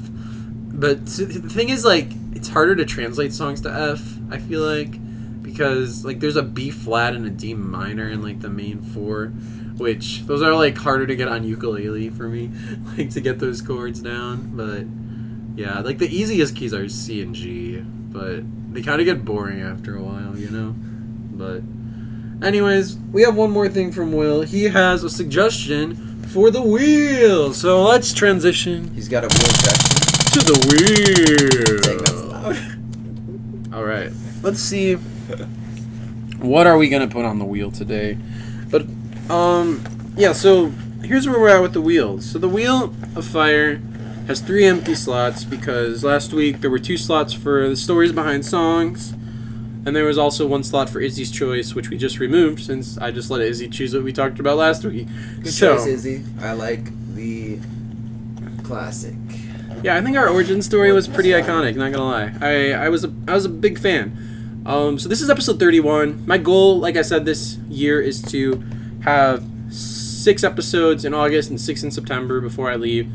[0.73, 4.01] but the thing is, like, it's harder to translate songs to F.
[4.31, 4.95] I feel like
[5.41, 9.27] because like there's a B flat and a D minor in like the main four,
[9.77, 12.51] which those are like harder to get on ukulele for me,
[12.97, 14.55] like to get those chords down.
[14.55, 14.85] But
[15.59, 18.41] yeah, like the easiest keys are C and G, but
[18.73, 20.75] they kind of get boring after a while, you know.
[21.33, 21.63] But
[22.45, 24.41] anyways, we have one more thing from Will.
[24.41, 27.53] He has a suggestion for the wheel.
[27.53, 29.51] So let's transition He's got a wheel
[30.31, 30.55] to the
[33.71, 33.75] wheel.
[33.77, 34.11] All right,
[34.43, 34.97] let's see.
[36.41, 38.17] What are we gonna put on the wheel today?
[38.71, 38.87] But
[39.29, 39.83] um,
[40.17, 40.33] yeah.
[40.33, 40.69] So
[41.03, 42.25] here's where we're at with the wheels.
[42.25, 43.75] So the wheel of fire
[44.25, 48.43] has three empty slots because last week there were two slots for the stories behind
[48.43, 49.11] songs,
[49.85, 53.11] and there was also one slot for Izzy's choice, which we just removed since I
[53.11, 55.07] just let Izzy choose what we talked about last week.
[55.43, 56.23] Good so choice, Izzy.
[56.41, 57.59] I like the
[58.63, 59.13] classic.
[59.83, 61.75] Yeah, I think our origin story was pretty iconic.
[61.75, 64.29] Not gonna lie, I I was a I was a big fan.
[64.65, 66.25] Um, so this is episode thirty-one.
[66.27, 68.63] My goal, like I said, this year is to
[69.03, 73.11] have six episodes in August and six in September before I leave,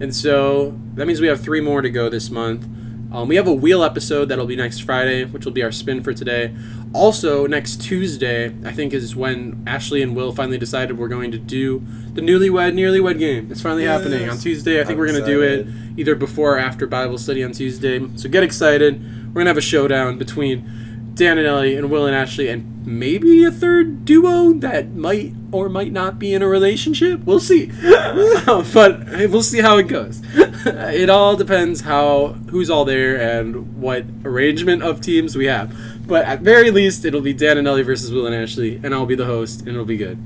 [0.00, 2.66] and so that means we have three more to go this month.
[3.12, 6.00] Um, we have a wheel episode that'll be next Friday, which will be our spin
[6.00, 6.54] for today.
[6.92, 11.38] Also, next Tuesday, I think, is when Ashley and Will finally decided we're going to
[11.38, 11.82] do
[12.12, 13.50] the newlywed, nearly wed game.
[13.50, 14.80] It's finally happening on Tuesday.
[14.80, 15.66] I think I'm we're going to do it
[15.96, 18.00] either before or after Bible study on Tuesday.
[18.16, 19.02] So get excited.
[19.28, 22.86] We're going to have a showdown between Dan and Ellie and Will and Ashley and
[22.86, 27.20] maybe a third duo that might or might not be in a relationship.
[27.24, 27.66] We'll see.
[28.46, 30.22] but we'll see how it goes.
[30.34, 35.74] it all depends how who's all there and what arrangement of teams we have.
[36.06, 39.06] But at very least, it'll be Dan and Ellie versus Will and Ashley, and I'll
[39.06, 40.18] be the host, and it'll be good.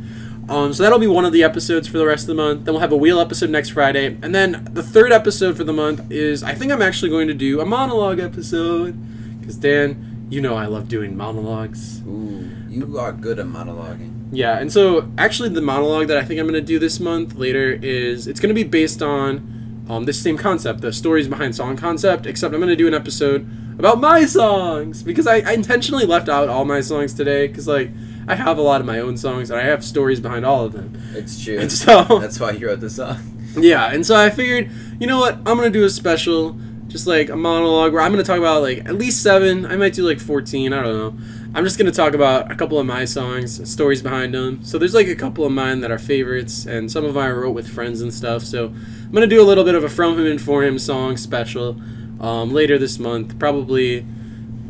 [0.49, 2.65] Um, so that'll be one of the episodes for the rest of the month.
[2.65, 5.73] Then we'll have a wheel episode next Friday, and then the third episode for the
[5.73, 8.97] month is I think I'm actually going to do a monologue episode
[9.41, 12.01] because Dan, you know I love doing monologues.
[12.03, 14.29] Ooh, you are good at monologuing.
[14.33, 17.37] Yeah, and so actually the monologue that I think I'm going to do this month
[17.37, 21.55] later is it's going to be based on um, this same concept, the stories behind
[21.55, 23.49] song concept, except I'm going to do an episode
[23.79, 27.91] about my songs because I, I intentionally left out all my songs today because like
[28.27, 30.73] I have a lot of my own songs and I have stories behind all of
[30.73, 31.01] them.
[31.15, 31.59] It's true.
[31.59, 33.19] And so That's why you wrote the song.
[33.57, 36.57] yeah, and so I figured, you know what, I'm gonna do a special,
[36.89, 39.67] just like a monologue where I'm gonna talk about like at least seven.
[39.67, 40.73] I might do like 14.
[40.73, 41.25] I don't know.
[41.55, 44.65] I'm just gonna talk about a couple of my songs, stories behind them.
[44.65, 47.33] So there's like a couple of mine that are favorites, and some of mine I
[47.33, 48.43] wrote with friends and stuff.
[48.43, 51.17] So I'm gonna do a little bit of a from him and for him song
[51.17, 51.81] special
[52.21, 53.39] um, later this month.
[53.39, 54.07] Probably,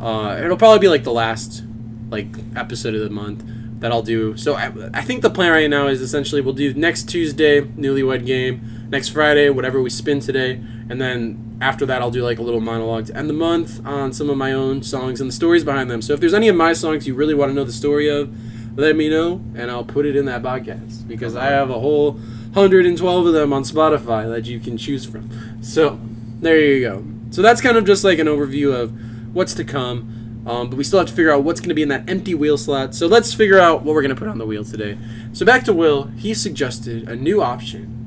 [0.00, 1.64] uh, it'll probably be like the last
[2.10, 3.44] like episode of the month
[3.80, 4.36] that I'll do.
[4.36, 8.24] So I, I think the plan right now is essentially we'll do next Tuesday newlywed
[8.24, 10.52] game, next Friday whatever we spin today,
[10.88, 14.12] and then after that I'll do like a little monologue to end the month on
[14.12, 16.00] some of my own songs and the stories behind them.
[16.00, 18.32] So if there's any of my songs you really want to know the story of,
[18.78, 22.12] let me know and I'll put it in that podcast because I have a whole
[22.12, 25.28] 112 of them on Spotify that you can choose from.
[25.60, 25.98] So
[26.40, 27.04] there you go.
[27.30, 28.92] So that's kind of just like an overview of
[29.34, 30.44] what's to come.
[30.46, 32.34] Um, but we still have to figure out what's going to be in that empty
[32.34, 32.94] wheel slot.
[32.94, 34.96] So let's figure out what we're going to put on the wheel today.
[35.32, 36.04] So back to Will.
[36.04, 38.03] He suggested a new option.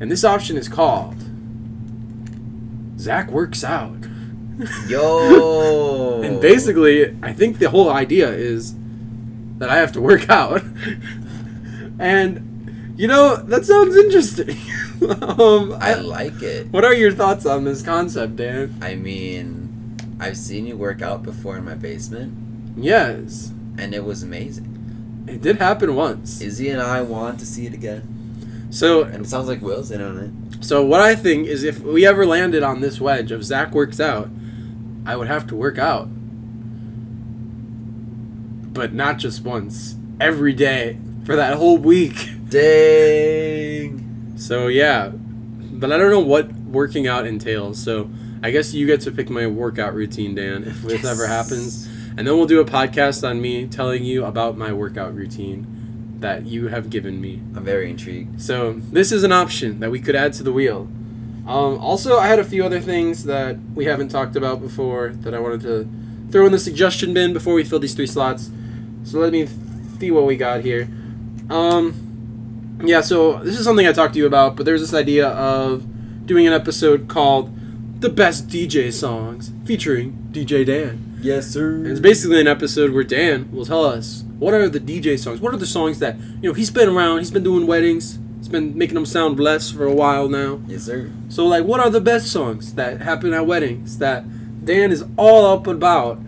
[0.00, 1.16] And this option is called
[2.98, 3.96] Zach Works Out.
[4.88, 6.22] Yo.
[6.26, 8.74] And basically, I think the whole idea is
[9.58, 10.62] that I have to work out.
[11.98, 14.50] and, you know, that sounds interesting.
[15.22, 16.68] um, I I, like it.
[16.72, 18.74] what are your thoughts on this concept, Dan?
[18.80, 22.32] I mean, I've seen you work out before in my basement,
[22.76, 25.24] Yes, and it was amazing.
[25.28, 26.40] it did happen once.
[26.40, 28.02] Izzy and I want to see it again.
[28.76, 30.64] So, And it sounds like Will's in on it.
[30.64, 34.00] so what I think is if we ever landed on this wedge of Zach works
[34.00, 34.28] out,
[35.06, 36.08] I would have to work out.
[38.74, 42.28] But not just once, every day for that whole week.
[42.50, 44.34] Dang.
[44.36, 47.82] So yeah, but I don't know what working out entails.
[47.82, 48.10] So
[48.42, 51.06] I guess you get to pick my workout routine, Dan, if this Yes.
[51.06, 51.86] ever happens.
[52.18, 55.66] And then we'll do a podcast on me telling you about my workout routine
[56.20, 57.42] that you have given me.
[57.54, 58.40] I'm very intrigued.
[58.40, 60.88] So this is an option that we could add to the wheel.
[61.46, 65.34] Um, also, I had a few other things that we haven't talked about before that
[65.34, 65.88] I wanted to
[66.32, 68.50] throw in the suggestion bin before we fill these three slots.
[69.04, 69.46] So let me
[69.98, 70.88] see what we got here.
[71.48, 75.28] Um, yeah, so this is something I talked to you about, but there's this idea
[75.28, 77.52] of doing an episode called
[78.00, 81.18] "The Best DJ Songs" featuring DJ Dan.
[81.20, 81.74] Yes, sir.
[81.76, 85.40] And it's basically an episode where Dan will tell us what are the DJ songs,
[85.40, 88.48] what are the songs that you know he's been around, he's been doing weddings, he's
[88.48, 90.60] been making them sound blessed for a while now.
[90.66, 91.10] Yes, sir.
[91.28, 94.24] So like, what are the best songs that happen at weddings that
[94.64, 96.18] Dan is all up about?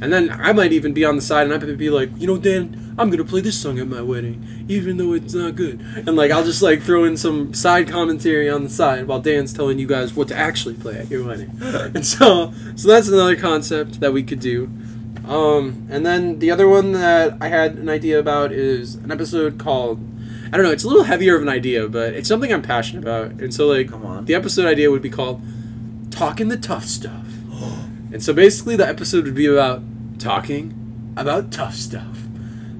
[0.00, 2.26] And then I might even be on the side and I might be like, you
[2.26, 5.80] know, Dan, I'm gonna play this song at my wedding, even though it's not good.
[5.80, 9.52] And like, I'll just like throw in some side commentary on the side while Dan's
[9.52, 11.50] telling you guys what to actually play at your wedding.
[11.62, 14.70] and so, so that's another concept that we could do.
[15.26, 19.58] Um, and then the other one that I had an idea about is an episode
[19.58, 20.00] called
[20.52, 23.02] I don't know, it's a little heavier of an idea, but it's something I'm passionate
[23.02, 23.40] about.
[23.40, 24.24] And so like Come on.
[24.26, 25.42] the episode idea would be called
[26.10, 27.26] Talking the Tough Stuff.
[28.12, 29.82] And so basically the episode would be about
[30.20, 32.16] talking about tough stuff.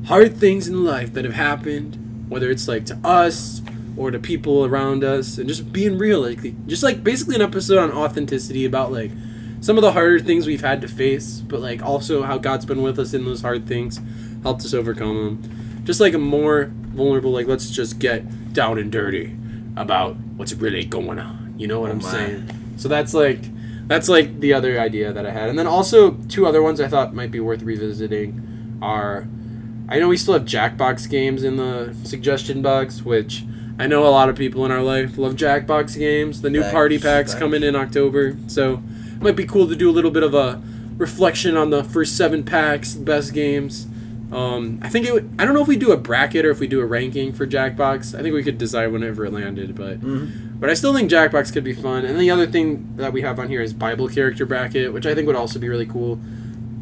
[0.07, 3.61] Hard things in life that have happened, whether it's like to us
[3.97, 7.79] or to people around us, and just being real, like just like basically an episode
[7.79, 9.11] on authenticity about like
[9.65, 12.83] some of the harder things we've had to face, but like also how God's been
[12.83, 13.99] with us in those hard things,
[14.43, 15.81] helped us overcome them.
[15.85, 19.35] Just like a more vulnerable, like let's just get down and dirty
[19.75, 21.55] about what's really going on.
[21.57, 22.11] You know what Oh I'm my.
[22.11, 22.51] saying?
[22.77, 23.41] So that's like
[23.87, 25.49] that's like the other idea that I had.
[25.49, 29.27] And then also two other ones I thought might be worth revisiting are
[29.89, 33.45] I know we still have Jackbox games in the suggestion box, which
[33.79, 36.43] I know a lot of people in our life love Jackbox games.
[36.43, 37.39] The new Facts, party packs facts.
[37.39, 38.83] coming in October, so
[39.25, 40.63] might be cool to do a little bit of a
[40.97, 43.87] reflection on the first seven packs, best games.
[44.31, 45.13] Um, I think it.
[45.13, 47.33] Would, I don't know if we do a bracket or if we do a ranking
[47.33, 48.17] for Jackbox.
[48.19, 50.61] I think we could decide whenever it landed, but Mhm.
[50.61, 52.05] but I still think Jackbox could be fun.
[52.05, 55.15] And the other thing that we have on here is Bible character bracket, which I
[55.15, 56.19] think would also be really cool.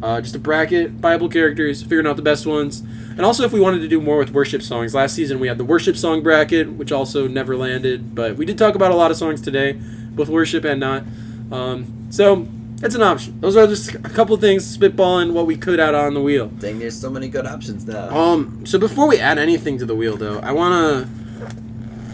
[0.02, 2.82] Uh, just a bracket, Bible characters, figuring out the best ones.
[3.16, 5.58] And also, if we wanted to do more with worship songs, last season we had
[5.58, 8.14] the worship song bracket, which also never landed.
[8.14, 9.76] But we did talk about a lot of songs today,
[10.14, 11.04] both worship and not.
[11.52, 12.46] Um, so
[12.82, 13.40] it's an option.
[13.40, 16.48] Those are just a couple things spitballing what we could add on the wheel.
[16.48, 18.14] Dang, there's so many good options now.
[18.14, 18.66] Um.
[18.66, 21.08] So before we add anything to the wheel, though, I wanna,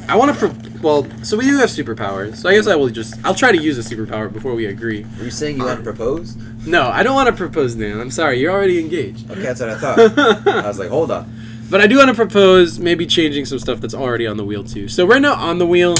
[0.08, 0.34] I wanna.
[0.34, 2.36] Pro- well, so we do have superpowers.
[2.36, 3.14] So I guess I will just.
[3.24, 5.04] I'll try to use a superpower before we agree.
[5.18, 6.36] Are you saying you want to propose?
[6.64, 7.98] No, I don't want to propose, Dan.
[7.98, 8.38] I'm sorry.
[8.38, 9.28] You're already engaged.
[9.30, 9.98] Okay, that's what I thought.
[10.48, 11.32] I was like, hold on.
[11.70, 14.64] But I do want to propose maybe changing some stuff that's already on the wheel
[14.64, 14.86] too.
[14.88, 15.96] So right now on the wheel,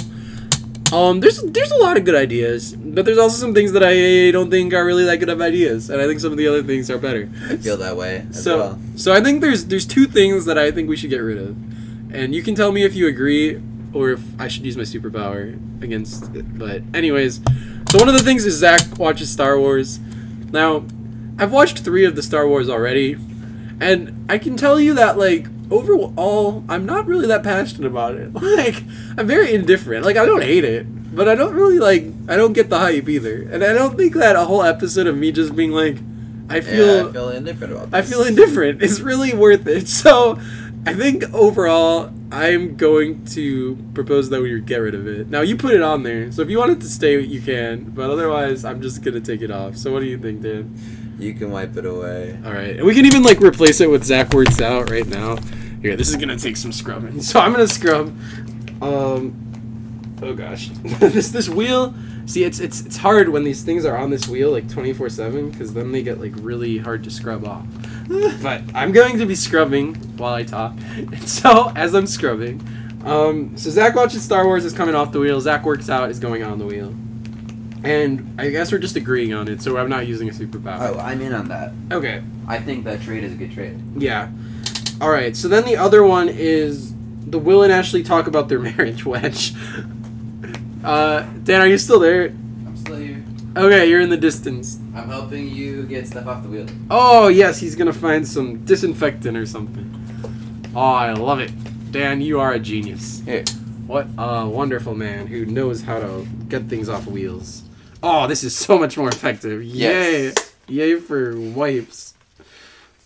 [0.93, 4.31] um, there's there's a lot of good ideas, but there's also some things that I
[4.31, 6.63] don't think are really that good of ideas, and I think some of the other
[6.63, 7.29] things are better.
[7.51, 8.79] I feel that way as so well.
[8.97, 11.57] so I think there's there's two things that I think we should get rid of,
[12.15, 13.61] and you can tell me if you agree
[13.93, 16.59] or if I should use my superpower against it.
[16.59, 17.41] But anyways,
[17.91, 19.99] so one of the things is Zach watches Star Wars.
[20.51, 20.85] Now,
[21.39, 23.17] I've watched three of the Star Wars already,
[23.81, 28.31] and I can tell you that like overall, I'm not really that passionate about it.
[28.59, 28.83] Like,
[29.17, 30.05] I'm very indifferent.
[30.05, 32.05] Like, I don't hate it, but I don't really like.
[32.29, 35.17] I don't get the hype either, and I don't think that a whole episode of
[35.17, 35.97] me just being like,
[36.49, 39.87] I feel, yeah, I feel indifferent about I feel indifferent It's really worth it.
[40.03, 40.39] So,
[40.87, 45.29] I think overall, I'm going to propose that we get rid of it.
[45.29, 47.85] Now, you put it on there, so if you want it to stay, you can.
[47.85, 49.77] But otherwise, I'm just gonna take it off.
[49.77, 50.75] So, what do you think, Dan?
[51.19, 52.39] You can wipe it away.
[52.45, 55.37] All right, and we can even like replace it with Zach works out right now.
[55.83, 58.17] Here, this is gonna take some scrubbing, so I'm gonna scrub.
[58.81, 60.69] Um, oh gosh,
[61.01, 61.95] this this wheel.
[62.27, 65.51] See, it's it's it's hard when these things are on this wheel like 24 seven
[65.51, 67.67] because then they get like really hard to scrub off.
[68.43, 70.75] but I'm going to be scrubbing while I talk.
[70.97, 72.61] And so as I'm scrubbing,
[73.05, 75.41] um, so Zach watches Star Wars is coming off the wheel.
[75.41, 76.95] Zach works out is going on the wheel.
[77.85, 80.79] And I guess we're just agreeing on it, so I'm not using a superpower.
[80.81, 81.73] Oh, I'm in on that.
[81.93, 82.23] Okay.
[82.47, 83.81] I think that trade is a good trade.
[83.97, 84.31] Yeah.
[85.01, 85.37] All right.
[85.37, 86.95] So then the other one is
[87.27, 89.55] the Will and Ashley talk about their marriage wedge.
[90.83, 92.29] Uh, Dan, are you still there?
[92.29, 93.23] I'm still here.
[93.57, 94.79] Okay, you're in the distance.
[94.95, 96.67] I'm helping you get stuff off the wheel.
[96.91, 99.93] Oh yes, he's gonna find some disinfectant or something.
[100.77, 101.51] Oh, I love it.
[101.91, 103.21] Dan, you are a genius.
[103.25, 103.45] Hey.
[103.89, 107.63] What a wonderful man who knows how to get things off wheels.
[108.03, 109.63] Oh, this is so much more effective.
[109.63, 110.25] Yay!
[110.27, 110.55] Yes.
[110.69, 112.15] Yay for wipes.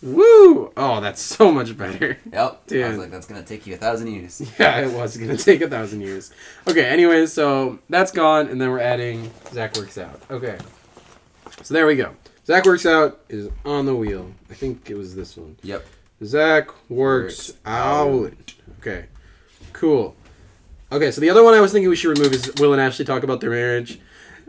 [0.01, 0.71] Woo!
[0.75, 2.17] Oh, that's so much better.
[2.31, 2.61] Yep.
[2.65, 2.87] I Dude.
[2.89, 4.41] was like, that's gonna take you a thousand years.
[4.59, 6.31] Yeah, it was gonna take a thousand years.
[6.67, 10.19] Okay, anyways, so that's gone, and then we're adding Zach works out.
[10.29, 10.57] Okay,
[11.61, 12.15] so there we go.
[12.45, 14.29] Zach works out is on the wheel.
[14.51, 15.55] I think it was this one.
[15.63, 15.85] Yep.
[16.25, 18.33] Zach works, Works out.
[18.81, 19.05] Okay,
[19.71, 20.15] cool.
[20.91, 23.05] Okay, so the other one I was thinking we should remove is Will and Ashley
[23.05, 23.99] talk about their marriage.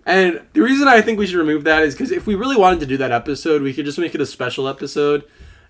[0.06, 2.80] And the reason I think we should remove that is because if we really wanted
[2.80, 5.24] to do that episode, we could just make it a special episode.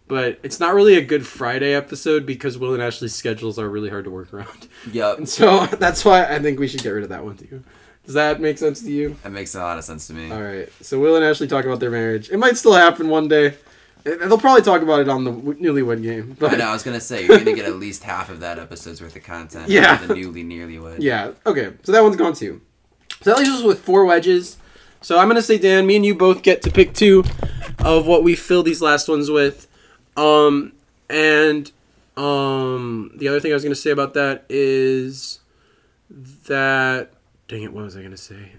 [0.06, 3.88] But it's not really a Good Friday episode because Will and Ashley's schedules are really
[3.88, 4.68] hard to work around.
[4.92, 5.18] Yep.
[5.18, 7.62] And so that's why I think we should get rid of that one too.
[8.04, 9.16] Does that make sense to you?
[9.22, 10.30] That makes a lot of sense to me.
[10.30, 10.68] All right.
[10.82, 12.28] So Will and Ashley talk about their marriage.
[12.28, 13.54] It might still happen one day.
[14.02, 16.36] They'll probably talk about it on the Newlywed Game.
[16.38, 16.66] But I know.
[16.66, 19.22] I was gonna say you're gonna get at least half of that episode's worth of
[19.22, 19.68] content.
[19.70, 19.96] Yeah.
[20.04, 21.02] The newly nearly wed.
[21.02, 21.32] Yeah.
[21.46, 21.72] Okay.
[21.84, 22.60] So that one's gone too.
[23.24, 24.58] So that leaves us with four wedges.
[25.00, 27.24] So I'm gonna say, Dan, me and you both get to pick two
[27.78, 29.66] of what we fill these last ones with.
[30.16, 30.72] Um,
[31.08, 31.70] and
[32.18, 35.40] um, the other thing I was gonna say about that is
[36.46, 37.10] that.
[37.48, 37.72] Dang it!
[37.72, 38.52] What was I gonna say?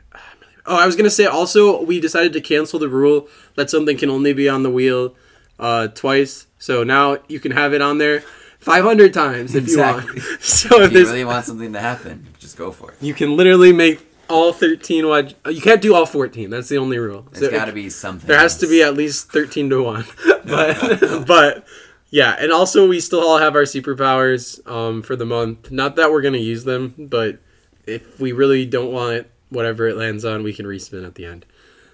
[0.65, 4.09] Oh, I was gonna say also we decided to cancel the rule that something can
[4.09, 5.15] only be on the wheel
[5.59, 6.47] uh, twice.
[6.57, 8.21] So now you can have it on there
[8.59, 10.21] 500 times if Exactly.
[10.21, 10.41] you want.
[10.43, 12.97] So if If you really want something to happen, just go for it.
[13.01, 13.99] you can literally make
[14.29, 15.35] all 13 wedge.
[15.49, 16.49] You can't do all 14.
[16.49, 17.27] That's the only rule.
[17.31, 18.27] There's So got to be something.
[18.27, 20.05] there has to be at least 13 to 1.
[20.45, 21.65] but but
[22.09, 25.71] yeah, and also we still all have our superpowers um, for the month.
[25.71, 27.39] Not that we're going to use them, but
[27.85, 31.25] if we really don't want it, whatever it lands on, we can respin at the
[31.25, 31.45] end.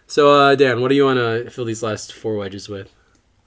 [0.08, 2.94] So uh, Dan, what do you want to fill these last four wedges with?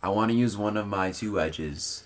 [0.03, 2.05] I want to use one of my two wedges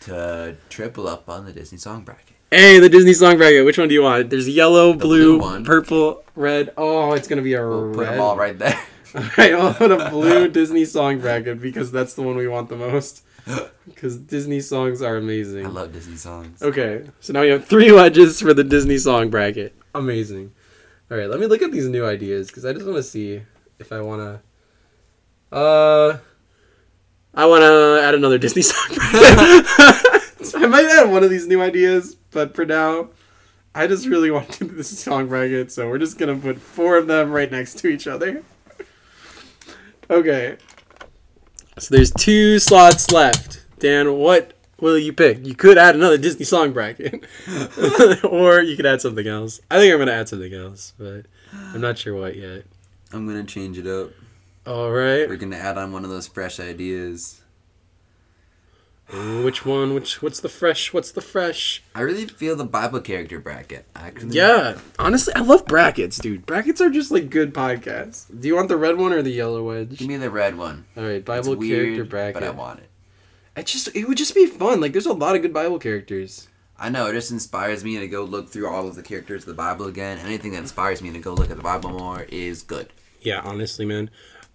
[0.00, 2.29] to triple up on the Disney song bracket.
[2.50, 3.64] Hey, the Disney song bracket.
[3.64, 4.30] Which one do you want?
[4.30, 6.72] There's yellow, blue, blue purple, red.
[6.76, 8.12] Oh, it's gonna be a We'll put red.
[8.14, 8.80] them all right there.
[9.14, 12.76] Alright, I'll put a blue Disney song bracket because that's the one we want the
[12.76, 13.24] most.
[13.86, 15.66] Because Disney songs are amazing.
[15.66, 16.62] I love Disney songs.
[16.62, 19.74] Okay, so now we have three wedges for the Disney song bracket.
[19.96, 20.52] Amazing.
[21.10, 23.42] Alright, let me look at these new ideas because I just want to see
[23.80, 24.40] if I want
[25.50, 25.56] to.
[25.56, 26.18] Uh.
[27.34, 29.66] I want to add another Disney song bracket.
[30.54, 33.10] I might add one of these new ideas, but for now,
[33.74, 36.96] I just really want to do this song bracket, so we're just gonna put four
[36.96, 38.42] of them right next to each other.
[40.08, 40.56] Okay.
[41.78, 43.64] So there's two slots left.
[43.78, 45.46] Dan, what will you pick?
[45.46, 47.24] You could add another Disney song bracket,
[48.24, 49.60] or you could add something else.
[49.70, 52.64] I think I'm gonna add something else, but I'm not sure what yet.
[53.12, 54.10] I'm gonna change it up.
[54.66, 55.28] All right.
[55.28, 57.39] We're gonna add on one of those fresh ideas.
[59.14, 59.92] Ooh, which one?
[59.94, 60.22] Which?
[60.22, 60.92] What's the fresh?
[60.92, 61.82] What's the fresh?
[61.94, 63.84] I really feel the Bible character bracket.
[63.96, 66.46] Actually, Yeah, honestly, I love brackets, dude.
[66.46, 68.26] Brackets are just like good podcasts.
[68.40, 69.98] Do you want the red one or the yellow wedge?
[69.98, 70.84] Give me the red one.
[70.96, 72.34] All right, It's Bible weird, character bracket.
[72.34, 72.88] but I want it.
[73.56, 74.80] It just it would just be fun.
[74.80, 76.46] Like there's a lot of good Bible characters.
[76.78, 79.48] I know it just inspires me to go look through all of the characters of
[79.48, 80.18] the Bible again.
[80.18, 82.90] Anything that inspires me to go look at the Bible more is good.
[83.20, 84.08] Yeah, honestly, man.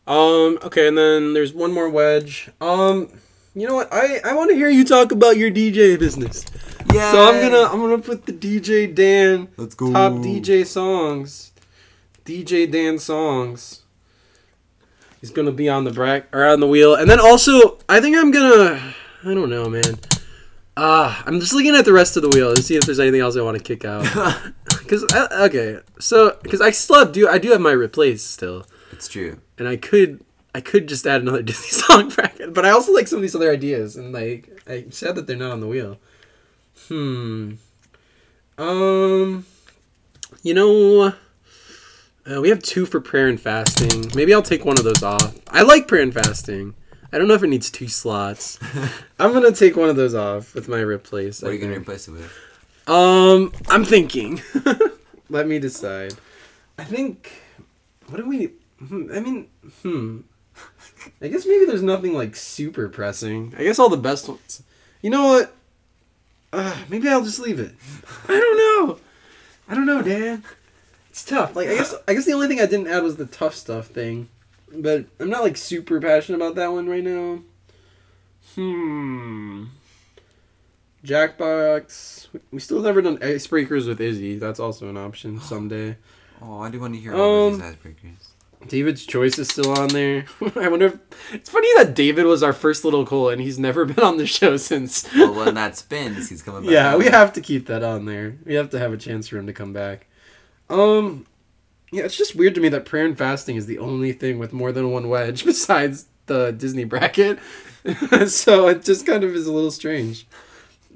[0.08, 2.50] Um, okay, and then there's one more wedge.
[2.62, 3.10] Um,
[3.56, 3.92] you know what?
[3.92, 6.46] I I want to hear you talk about your DJ business.
[6.94, 7.12] Yeah.
[7.12, 9.92] So I'm gonna I'm gonna put the DJ Dan let's go.
[9.92, 11.52] top DJ songs.
[12.26, 13.82] DJ Dan songs.
[15.22, 18.16] He's gonna be on the brack or on the wheel, and then also I think
[18.16, 20.00] I'm gonna I don't know, man.
[20.78, 23.22] Ah, I'm just looking at the rest of the wheel to see if there's anything
[23.22, 24.06] else I want to kick out.
[24.86, 29.08] Because okay, so because I still have do I do have my replace still, it's
[29.08, 29.42] true.
[29.58, 30.24] and I could
[30.56, 33.36] I could just add another Disney song bracket, but I also like some of these
[33.36, 35.98] other ideas, and like I said that they're not on the wheel.
[36.88, 37.56] Hmm.
[38.58, 39.46] Um.
[40.44, 41.14] You know,
[42.26, 44.12] uh, we have two for prayer and fasting.
[44.16, 45.36] Maybe I'll take one of those off.
[45.50, 46.74] I like prayer and fasting.
[47.12, 48.58] I don't know if it needs two slots.
[49.20, 51.42] I'm gonna take one of those off with my replace.
[51.42, 52.32] What I are you gonna replace it with?
[52.88, 54.42] Um, I'm thinking.
[55.30, 56.14] Let me decide.
[56.78, 57.42] I think.
[58.08, 58.52] What do we?
[58.80, 59.50] hmm, I mean,
[59.82, 60.22] hmm.
[61.22, 63.54] I guess maybe there's nothing like super pressing.
[63.58, 64.64] I guess all the best ones.
[65.02, 65.54] You know what?
[66.54, 67.74] Uh, maybe I'll just leave it.
[68.28, 68.58] I don't
[68.88, 69.00] know.
[69.68, 70.44] I don't know, Dan.
[71.10, 71.56] It's tough.
[71.56, 73.88] Like I guess I guess the only thing I didn't add was the tough stuff
[73.88, 74.30] thing,
[74.74, 77.40] but I'm not like super passionate about that one right now.
[78.56, 79.66] Hmm.
[81.06, 82.28] Jackbox.
[82.52, 84.38] We still never done icebreakers with Izzy.
[84.38, 85.98] That's also an option someday.
[86.42, 88.28] Oh, I do want to hear all Um, of these icebreakers.
[88.68, 90.26] David's choice is still on there.
[90.56, 90.98] I wonder if
[91.34, 94.26] it's funny that David was our first little Cole and he's never been on the
[94.28, 95.08] show since.
[95.14, 96.72] well, when that spins, he's coming back.
[96.72, 97.00] yeah, on.
[97.00, 98.38] we have to keep that on there.
[98.46, 100.08] We have to have a chance for him to come back.
[100.70, 101.26] Um,
[101.92, 104.52] yeah, it's just weird to me that prayer and fasting is the only thing with
[104.54, 107.40] more than one wedge besides the Disney bracket.
[108.28, 110.26] so it just kind of is a little strange.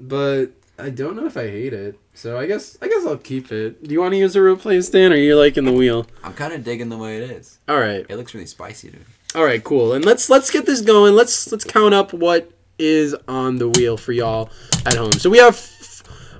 [0.00, 0.50] But
[0.80, 1.98] I don't know if I hate it.
[2.14, 3.82] So I guess I guess I'll keep it.
[3.82, 6.06] Do you want to use a replace, Dan, or you're liking the wheel?
[6.24, 7.58] I'm kind of digging the way it is.
[7.68, 8.04] All right.
[8.08, 9.04] It looks really spicy, dude.
[9.34, 9.92] All right, cool.
[9.92, 11.14] And let's let's get this going.
[11.14, 14.50] Let's let's count up what is on the wheel for y'all
[14.86, 15.12] at home.
[15.12, 15.54] So we have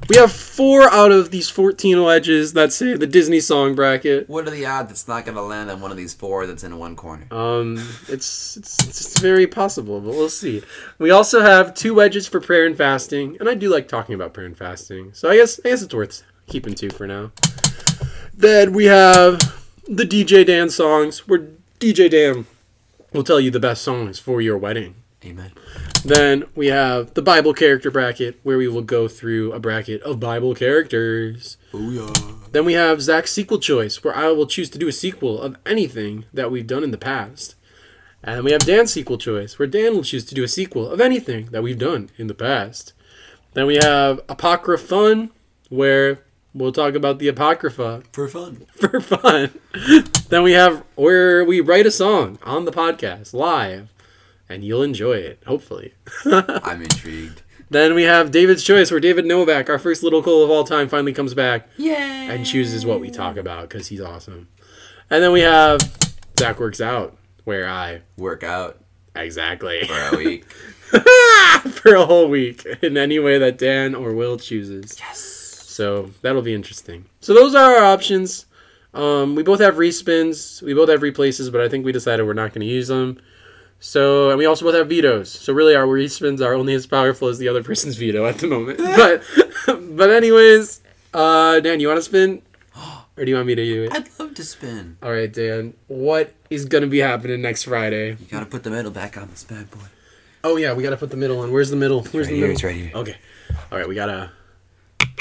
[0.09, 4.29] we have four out of these 14 wedges that say the Disney song bracket.
[4.29, 6.79] What are the odds it's not gonna land on one of these four that's in
[6.79, 7.27] one corner?
[7.31, 7.77] Um,
[8.09, 10.63] it's, it's it's very possible, but we'll see.
[10.99, 14.35] We also have two wedges for prayer and fasting, and I do like talking about
[14.35, 17.33] prayer and fasting, so I guess I guess it's worth keeping two for now.
[18.35, 19.39] Then we have
[19.87, 21.47] the DJ Dan songs, where
[21.79, 22.47] DJ Dan
[23.13, 24.95] will tell you the best songs for your wedding.
[25.25, 25.53] Amen.
[26.05, 30.19] Then we have the Bible character bracket, where we will go through a bracket of
[30.19, 31.59] Bible characters.
[31.73, 32.51] Booyah.
[32.53, 35.57] Then we have Zach's sequel choice, where I will choose to do a sequel of
[35.67, 37.55] anything that we've done in the past.
[38.23, 40.91] And then we have Dan's sequel choice, where Dan will choose to do a sequel
[40.91, 42.93] of anything that we've done in the past.
[43.53, 45.31] Then we have Apocrypha Fun,
[45.69, 46.21] where
[46.55, 48.67] we'll talk about the Apocrypha For fun.
[48.75, 49.51] for fun.
[50.29, 53.93] then we have where we write a song on the podcast live,
[54.51, 55.95] and you'll enjoy it, hopefully.
[56.27, 57.43] I'm intrigued.
[57.71, 60.89] then we have David's choice, where David Novak, our first little Cole of all time,
[60.89, 61.95] finally comes back Yay!
[62.29, 64.49] and chooses what we talk about because he's awesome.
[65.09, 65.81] And then we have
[66.39, 68.79] Zach works out, where I Work out
[69.17, 70.45] exactly for a week.
[71.71, 74.97] for a whole week in any way that Dan or Will chooses.
[74.99, 75.21] yes.
[75.21, 77.07] So that'll be interesting.
[77.21, 78.47] So those are our options.
[78.93, 80.61] Um, we both have respins.
[80.63, 83.21] We both have replaces, but I think we decided we're not going to use them.
[83.83, 85.31] So and we also both have vetoes.
[85.31, 88.47] So really, our respins are only as powerful as the other person's veto at the
[88.47, 88.79] moment.
[88.97, 89.23] but
[89.97, 90.83] but anyways,
[91.15, 92.43] uh, Dan, you want to spin,
[93.17, 93.93] or do you want me to do it?
[93.93, 94.99] I'd love to spin.
[95.03, 95.75] All right, Dan.
[95.89, 98.11] What is going to be happening next Friday?
[98.11, 99.81] You gotta put the metal back on this bad boy.
[100.45, 101.51] Oh yeah, we got to put the middle on.
[101.53, 102.03] Where's the middle?
[102.05, 102.53] Where's Right the here, middle?
[102.55, 102.91] it's right here.
[102.95, 103.17] Okay.
[103.73, 104.31] All right, we gotta.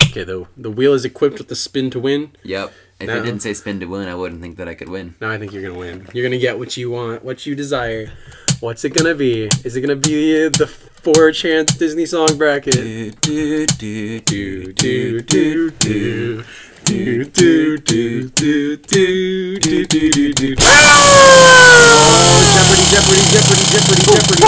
[0.06, 2.32] Okay, the the wheel is equipped with the spin to win.
[2.44, 2.74] Yep.
[3.00, 3.18] If No.
[3.18, 5.16] it didn't say spin to win, I wouldn't think that I could win.
[5.22, 6.08] No, I think you're gonna win.
[6.14, 8.12] You're gonna get what you want, what you desire.
[8.60, 9.46] What's it gonna be?
[9.64, 12.76] Is it gonna be the four chance Disney song bracket?
[12.76, 16.44] Do, do, do, Do do do do.
[16.84, 20.56] Do do do do do do do do do.
[20.60, 22.36] Oh!
[22.56, 22.84] Jeopardy!
[22.92, 23.24] Jeopardy!
[23.32, 24.44] Jeopardy, Jeopardy, Jeopardy.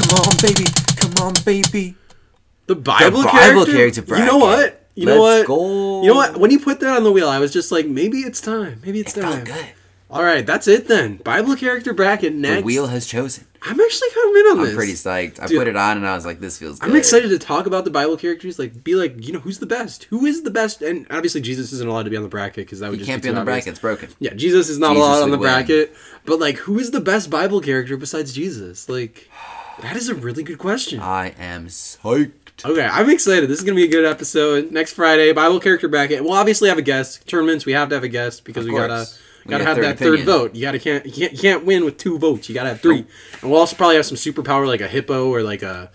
[0.00, 0.66] Come on, baby.
[0.96, 1.94] Come on, baby.
[2.66, 4.02] The Bible, Bible character.
[4.02, 4.88] character You know what?
[4.96, 5.56] You know Let's what?
[5.56, 6.02] go.
[6.02, 6.36] You know what?
[6.38, 8.80] When you put that on the wheel, I was just like, maybe it's time.
[8.84, 9.44] Maybe it's It time.
[9.44, 9.66] felt good.
[10.08, 11.16] All right, that's it then.
[11.16, 12.60] Bible character bracket next.
[12.60, 13.44] The wheel has chosen.
[13.62, 14.70] I'm actually kind of in on this.
[14.70, 15.40] I'm pretty psyched.
[15.42, 15.58] I Dude.
[15.58, 16.88] put it on and I was like, this feels good.
[16.88, 18.60] I'm excited to talk about the Bible characters.
[18.60, 20.04] Like, be like, you know, who's the best?
[20.04, 20.80] Who is the best?
[20.82, 23.10] And obviously, Jesus isn't allowed to be on the bracket because that would You just
[23.10, 23.54] can't be on the obvious.
[23.64, 23.70] bracket.
[23.72, 24.08] It's broken.
[24.20, 25.48] Yeah, Jesus is not Jesus allowed on the win.
[25.48, 25.96] bracket.
[26.24, 28.88] But like, who is the best Bible character besides Jesus?
[28.88, 29.28] Like,
[29.80, 31.00] that is a really good question.
[31.00, 32.30] I am psyched.
[32.64, 33.50] Okay, I'm excited.
[33.50, 34.70] This is gonna be a good episode.
[34.70, 36.22] Next Friday, Bible character bracket.
[36.22, 37.26] We'll obviously have a guest.
[37.26, 39.06] Tournaments, we have to have a guest because we gotta
[39.46, 40.54] We gotta have that third vote.
[40.54, 42.48] You gotta can't you can't you can't win with two votes.
[42.48, 43.06] You gotta have three.
[43.42, 45.90] And we'll also probably have some superpower like a hippo or like a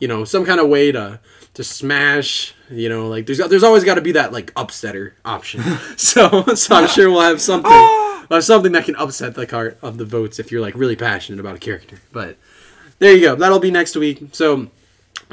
[0.00, 1.20] you know some kind of way to
[1.54, 2.54] to smash.
[2.70, 5.62] You know, like there's there's always got to be that like upsetter option.
[5.96, 7.70] so so I'm sure we'll have something.
[7.72, 8.26] Ah!
[8.28, 10.96] We'll have something that can upset the cart of the votes if you're like really
[10.96, 12.00] passionate about a character.
[12.12, 12.36] But
[12.98, 13.36] there you go.
[13.36, 14.30] That'll be next week.
[14.32, 14.68] So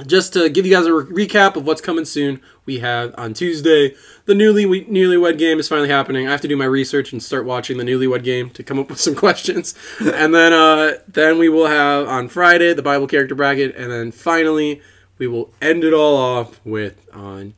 [0.05, 3.33] just to give you guys a re- recap of what's coming soon, we have on
[3.33, 3.95] Tuesday
[4.25, 6.27] the newly newlywed game is finally happening.
[6.27, 8.89] I have to do my research and start watching the newlywed game to come up
[8.89, 13.35] with some questions, and then uh, then we will have on Friday the Bible character
[13.35, 14.81] bracket, and then finally
[15.17, 17.53] we will end it all off with on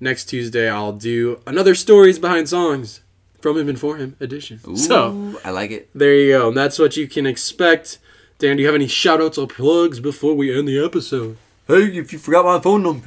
[0.00, 3.00] next Tuesday I'll do another stories behind songs
[3.40, 4.76] from him and for him edition.
[4.76, 5.90] So I like it.
[5.94, 6.48] there you go.
[6.48, 7.98] And that's what you can expect.
[8.38, 11.36] Dan, do you have any shout outs or plugs before we end the episode?
[11.68, 13.06] Hey, if you forgot my phone number,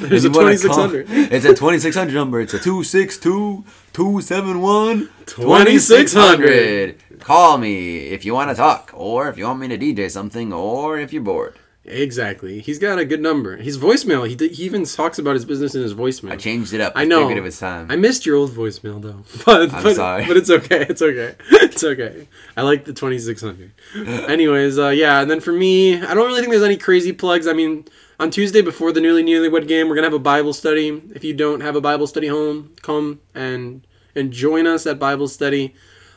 [0.00, 1.06] There's a and you wanna call- 2600.
[1.32, 2.40] It's a 2600 number.
[2.40, 6.96] It's a 262 271 2600.
[7.20, 10.52] Call me if you want to talk, or if you want me to DJ something,
[10.52, 11.54] or if you're bored.
[11.86, 12.60] Exactly.
[12.60, 13.56] He's got a good number.
[13.56, 16.32] His voicemail, he, d- he even talks about his business in his voicemail.
[16.32, 16.94] I changed it up.
[16.96, 17.28] I know.
[17.28, 17.90] It was time.
[17.90, 19.22] I missed your old voicemail though.
[19.44, 20.26] But, I'm but, sorry.
[20.26, 20.86] But it's okay.
[20.88, 21.34] It's okay.
[21.74, 22.28] It's okay.
[22.56, 23.72] I like the 2600.
[24.30, 27.48] Anyways, uh, yeah, and then for me, I don't really think there's any crazy plugs.
[27.48, 27.84] I mean,
[28.20, 31.02] on Tuesday before the newly newlywed game, we're going to have a Bible study.
[31.14, 33.84] If you don't have a Bible study home, come and
[34.14, 35.74] and join us at Bible study.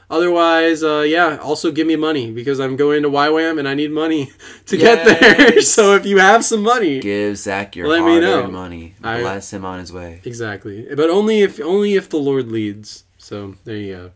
[0.10, 3.92] Otherwise, uh, yeah, also give me money because I'm going to YWAM and I need
[3.92, 4.32] money
[4.68, 5.62] to get there.
[5.62, 8.48] So if you have some money, Give Zach your Let me know.
[8.48, 8.96] money.
[9.04, 10.22] I- Bless him on his way.
[10.24, 13.04] Exactly, but only if only if the Lord leads.
[13.18, 14.12] So there you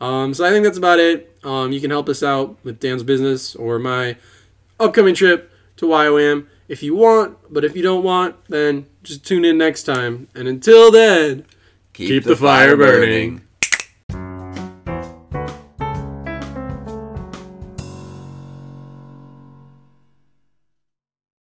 [0.00, 0.04] go.
[0.04, 1.36] Um, so I think that's about it.
[1.44, 4.16] Um, you can help us out with Dan's business or my
[4.80, 7.36] upcoming trip to YWAM if you want.
[7.52, 10.26] But if you don't want, then just tune in next time.
[10.34, 11.44] And until then,
[11.92, 13.42] Keep, Keep the fire burning.